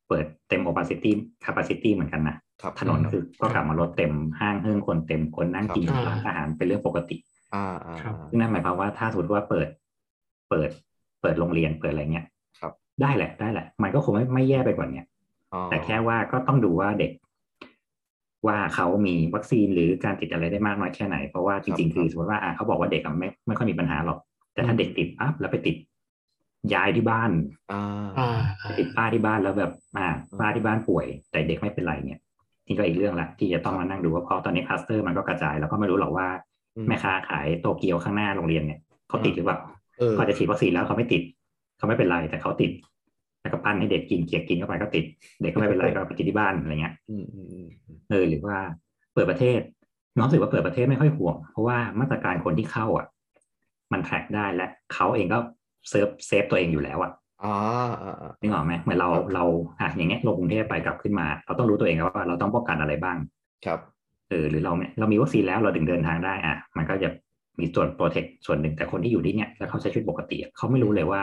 [0.07, 1.11] เปิดเต็ม opacity
[1.45, 7.17] capacity เหมือนกันนะครับถนนคือก็กลับมารถเต็มห้างเฮิ่งคนเต็มคนนั่งกินครับร้านอาหารเป็นเรื่องปกติ
[7.55, 9.67] อ่าอ่าครับซึ่งนั่นหมายความว่าถ้าสมมติว่าเปิด
[10.49, 10.69] เปิด
[11.21, 12.34] เปิดโรงเรียนเปิดอะไรเงี้ยครับ
[13.01, 15.05] ได้แหละ ได้แหละ มันก็คงไม่ไม่แย่ไปกว่าเนี้ย
[15.53, 17.11] อ๋อแต่แค่ว่าก็ต้องดูว่าเด็ก
[18.47, 24.19] ว่าเขามีวัคซีนหรือการติดอะไรได้มากน้อยแค่ไหน เพราะว่าจริงๆคือสมมติว่าอะเขาบอกว่าเด็กอะไม่ไม่ค่อยมีปัญหาหรอก
[24.53, 25.75] แต่ถ้าเด็กติดปั๊บแล้วไปติด
[26.73, 27.31] ยายที่บ้าน
[27.71, 30.07] อ่าอ่าไปติดป้าที่บ้านแล้วแบบอ่า
[30.39, 32.19] ป้าที่บ้านป่วย แต่เด็กไม่เป็นไรเนี่ย
[32.67, 36.27] นี่ก็อีกเรื่องละที่จะต้องมานั่งดูว่าเพราะตอนนี้คลัสเตอร์มันก็กระจายแล้วก็ไม่รู้หรอกว่า
[36.75, 38.79] อืมแม่ค้าขายโตเกียวข้างหน้าโรงเรียนเนี่ย
[39.09, 39.57] เขาติดหรือเปล่า
[39.99, 41.21] เออก็จะฉีดวัคซีนแล้วเขาไม่ติด
[41.77, 42.71] เขาไม่เป็นไรแต่เขาติด
[43.41, 45.05] แล้วก็ปั้นให้เด็กกินเกียกกินเข้าไปก็ติด
[45.41, 48.57] เด็กก็ไม่เป็นไรก็ไปติดที่บ้านอะไรเงี้ยอืมอืมอืมอืมเออหรือว่า
[49.13, 49.59] เปิดประเทศ
[50.17, 53.05] น้องรู้สึกว่าเปิดประเทศไม่ค่อยห่วง เพราะว่ามาตรการคนที่เข้าอะ
[53.93, 55.39] มัน track ได้และเขาเองก็
[55.89, 57.11] safe safe ตัวเองอยู่แล้วอะ
[57.43, 57.55] อ่า
[58.01, 59.45] อ่าอ่านึกออกไหมเหมือนเราครับเรา
[59.79, 63.17] อะอย่างเงี้ยลงกรุงเทพไปกลับขึ้นมา เราต้องรู้ตัวเองว่าเราต้องป้องกันอะไรบ้าง
[63.65, 63.79] ครับ
[64.29, 67.09] เออหรือเราเนี่ยเรามีวัคซีนแล้วเราถึงเดินทางได้อะ มันก็จะ
[67.59, 71.21] มีส่วนโปรเทคส่วนหนึ่งแต่คนที่อยู่ที่เนี่ยแล้วเขาใช้ชีวิตปกติอะเขาไม่รู้เลยว่า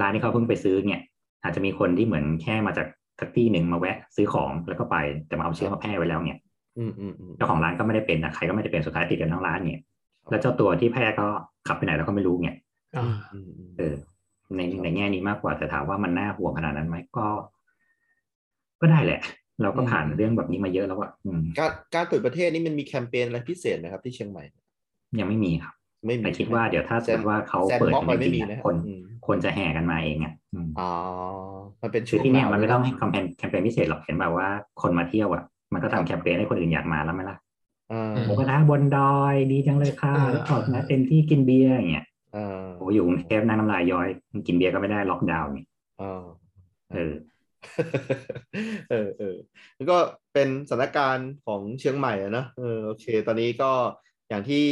[0.00, 1.02] ร้านที่เขาเพิ่งไปซื้อเนี่ย
[1.42, 2.86] อาจจะมีคนที่เหมือนแค่มาจาก
[3.20, 6.40] สักที่หนึ่งมาแวะซื้อของแล้วก็ไปแต่มาเอาเชื้อมาแพร่ไว้แล้วเนี่ย
[6.78, 9.82] อืมอืมอืมเจ้าของร้านก็ไม่ได้เป็นนะใครก็ไม่ได้เป็นสุดท้ายติดกันทั้งร้านเนี่ย
[10.30, 11.26] แล้วเจ้าตัวที่แพร่ก็
[11.68, 12.56] ขับไปไหนเราก็ไม่รู้เนี่ย
[12.96, 13.94] อ่าอืมอืมเออ
[14.56, 17.26] ในในแง่นี้มากกว่าแต่ถามว่ามันน่าห่วงขนาดนั้นไหมก็
[18.80, 19.20] ก็ได้แหละ
[19.62, 24.44] เราก็ผ่านเรื่องแบบนี้มาเยอะแล้วอะอืมการการเปิดประเทศนี่มันมีแคมเปญอะไรพิเศษนะครับที่เชียงใหม่
[25.18, 25.74] ยังไม่มีครับ
[26.06, 30.82] ไม่มีแต่คิดว่าเดี๋ยวถ้าสมมติว่าเขาแซมเปิดบ็อกกันซ์จไม่ริงมีๆนะอะคนอืมคนจะแห่กันมาเองอะอืมอ๋อ
[31.82, 34.48] มันเป็นคืช่อวงที่เนี่ยหาวมันไม่ต้องให้แคมเปญแคมเปญพิเศษหรอกเห็นแบบว่า
[34.82, 35.42] คนมาเที่ยวอะ
[35.72, 37.36] มันก็ทำแคมเปญให้คนอื่นอยากมาแล้วไหมล่ะ
[37.90, 44.08] อ่าหมูกระทะบนดอยดีจังเลยค่ะเออแล้วออกนะเต็มที่กินเบียร์อย่างเงี้ยอ่าโอ้อยู่กรุงเทพนั่งน้ำลายย้อย
[44.46, 45.64] กินเบียร์ก็ไม่ได้ล็อกดาวน์นี่
[46.00, 46.46] อ่า
[46.92, 47.12] เออ
[48.90, 49.36] เออเออ
[49.76, 49.96] แล้วก็
[50.32, 53.70] เป็นสถานการณ์ของเชียงใหม่อะเนอะเออโอเค ตอนนี้ก็
[54.28, 54.64] อย่างที่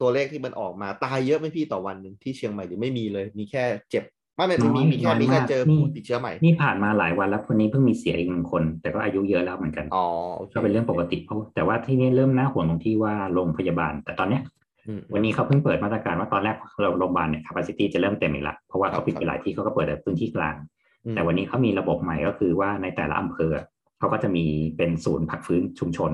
[0.00, 4.04] ตัวเลขที่มันออกมาตายเยอะไหมพี่ต่อวันหนึ่งที่เชียงใหม่หรือไม่มีเลย มีแค่เจ็บ
[4.36, 14.42] ไม่ไม่มีมีแค่มีแค่เจอผู้ติดเชื้อใหม่ นี่ผ่านมาหลายวันแล้วคนนี้เพิ่งมีเสียอีกหนึ่งคน แต่ก็อายุเยอะแล้วเหมือนกันอ๋อโอคก็เป็นเรื่องปกติเพราะแต่ว่าที่นี่เริ่มน่าห่วงตรงที่ว่าโรงพยาบาล แต่ตอนเนี้ย
[14.88, 20.56] อืมวันนี้เขาเพิ่งเปิดมาตรการว่าตอนแรกเราโรงพยาบาลเนี่ย capacity จะเริ่มเต็มอีกละเพราะว่าเขาปิดไปหลายที่เขาก็เปิดแต่พื้นที่กลาง
[21.04, 23.52] อืมแต่วันนี้เขามีระบบใหม่ก็คือว่าในแต่ละอำเภอ
[23.98, 24.44] เขาก็จะมี
[24.76, 26.10] เป็นศูนย์พักฟื้นชุมชน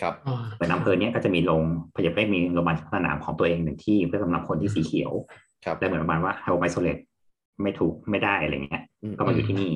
[0.00, 1.62] ครับอ่าเป็นอำเภอเนี้ยก็จะมีโรง
[1.96, 5.12] พยาบาลมีโรงพยาบาลสนามของตัวเองหนึ่งที่เพื่อสำหรับคนที่สีเขียว
[5.64, 7.02] ครับและเหมือนประมาณว่า home isolate
[7.62, 9.72] ไม่ถูกไม่ได้อะไรเงี้ยอืมก็มาอยู่ที่นี่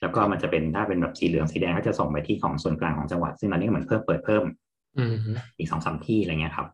[0.00, 4.44] แล้วก็มันจะเป็นถ้าเป็นแบบสีเหลืองสีแดงก็จะส่งไปที่ของส่วนกลางของจังหวัด ซึ่งตอนนี้ก็เหมือนเพิ่มเปิดเพิ่ม
[4.98, 5.14] อืม
[5.58, 6.66] อีกสองสามที่อะไรเงี้ยครับ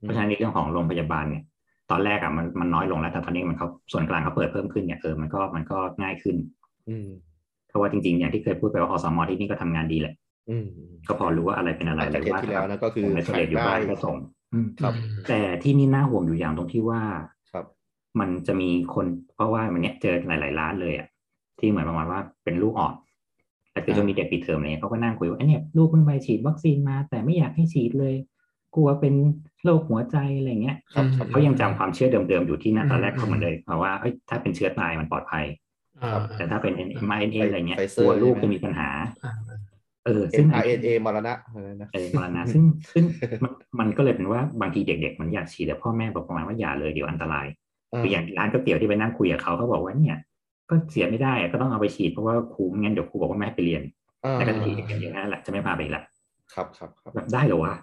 [0.00, 1.42] เพราะฉะนั้นในเรื่องของโรงพยาบาลเนี่ย
[1.90, 6.36] ตอนแรกอะมันมันน้อยลงแล้วแต่ตอนนี้มันเขาส่วนกลางเขาเปิดเพิ่มขึ้นเนี่ยเออมันก็มันก็ง่ายขึ้น
[6.88, 7.08] อืม
[7.68, 10.25] เพราะว่าจริงๆอย่างที่เคยพูดไปว่าอสมที่นี่ก็ทำงานดีแหละอืม
[11.08, 14.16] ก็พอรู้ว่าอะไรเป็นอะไรหลังจากหรือว่าเทปที่แล้วนะก็คือในสเลดอยู่บ้านก็ส่ง
[14.52, 14.94] อืมครับ
[15.28, 17.02] แต่ที่นี่น่าห่วงอยู่อย่างตรงที่ว่า
[17.52, 17.64] ครับ
[18.20, 21.08] มันจะมีคนเพราะว่ามันเนี้ยเจอหลาย ๆ ร้านเลยอะ
[21.58, 22.94] ที่เหมือนประมาณว่าเป็นลูกอ่อน
[23.72, 28.14] แต่คือจะมีเด็กปิดเทอมอะไรเงี้ยเขาก็นั่งคุยว่าไอ้เนี่ยลูกเพิ่งไปฉีดวัคซีนมา แต่ไม่อยากให้ฉีดเลย
[28.74, 29.14] กลัวเป็น
[29.64, 35.44] โรคหัวใจอะไรเงี้ยครับครับเขายังจำความเชื่อเดิม ๆ อยู่ที่นั่นอืมตอนแรกเขาเหมือนเลยเพราะว่าเอ้ยถ้าเป็นเชื้อตายมันปลอดภัย
[36.02, 36.72] อ่าแต่ถ้าเป็น
[37.10, 38.90] m r n a อะไรเงี้ยไฟเซกอร์ลัวลูกใช่ไหมจะมีปัญหา
[39.24, 39.32] อ่า
[40.06, 43.04] เออซึ่ง mRNA มรณะอะไรนะเออมรณะซึ่งซึ่ง
[43.42, 47.46] มันมันก็เลยเป็นว่าบางทีเด็กๆมันอยากฉีดแต่พ่อแม่บอกประมาณว่าอย่าเลยเดี๋ยวอันตราย
[47.98, 50.18] คืออย่างร้านก๋วยเตี๋ยวที่ไปนั่งคุยกับเขาเขาบอกว่าเนี่ย
[50.70, 53.82] ก็เสียไม่ได้อะก็ต้องเอาไปฉีดเพราะว่าครูไม่งั้นเดี๋ยวครูบอกว่าไม่ให้ไปเรียน
[54.24, 56.02] อ่าแต่ก็จะฉีดอย่างเดียวนั่นแหละจะไม่พาไปอีกละ
[56.54, 57.74] ครับครับครับแบบได้เหรอวะ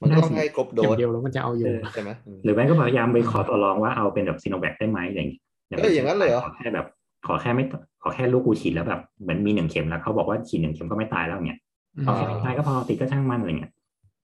[0.00, 5.40] มันก็ต้องให้ครบโดสเข็มเดียวแล้วมันจะเอาอยู่ใช่ไหมอืมหรือไม่ก็พยายามไปขอต่อรองว่าเอาเป็นแบบซีโนแวคได้ไหมอะไรอย่างเงี้ย
[5.78, 6.86] เอ้ยอย่างนั้นเลยเหรอขอแค่แบบ
[7.26, 7.64] ขอแค่ไม่
[8.02, 11.58] ขอแค่ลูกกูฉีดแล้วแบบเหมือนมีหนึ่งเข็มแล้วเขาบอกว่าฉีดหนึ่งเข็มก็ไม่ตายแล้วเนี่ย
[12.04, 13.72] เอาแค่ไม่ตายก็พอติดก็ช่างมันอะไรเงี้ย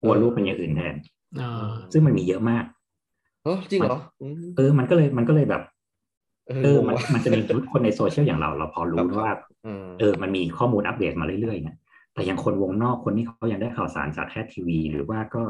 [0.02, 0.96] กลัวลูกเป็นอย่างอื่นแทน
[1.42, 2.64] อ่าซึ่งมันมีเยอะมาก
[3.44, 5.62] เออจริงเหรออืมเออมันก็เลยมันก็เลยแบบ
[6.48, 9.32] เออเอองงมันว่ะมันจะมีคนในโซเชียลอย่างเรา เราพอรู้ครับว่า
[9.66, 11.78] อืมเออ มันมีข้อมูลอัปเดตมาเรื่อยๆเนี่ย
[12.14, 15.44] แต่อย่างคนวงนอกคนที่เขายังได้ข่าวสารจากแค่ทีวี หรือว่าก็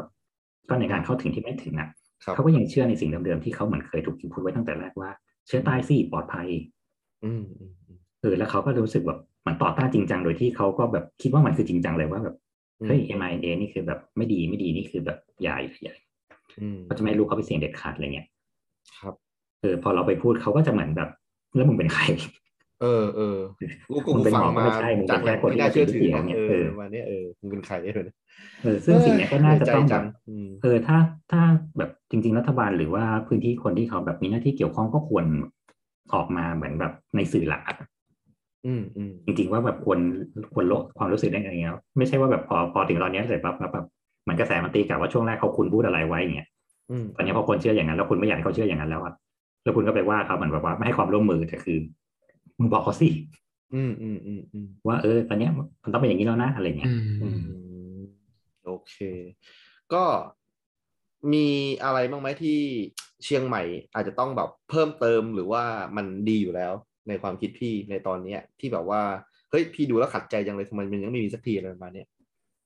[0.70, 1.90] ก็ในการเข้าถึงที่ไม่ถึงอะ
[2.24, 5.10] ครับเขาก็ยังเชื่อในสิ่งเดิมๆที่เขาเหมือนเคยถูกพูดไว้ตั้งแต่แรกว่า
[5.48, 6.48] เชื้อตายสิปลอดภัย
[7.24, 12.36] อืมอืมอืมเออแล้วเขาก็รู้สึกแบบเหมันต่อต้านจริงจังโดยที่เขาก็แบบคิดว่ามันคือจริงจังเลยว่าแบบ
[12.88, 15.96] เฮ้ย mRNA นี่คือแบบไม่ดีไม่ดีนี่คือแบบใหญ่ใหญ่
[16.60, 18.28] อืมเขาจะไม่ให้ลูกเขาไปเสี่ยงเด็ดขาดอะไรเงี้ย
[19.00, 19.14] ครับ
[19.62, 21.10] เออพอเราไปพูดเขาก็จะเหมือนแบบ
[21.56, 22.04] แล้วมึงเป็นใคร
[22.82, 23.38] เออเออ
[23.90, 27.94] กูกูมึงเป็นฟังหมอก็มาไม่ใช่มึงเป็นจากแหล่งแค่คนที่ที่น่าเชื่อถือมาฉีดเนี่ยเอเอออมาเนี่ยเออมึงเป็นใครเนี่ย
[28.64, 30.98] เออซึ่งสิ่งเนี้ยก็น่าจะต้องใจแบจับงอืมเออถ้า
[31.32, 31.42] ถ้า
[31.78, 35.26] แบบจริง ๆ รัฐบาลหรือว่าพื้นที่คนที่เขาแบบมีหน้าที่เกี่ยวข้องก็ควร
[36.14, 37.78] ออกมาเหมือนแบบในสื่อหลักอะ
[38.66, 40.00] อืมอืมจริงๆว่าแบบควร
[40.54, 43.86] ควรลดความรู้สึกได้ไงเงี้ยไม่ใช่ว่าแบบพอพอถึงตอนเนี้ยเสร็จปั๊บแล้วแบบ
[44.24, 46.48] เหมือนกระแสมันตีกลับว่าช่วงแรกเขาคุณพูดอะไรไว้อย่างเงี้ย
[46.92, 49.14] อืมตอนนี้พอคนเชื่ออย่างนั้นแล้วคุณไม่อยากให้เขาเชื่ออย่างนั้นแล้วอะ
[49.64, 51.78] แล้วคุณก็ไปว่าเขาเหมือนแบบว่าไม่ให้ความร่วมมือแต่คือ
[52.60, 53.10] มึงบอกเขาสิ
[53.76, 55.52] อืมอืมอืมอืมว่าเออ ตอนเนี้ย
[55.84, 57.28] มันต้องเป็นอย่างนี้แล้วนะอะไรเงี้ยอืมอื
[57.98, 58.02] ม
[58.66, 58.96] โอเค
[59.94, 60.04] ก็
[61.34, 61.48] มี
[61.84, 62.60] อะไรบ้างไหมที่
[63.24, 63.64] เชียงใหม่
[63.94, 65.64] อาจจะต้องแบบเพิ่มเติมหรือว่า
[65.98, 66.74] มันดีอยู่แล้ว
[67.08, 69.02] ในความคิดพี่ในตอนเนี้ยที่แบบว่า
[69.50, 72.08] เฮ้ยพี่ดูแล้วขัดใจจังเลยทำไมมันยังไม่มีสักทีอะไรประมาณเนี้ย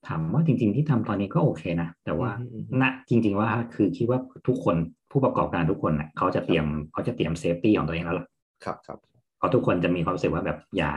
[0.07, 4.75] ถามว่าจริง ๆที่ทำตอนนี้ก็โอเคนะ แต่ว่าอืมอืมอืมณจริง ๆ ว่าคือคิดว่าทุกคน
[5.11, 8.25] ผู้ประกอบการทุกคนน่ะเขาจะเตรียมเขาจะเตรียม safety ของตัวเองแล้วล่ะ
[8.63, 8.97] ครับครับ
[9.37, 10.91] เพราะทุกคนจะมีความรู้สึกว่าแบบอย่า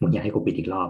[0.00, 0.88] มึงอย่าให้กูปิดอีกรอบ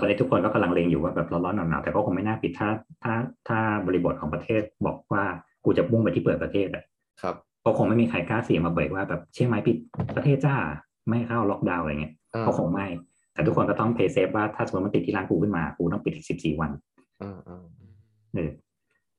[0.00, 2.68] ตอนนี้ทุกคนก็กำลังเลงอยู่ว่าแบบร้อนๆหนาวๆแต่ก็คงไม่น่าปิดถ้า
[3.04, 3.14] ถ้า
[3.48, 5.24] ถ้าบริบทของประเทศบอกว่า
[5.64, 6.84] กูจะมุ่งไปที่เปิดประเทศอะ
[7.22, 7.34] ครับ
[7.64, 9.76] ก็คงไม่มีใครกล้าเสี่ยงมาเบิกว่าแบบเชียงใหม่ปิด
[10.16, 10.54] ประเทศจ้า
[11.08, 12.86] ไม่ให้เข้าล็อกดาวน์อะไรเงี้ยอ่าก็คงไม่
[13.32, 16.70] แต่ทุกคนก็ต้อง play safe ว่าถ้าสมมติมันติดที่ร้านกูขึ้นมากูต้องปิดอีกสิบสี่วัน
[17.22, 17.64] อ่าอ่า
[18.34, 18.50] เออ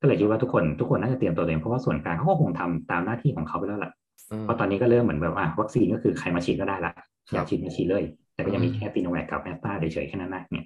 [0.02, 3.92] ก็เลยคิดว่าทุกคนทุกคนน่าจะเตรียมตัวเองเพราะว่าส่วนกลางเขาก็คงทำตามหน้าที่ของเขาไปแล้วล่ะ
[4.32, 10.66] อ่าเพราะตอนนี้ก็เริ่มเหมือนแบบว่าวัคซีนก็คือใครมาฉีดก็ได้ละครับอยากฉีดมาฉีดเลย แต่ก็ยังมีอืมแค่ซีโนแวคกับแอสตราเฉยๆแค่นั้นนะเนี่ย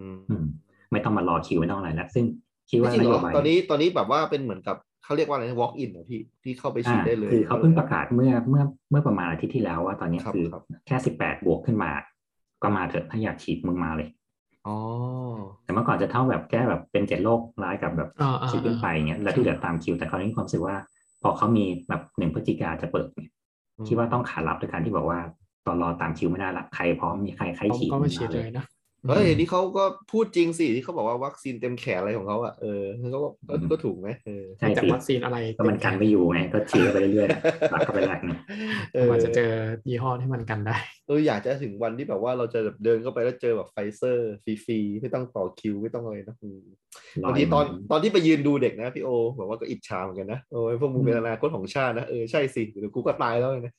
[0.00, 0.44] อืมอืม
[0.92, 2.24] ไม่ต้องมารอคิวไม่ต้องอะไรแล้วซึ่ง
[2.70, 11.90] คิดว่าจริงนเหโยรอบายตอนนี้ตอนนี้แบบว่าเป็นเหมือนกับ เขาเรียกว่าอะไร walk in เหรอพี่ที่เข้าไปฉีดได้เลย คือเขาเพิ่งประกาศเมื่อเมื่อเมื่อประมาณอาทิตย์ที่แล้วว่าตอนนี้ครับคือครับแค่สิบแปดบวกขึ้นมา
[12.62, 14.08] ก็มาเถอะถ้าอยากฉีดมึงมาเลย
[14.66, 14.76] อ๋อ
[15.64, 20.76] แต่เมื่อก่อนจะเท่าแบบแก้แบบเป็นเจ็ดโรคร้ายกับแบบอ่าอ่าฉีดขึ้นไปอย่างเงี้ยแล้วที่เหลือตามคิว แต่คราวนี้มีความรู้สึกว่า
[21.22, 23.32] พอเขามีแบบหนึ่งพฤศจิกาจะเปิดเนี่ย
[23.88, 25.18] คิดว่าต้องขารับด้วยการที่บอกว่า
[25.66, 28.64] ตอนรอตามคิวไม่ได้ละใครพร้อมมีใครใครผมฉีดก็ไม่าฉีดเลยนะ
[29.08, 38.38] เฮ้ยนี่เขาก็พูดจริงสิที่เขาบอกว่าวัคซีนเต็มแขนอะไรของเขาอะเออเขาก็ก็ก็ถูกไหมเออใช่จากสิวัคซีนอะไรก็มันกันไม่อยู่ไงก็ฉีดไปเรื่อยๆหลักเข้าไปหลักหนึ่ง
[38.94, 39.50] เออมันจะเจอ
[39.88, 40.76] ยี่ห้อที่มันกันได้
[41.08, 46.60] เอออยากจะถึงวันที่แบบว่าเราจะแบบเดินเข้าไปแล้วเจอแบบไฟเซอร์ฟรีๆไม่ต้องต่อคิวไม่ต้องอะไรนะอืม
[47.24, 53.74] บางทีตอนตอนที่ไปยืนดูเด็กนะพี่โอแบบว่าก็อิจฉาเหมือนกันนะโอ้ยพวกมึงเป็นอนาคตของชาตินะเออใช่สิเดี๋ยวกูก็ตายแล้วนะ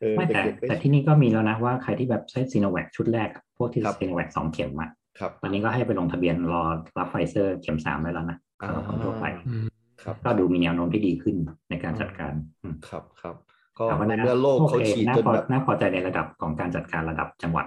[0.00, 6.62] เออไม่แต่เด็กๆก็แต่ที่นี่ก็มีแล้วนะว่าใครที่แบบใช้ซีโนแวคชุดแรกอะพ วกที่ครับซีโนแวคสองเข็มอะครับตอนนี้ก็ให้ไปลงทะเบียนรอ
[6.98, 9.66] รับไฟเซอร์เข็มสามได้แล้วนะอ่าสำหรับคนทั่วไปอืม
[10.02, 11.36] ครับก็ดูมีแนวโน้มที่ดีขึ้น
[11.70, 13.34] ในการจัดการอืมครับครับ
[13.78, 17.66] ก็แต่ว่าในนะเมื่อโลกเขาโอคฉีดน่าจนพอแบบน่าพอใจในระดับของการจัดการระดับจังหวัด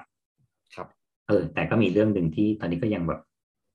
[0.75, 0.87] ครับ
[1.27, 3.21] เออ แต่ก็มีเรื่องหนึ่งที่ตอนนี้ก็ยังแบบ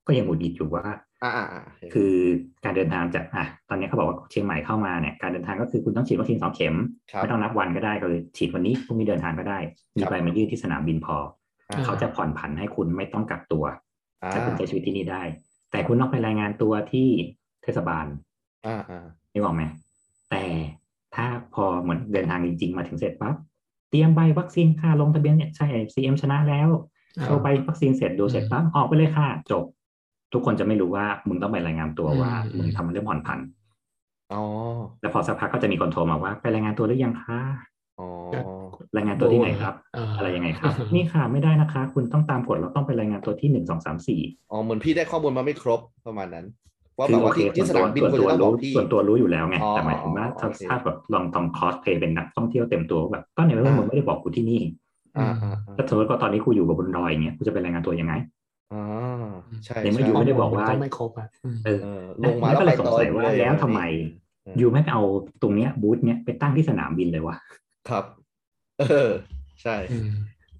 [0.06, 0.84] ก็ยังหงุดหงิดอยู่ว่า
[1.22, 1.62] อ่าอ่าอ่า
[1.94, 2.14] คือ
[2.64, 6.74] การเดินทางจากอะตอนนี้เขาบอกว่าเชียงใหม่เข้ามาเนี่ยการเดินทางก็คือคุณต้องฉีดวัคซีนสองเข็ม
[7.10, 9.58] ครับไม่ต้องนับวันก็ได้ก็คือฉีดวันนี้พรุ่งนี้เดินทางก็ได้
[9.94, 11.41] มีครับใบมายื่นที่สนามบินพออ่า
[11.84, 13.64] เขาจะผ่อนผันให้คุณไม่ต้องกักตัว
[14.22, 15.22] อ่าถ้าคุณใช้ชีวิตที่นี่ได้
[15.70, 17.08] แต่คุณต้องไปรายงานตัวที่
[17.62, 18.06] เทศบาล
[18.66, 19.62] อ่าอ่านี่บอกไหม
[20.30, 20.42] แต่
[21.14, 23.34] ถ้าพอเหมือนเดินทางจริง ๆ มาถึงเสร็จปั๊บ
[23.90, 26.68] เตรียมใบวัคซีนค่ะลงทะเบียนเนี่ยใช่ซีเอ็มชนะแล้ว
[27.18, 29.64] อ่าโชว์ใบวัคซีนเสร็จดูเสร็จปั๊บออกไปเลยค่ะจบ
[30.32, 33.40] ทุกคนจะไม่รู้ว่ามึงต้องไปรายงานตัวว่าอืมมึงทำเรื่องผ่อนผัน
[34.32, 34.42] อ๋อ
[35.00, 37.71] แล้วพอสักพักก็จะมีคนโทรมาว่า ไปรายงานตัวหรือยังคะอ๋อ
[38.96, 44.20] รายงานตัวที่ไหนครับเอะไรยังไงครับ นี่ค่ะไม่ได้นะคะ คุณต้องตามกฎเราต้องไปรายงานตัวที่หนึ่งสองสามสี่
[44.50, 46.46] อ๋อเหมือนพี่ได้ข้อมูลมาไม่ครบประมาณนั้น
[46.98, 54.60] ว่าคืแบอบโอว่าเคที่ที่สนามบินส่วนควรตัวจะต้องบรู้อกพี่ส่วนตัวรู้อยู่แล้วไงอ๋อแต่หมายถึงว่าโอถ้าเคถ้าแบบลองทำคอสเพย์เป็นนักท่องเที่ยวเต็มตัวแบบก็ในเมื่อมึงไม่ได้บอกกูที่นี่
[55.18, 58.14] อ่าอ่าอ่าถ้าสมมติว่าตอนนี้กูอยู่กับบนดอยอย่างเงี้ยกูจะไปรายงานตัวยังไง
[58.72, 59.30] อ่า
[59.64, 63.80] ใช่ในเมื่อใช่อยู่ไม่ได้บอกว่าก็ไม่ครบอะอืมเออเออลงมาแล้วก็เลยสงสัยไปว่าต่อแล้วทำไม
[64.44, 65.02] เอออยู่ไม่ไปเอา
[65.42, 67.36] ตรงเนี้ยบูธเนี้ยไปตั้งที่สนามบินเลยวะ
[67.88, 68.04] ครับ
[68.80, 69.10] เออ
[69.62, 70.10] ใช่อืม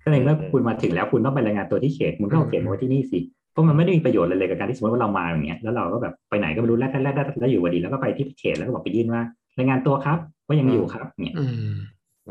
[0.03, 3.19] ก็เลยเมื่อเออคุณมาถึงแล้วคุณต้องไปรายงานตัวที่เขตมึงก็เอาเขตมาไว้ที่นี่สิ
[3.53, 9.23] เพราะมันไม่ได้มีประโยชน์อะไรเลยกับการที่สมมติว่าเรามาอย่างเงี้ยแล้วเราก็แบบไปไหนก็ไม่รู้แล้วแล้วแล้วแล้วอยู่วันดีแล้วก็ไปที่เขตแล้วก็บอกไปยื่นว่า
[9.59, 11.73] รายงานตัวครับ ว่ายังอยู่ครับเนี่ยอืม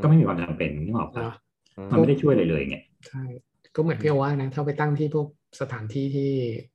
[0.04, 1.36] ก็ไม่มีความจำเป็นนึกออกปะเนาะ
[1.92, 3.24] มันไม่ได้ช่วยเลยเลยเนี่ยใช่
[3.76, 5.28] ก็เหมือนพี่โอว่านะถ้าไปตั้งที่พวก
[5.62, 6.30] สถานที่ที่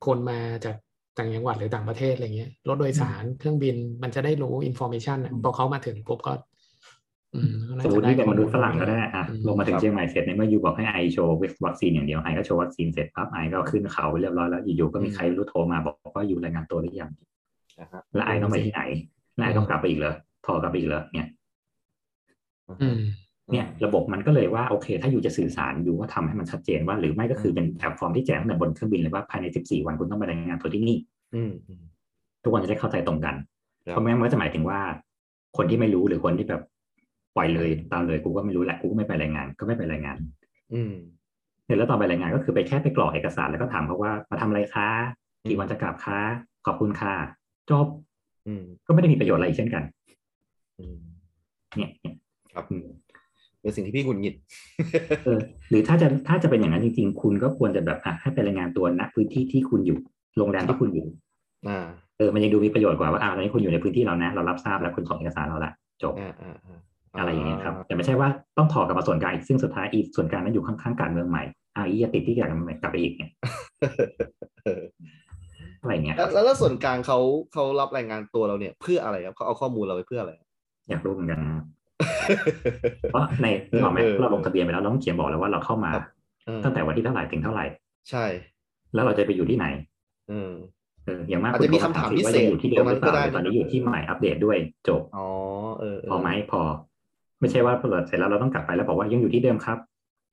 [0.07, 0.77] คนมาจาก
[1.19, 6.56] ต่างจังหวัดหรือต่างประเทศอะไรเงี้ยรถโดยสารเครื่องบินมันจะได้รู้อินโฟ a t ชันพอเขามาถึงปุ๊บก็อืมก็น่า
[7.85, 17.11] สมมจะติได้ที่เป็นข้อมนุษย์ฝรั่งก็ได้อะอืมลงมาถึคงรับเชียงใหม่เสร็จในเมื่อยูบอกให้ไอโชว์วัคซีนอย่างเดียวไอก็โชว์วัคซีนเสร็จปั๊บไอก็ขึ้นเขาไปเรียบร้อยแล้วอยู่ๆก็มีใครรู้โทรมาบอกว่าอยู่รายงานตัวหรือยัง
[17.81, 18.83] นะฮะแล้วไอต้องไปที่ไหน
[19.35, 20.15] แล้วไอต้องกลับไปอีกเหรอ
[20.45, 21.29] โทรกลับไปอีกเหรอเนี่ย
[22.83, 22.99] อืม
[23.53, 30.97] เนี่ยระบบมันก็เลยว่าโอเค ถ้าอยู่จะสื่อสารอยู่ว่าทำให้มันชัดเจนว่า หรือไม่ก็คือเป็นแพลตฟอร์มที่แจ้งตั้งแต่บนเครื่องบินเลยว่าภายใน 14 วันคุณต้องไปรายงานตัวที่นี่
[31.35, 31.83] อืมอืม
[32.43, 33.35] ทุกคนจะได้เข้าใจตรงกัน
[33.85, 34.81] ครับเพราะไม่งั้นมันก็จะหมายถึงว่า
[35.57, 36.63] คนที่ไม่รู้หรือคนที่แบบ
[37.37, 40.17] ปล่อยเลยตามเลยกูก็ไม่รู้แหละกูก็ไม่ไปรายงาน ก็ไม่ไปรายงาน
[40.75, 40.95] อืม
[41.67, 44.89] เนี่ยแล้วตอนไปรายงานก็คือไปแค่ไปกรอกเอกสารแล้วก็ถามเขาว่ามาทำอะไรคะ
[45.49, 46.21] กี่วันจะกลับคะ
[46.67, 47.15] ขอบคุณค่ะ
[47.71, 47.87] จบ
[48.47, 49.83] อืมก็ไม่ได้มีประโยชน์อะไรอีกเช่นกัน
[50.79, 50.97] อืม
[51.77, 52.15] เนี่ยเนี่ย
[52.55, 52.87] ครับอืม
[53.61, 54.35] เป็นสิ่งที่พี่หงุดหงิด
[55.25, 55.39] เออ
[55.71, 59.99] หรือถ้าจะถ้าจะเป็นอย่างนั้นจริงๆ คุณก็ควรจะแบบอะให้ไปรายงานตัวณพื้นที่ที่คุณอยู่
[60.39, 61.07] โรงแรมที่คุณอยู่
[61.69, 61.87] อ่า
[62.19, 65.73] เออมันยังดูมีประโยชน์กว่าว่าอ่าตอนนี้คุณอยู่ในพื้นที่เรานะ เรารับทราบแล้วคุณส่งเอกสารเราละ
[66.03, 66.15] จบ
[67.15, 68.29] อ่าอ่าอ่าอะไรอย่างเงี้ยครับแต่ไม่ใช่ว่า
[68.59, 71.43] ต้องถอดกลับมาส่วนกลางอีกซึ่งสุดท้ายอีกส่วนกลางนั้นอยู่ข้างๆการเมืองใหม่
[71.77, 73.33] อ่าอีจะติดที่การเมืองใหม่กลับไปอีกเนี่ย
[74.65, 74.83] เออ
[75.81, 77.19] อะไรเงี้ยคแล้รัวบแล้วแล้วส่วนกลางเขา
[77.53, 80.33] เขารับรายงานตัวเราเนี่ยเพื่ออะไรครับเขาเอาข้อมูลเราไปเพื่ออะไร
[80.89, 81.63] อยากรู้เหมือนกันนะ
[83.11, 83.47] เพราะใน
[83.85, 86.05] บอกไหมเออเราลงทะเบียนไปแล้วเราต้องเขียนบอกแล้วว่าเราเข้ามาครับ
[86.47, 87.65] เออตั้งแต่วันที่เท่าไหร่ถึงเท่าไหร่
[88.11, 88.25] ใช่
[88.95, 89.67] แล้วเราจะไปอยู่ที่ไหน
[90.29, 90.53] เออ
[91.07, 94.57] เอออย่างมากอาจจะมีคำถามพิเศษว่ายังอยู่ที่เดิมหรือเปล่าตรงนั้นก็ได้หรือตอนนี้อยู่ที่ใหม่อัปเดตด้วย
[94.89, 95.29] จบอ๋อ
[95.81, 96.61] เออเพอไหมพอ
[97.41, 99.79] ไม่ใช่ว่าเปิดเสร็จแล้วเราต้องกลับไปแล้วบอกว่ายังอยู่ที่เดิมครับ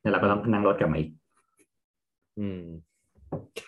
[0.02, 1.10] แล้วเราก็ต้องนั่งรถกลับมาอีก
[2.40, 2.64] อืม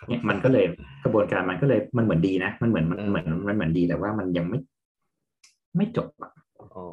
[0.07, 0.65] เนี่ยมันก็เลย
[1.03, 4.59] กระบวนการมันก็เลยมันเหมือนดีนะมันเหมือนมันเออเหมือนมันเหมือนดีแต่ว่ามันยังไม่
[5.77, 6.31] ไม่จบอะ
[6.75, 6.83] อ๋อ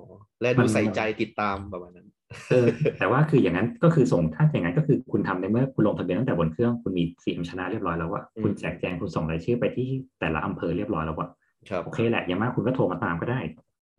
[0.41, 2.09] และดูใส่ใจติดตามประมาณนั้น
[2.51, 2.67] เออ
[2.99, 9.89] แต่ว่าคืออย่างนั้นก็คือส่งถ้าอย่างนั้นก็คือคุณทำในเมื่อคุณลงทะเบียนตั้งแต่บนเครื่องคุณมีหมอชนะเรียบร้อยแล้วว่าอืมคุณแจกแจงคุณส่งรายชื่อไปที่
[10.21, 11.29] แต่ละอำเภอเรียบร้อยแล้วว่า
[11.71, 13.41] ครับโอเคแหละอย่างมากคุณก็โทรมาตามก็ได้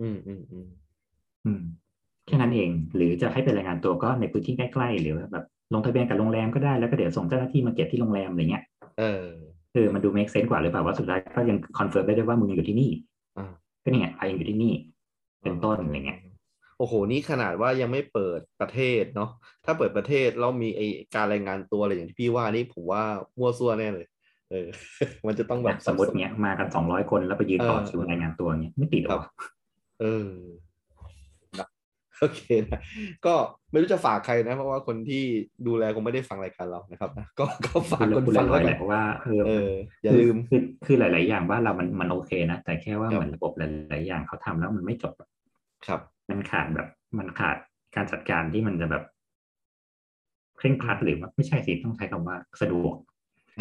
[0.02, 0.68] อืมอืมอืม
[1.46, 1.62] อืม
[2.28, 8.64] แค่นั้นเอง หรือจะให้เป็นรายงานตัวก็ในพื้นที่ใกล้ๆหรือว่าแบบลงทะเบียนกับโรงแรมก็ได้แล้วก็เดี๋ยวส่งเจ้าหน้าที่มาเก็บที่โรงแรมอะไรเงี้ย
[9.00, 9.26] เออ
[9.74, 12.92] เออมันดู make sense กว่าหรือเปล่าว่าสุดท้ายก็ยัง confirm ได้ด้วยว่ามึงยังอยู่ที่นี่
[13.38, 13.52] อ่า
[13.84, 14.74] ก็นี่ไงใครยังอยู่ที่นี่
[15.44, 16.20] เป็นต้นอะไรเงี้ย
[16.80, 19.30] โอ้โห นี่ขนาดว่ายังไม่เปิดประเทศเนาะ
[19.66, 20.82] ถ้าเปิดประเทศแล้วมีไอ
[21.16, 23.04] การรายงานตัวอะไรอย่างที่พี่ว่านี่ผมว่า
[23.40, 24.06] มั่วซั่วแน่เลย
[24.52, 24.68] เออ
[25.28, 29.24] มันจะต้องแบบสมมติเนี้ยมากันสองร้อยคนแล้วไปยืนต่อคิวรายงานตัวเนี้ยไม่ติดหรครัอบก
[30.02, 30.30] เออ
[30.62, 30.73] นะ
[32.24, 32.80] โอเคนะ
[33.26, 33.34] ก็
[33.72, 35.24] ไม่รู้จะฝากใครนะ เพราะว่าคนที่
[35.68, 39.72] ดูแลคงไม่ได้ฟังรายการเรานะครับนะก็ก็ฝากคือคนคุณฟังลไว้อยๆก่แหอนละเพราะว่าเออเออ
[40.04, 43.62] อย่าลืมคือคือหลาย ๆ อย่างบ้านเรามันมันโอเคนะ แต่แค่ว่าครับเหมือนระบบห
[43.94, 45.30] ลาย ๆ อย่างเขาทำแล้วมันไม่จบอะ
[45.86, 47.58] ครับ มันขาดแบบมันขาด
[47.96, 49.04] การจัดการที่มันจะแบบ
[50.58, 52.96] เคร่งครัดหรือว่าไม่ใช่สิต้องใช้คำว่าสะดวก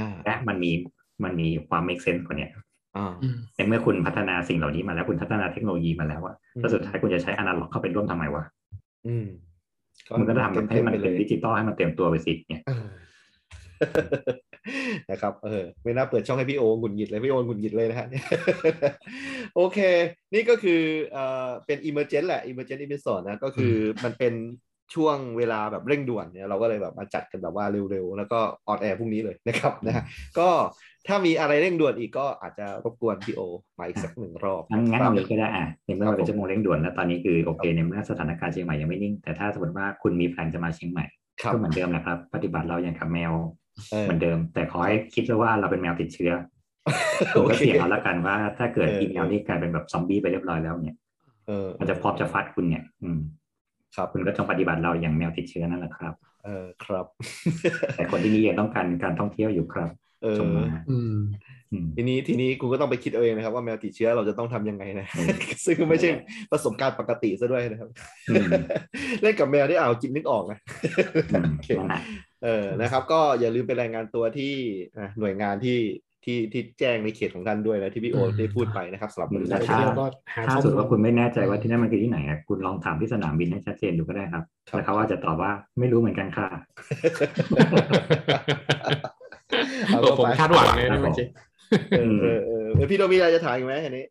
[0.01, 0.73] อ่าและมันมี
[1.25, 2.72] มันมีความ make sense กว่าเนี้ยอ่าอืม
[3.57, 8.45] ในเมื่อคุณพัฒนาสิ่งเหล่านี้มาแล้วคุณพัฒนาเทคโนโลยีมาแล้วอะอืมแล้วสุดท้ายคุณจะใช้อนาล็อกเข้าไปร่วมทำไมวะ
[9.07, 9.27] อืม
[10.19, 12.89] มันก็ทำให้มันไปเป็นเลยดิจิตอลให้มันเต็มตัวไปสิเนี่ยเออ
[15.11, 18.09] นะครับเออไม่น่าเปิดช่องให้พี่โอหงุดหงิดเลยพี่โอหงุดหงิดเลยนะฮะ
[19.57, 19.79] โอเค
[20.35, 20.81] นี่ก็คือ
[21.13, 23.75] เอ่อเป็น emergent แหละ emergent episode นะก็คือ
[24.05, 24.35] มันเป็น
[24.95, 30.05] ช่วงเวลาแบบเร่งด่วนเนี่ยเราก็เลยแบบมาจัดกันแบบว่าเร็วๆ แล้วก็ออนแอร์พรุ่งนี้เลยนะครับนะฮะ
[30.39, 30.49] ก็
[31.09, 33.41] ถ้ามีอะไรเร่งด่วนอีกก็อาจจะรบกวนพี่โอ
[33.79, 41.05] มาอีกสักหนึ่งรอบงั้นงั้นครัเอาบงี้ก็ได้อะในเมื่อมันเป็ครับผมนชั่วโมงเร่งด่วนแล้วตอนนี้คือโอเคในเมื่อสถานการณ์เชียงใหม่ยังไม่นิ่ง แต่ถ้าสมมติว่าคุณมีแผนจะมาเชียงใหม่
[41.43, 43.33] ครับก็เหมือนเดิมนะครับ ปฏิบัติเราอย่างกับแมว
[43.91, 46.33] เออเหมือนเดิม แต่ขอให้คิดไว้ว่าเราเป็นแมวติดเชื้อ
[47.33, 50.97] โอคุณก็เคเสี่ยงเอาละกันว่าถ้าเกิดเอออีแมวนี่กลายเป็นแบบซอมบี้ไปเรียบร้อยแล้วเนี่ย
[51.47, 53.21] เออมันจะพร้อมจะฟัดคุณเนี่ย อืม
[53.97, 56.15] ครับคุณก็จงปฏิบัติเราอย่างแมวติดเชื้อนั่นแหละครับ
[56.45, 57.07] เออครับ
[57.97, 59.91] แต่คนที่นี่ยังต้องการการท่องเที่ยวอยู่ครับ
[60.23, 61.17] เออจงมาอืม
[61.73, 65.29] อืมทีนี้ทีนี้คุณก็ต้องไปคิดเอาเองนะครับ ว่าแมวติดเชื้อเราจะต้องทำยังไงนะอืม
[65.65, 66.09] ซึ่งไม่ใช่
[66.53, 67.91] ประสบการณ์ปกติซะด้วยนะครับ
[68.31, 68.49] อืม
[69.23, 70.59] เล่นกับแมวได้อ่าวจิตนึกออกนะ
[71.33, 72.03] อืมโอเคนั่นแหละ
[72.45, 74.53] เออนะครับ ก็อย่าลืมไปรายงานตัวที่
[74.99, 75.79] อะหน่วยงานที่
[76.25, 80.05] ที่ที่แจ้งในเขตของท่านด้วยนะที่พี่โออืมได้พูดไปนะครับสำหรับบริแล้ษัวทไปเที่ยวก็
[80.35, 86.47] หาถ้าข้อสุมูดลว่าคุณไม่แน่ใจว่าที่นั่นมันคือที่ไหนอะคุณลองถามที่สนามบินให้ชัดเจนดูก็ได้ครับครับแล้วเขาว่าจะตอบว่าไม่รู้เหมือนกันค่ะ
[89.89, 91.27] เอาเออเข้าผมไปคาดหวังเลยนะเมื่อกี้
[91.99, 94.05] เออเออเออเออพี่โดมีอะไรจะถามอีกไหมอันนี้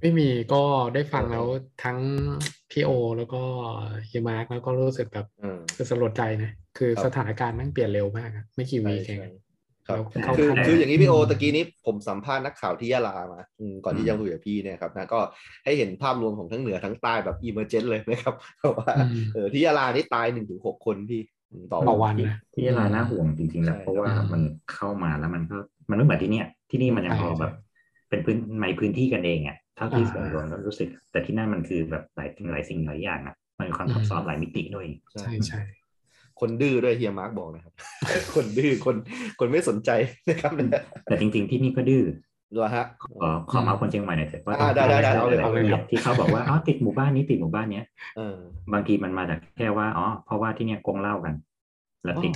[0.00, 0.62] ไม่มีก็
[0.94, 1.46] ได้ฟังแล้ว
[1.84, 1.98] ทั้ง
[2.70, 3.42] พี่โอ แล้วก็
[4.06, 9.45] เฮียมาร์กแล้วก็รู้สึกแบบเออคือสลดใจนะ คือครับสถานการณ์แมันเปลี่ยนเร็วมากอะไม่กี่ใช่วีคเองใช่อะ
[9.86, 15.20] ครับแล้วเข้าคือขั้นคืออย่างนี้พี่โอตะกี้นี้ผมสัมภาษณ์นักข่าวที่ยะลามาอืมก่อนอืที่มจะคุยกับพี่เนี่ยครับนะก็
[15.64, 21.20] ให้เห็นภาพรวมของทั้งเหนือทั้งใต้แบบอีเมอร์เจนเลยนะครับเพราะว่าอืมเออที่ยะลานี่ตายหนึ่งถึงหกคนพี่
[21.50, 25.56] อืมต่อต่อวัวันนะที่ยะลาน่าห่วงจริงๆแหละใช่เพราะว่าครับมันเข้ามาแล้วมันก็
[25.90, 27.52] มันไม่เหมือนที่เนี่ยที่นี่มันยังพอใช่แบบ
[28.10, 34.86] เป็นพื้นในพื้นที่กันเองอะเท่าที่อ่าส่วนรวมแล้วรู้สึก แต่ที่นั่นมันคือแบบหลายหลายสิ่งหลายอย่างอะมันมีความซับซ้อนหลายมิติด้วย
[35.20, 35.60] ใช่ใช่
[36.40, 37.72] คนดื้อด้วยเฮียมาร์กบอกนะครับ
[38.34, 38.96] คนดื้อคน
[39.38, 39.90] คนไม่สนใจ
[40.28, 40.52] นะครับ
[41.04, 42.04] แต่จริงๆที่นี่ก็ดื้อ
[42.52, 47.84] เหรอฮะขอขอเมาส์คนเชียงใหม่หน่อยเถอะว่าอ่าได้ได้ได้เอาเลยเอาเลยที่เขาบอกว่าอ๋อติดหมู่บ้านนี้ติดหมู่บ้านเนี้ย
[48.16, 48.36] เออ
[48.72, 51.34] บางทีมันมาจากแค่ว่าอ๋อเพราะว่าที่เนี่ยโกงเหล้ากัน
[52.04, 52.32] แล้วติด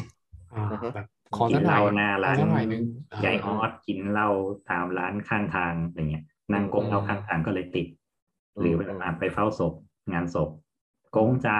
[0.55, 2.83] อ่าอ่าฮะแบบขอกิสักนหเหน่อล้ายหน้าร้านขอสักหน่อยหนึง
[3.25, 4.29] ยายออสกินเหล้า
[4.71, 7.87] ตามร้านข้างทางอะไรเงี้ยนั่งโกงเหล้าข้างทางก็เลยติด
[8.61, 9.73] หรือเวลาไปเฝ้าศพ
[10.13, 10.49] งานศพ
[11.13, 11.59] โกงจ้า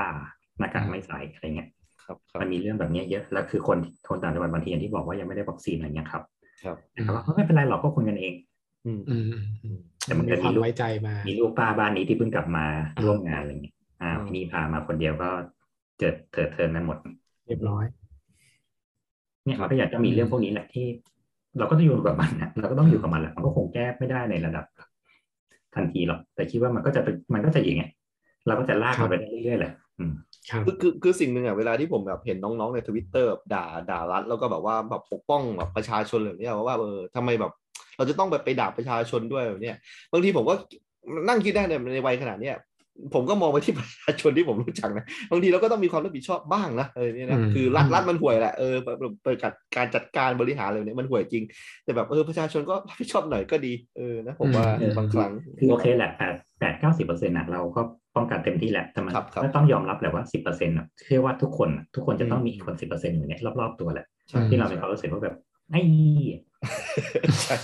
[0.59, 1.71] หน้ากากไม่ใส่อะไรเงี้ย
[2.05, 3.79] ครับครับมันมีเรื่องแบบเนี้ยเยอะแล้วคือคน
[4.09, 6.23] คนต่างจังหวัดบางทีอย่างที่บอกว่ายังไม่ได้วัคซีนอะไรเงี้ยครับ
[6.65, 8.35] ครับแต่ว่าไม่เป็นไรหรอกก็คนกันเอง
[8.87, 12.65] อืมอืมอืมอืมแต่มันมีจะความมีลูกไว้ใจมา มีลูกป้าบ้านนี้ที่เพิ่งกลับมา
[12.97, 15.29] อ่าร่วมงานอะไรเงี้ยอ่าอืมทีนี้พามาคนเดียวก็
[15.99, 16.99] เจอเถิดเทินกันหมด
[17.47, 17.85] เรียบร้อย
[19.45, 20.87] เนี่ยมันก็อยากจะมีเรื่องพวกนี้แหละที่
[21.59, 24.65] เราก็ต้องอยู่กับมันนะเราก็ต้องอยู่กับมันแหละมันก็คงแก้ไม่ได้ในระดับ
[25.75, 27.91] ทันทีหรอกแต่คิดว่ามันก็จะเป็นมันก็จะอย่างเงี้ย
[28.47, 30.13] เราก็จะลากมันไปได้เรื่อยๆแหละอืม
[30.49, 37.53] ครับคือคือคือสิ่งหนึ่งอะเวลาที่ผมแบบเห็นน้องๆในทวิตเตอร์แบบด่าด่ารัฐแล้วก็แบบว่าแบบปกป้องแบบประชาชนแบบเนี้ยว่าเออทำไมแบบ
[37.97, 39.77] เราจะต้องแบบไปด่าประชาชนด้วยแบบเนี้ย
[40.13, 40.55] บางทีผมก็
[41.29, 42.57] นั่งคิดได้ในในวัยขนาดเนี้ย
[43.15, 51.45] ผมก็มองไปที่ประชาชนที่ผมรู้จักนะบางทีเราก็ต้องมีความรับผิดชอบบ้างนะเออเนี่ยนะอืมคือรัฐรัฐมันห่วยแหละเออเปิดเปิดการการจัดการบริหารอะไรเนี่ยมันห่วยจริง
[51.85, 57.83] แต่แบบเออประชาชนก็รับผิดชอบหน่อยก็ดีเออนะผมว่าอืมบางครั้งคือโอเคแหละแปดแปดเก้าสิบเปอร์เซ็นต์ะเราก็
[58.17, 65.37] ป้องกันเต็มที่แหละแต่มันครับครับก็ต้องยอมรับแหละว่าสิบเปอร์เซ็นต์ะเชื่อว่าทุกคนอะทุกคนจะต้องมีอืมอีกคนสิบเปอร์เซ็นต์อยู่เนี่ยรอบๆตัวแหละใช่ที่เรามีความรู้สึกว่าแบบ
[65.71, 65.83] ไอ้
[67.43, 67.57] ใช่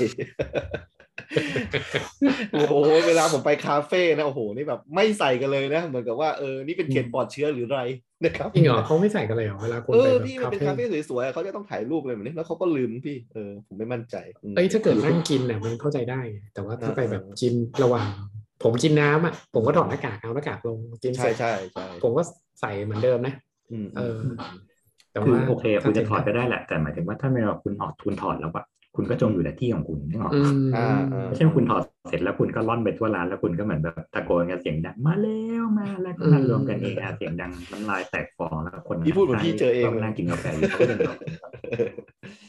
[2.53, 2.75] โอ้โห
[3.07, 7.81] เวลาผมไปคาเฟ่นะโอ้โหนี่แบบไม่ใส่กันเลยนะ เหมือนกับว่าเออนี่เป็นเขตปลอดเชื้อหรือไร
[8.25, 14.17] นะครับจริงเหรอเขาไม่ใส่กันเลยเหรอเวลาคุณเอไปอแบบพี่มันคาเป็นเฟ่คาเฟ่สวยๆเขาจะต้องถ่ายรูปอะไรแบบนี้แล้วเขาก็ลืมพี่เออผมไม่มั่นใจ
[14.51, 16.21] มเอ้ยถ้าเกิดนั่งกินเนี่ยมันเข้าใจได้
[16.55, 18.09] แต่ว่าถ้าไปแบบเออกินระหว่าง
[18.63, 22.23] ผมกินน้ำอะผมก็ถอดหน้ากากเอาหน้ากากลงกินเสใช่ร็จใช่ใช่ผมก็
[22.61, 23.33] ใส่เหมือนเดิมนะ
[23.71, 24.19] อืมเออ
[25.13, 28.65] แต่คือว่าโอเคคุณจะถอดก็ได้แหละ แต่หมายถึงว่าถ้าไม่ว่าคุณออกทุนถอดแล้วอะ
[28.97, 30.81] คุณก็จงอยู่แต่ที่ของคุณนึกออกอืปะมอ่า
[31.13, 41.19] อ่าไม่ใช่ว่าคุณถอดเสร็จแล้วคุณก็ล่อนไปทั่วร้านแล้วคุณก็เหมือนแบบตะโกนกันเสียงดังมาแล้วมาแล้วก็นั่งรวมกันเองอะเสียงดังน้ำลายแตกฟองแล้วคนพี่พูดเหมือนพี่เจอเองก็นั่งกินกาแฟอยู่เขาก็เดินออก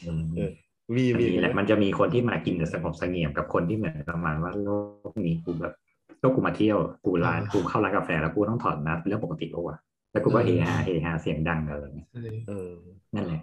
[0.04, 0.50] อืมเออ
[0.96, 4.68] มีมันมีมีแหละมันจะมีคนที่มากินแต่สงบเสงี่ยมกับคนที่เหมือนประมาณว่าโล
[5.10, 5.87] กนี้กูแบบโล
[6.22, 9.78] กกูมาเที่ยวกูร้านกูเข้าร้านกาแฟแล้วกูต้องถอดนะเป็นเรื่องปกติปะวะ
[10.12, 12.70] แล้วกูก็เฮฮาเฮฮาเสียงดังอะไรอย่างเงี้ยใช่เออ
[13.14, 13.42] นั่นแหละ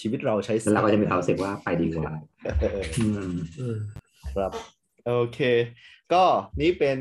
[0.00, 2.12] ชีวิตเราใช้แล้วเราก็จะมีความรู้สึกว่าไปดีกว่า
[2.60, 3.78] เอออืมอืม
[4.34, 4.52] ครับ
[5.06, 5.38] โอเค
[6.12, 6.24] ก็
[6.60, 6.98] นี่เป็น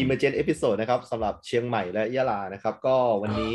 [0.00, 3.54] Emergent Episode นะครับสำหรับเชียงใหม่และยะลานะครับ ก็วันนี้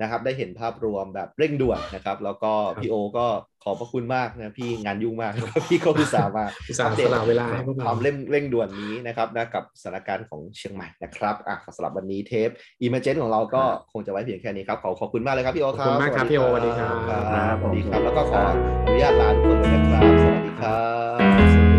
[0.00, 3.26] นะครับได้เห็นภาพรวมแบบเร่งด่วนนะครับ แล้วก็พี่โอก็
[3.64, 5.32] ขอบพระคุณมากนะพี่งานยุ่งมาก
[5.70, 12.48] พี่ก็อุตส่าห์มาอุตส่าห์สละเวลาให้พวกเราความเร่งเร่งด่วนนี้นะครับนะกับสถานการณ์ของเชียงใหม่นะครับอะสำหรับวันนี้เทป
[12.82, 18.40] Emergent ของเราก็คงจะไว้เพียงแค่นี้ครับ ขอขอบคุณมากเลยครับพี่โอครับขอบคุณมากครับพี่โอสวัสดีครับครับสวัสดีครับ แล้วก็ขอ
[18.86, 20.80] อนุญาตลาทุกคนเลยนะครับ สวัสดีครั
[21.14, 21.69] บสวัสดี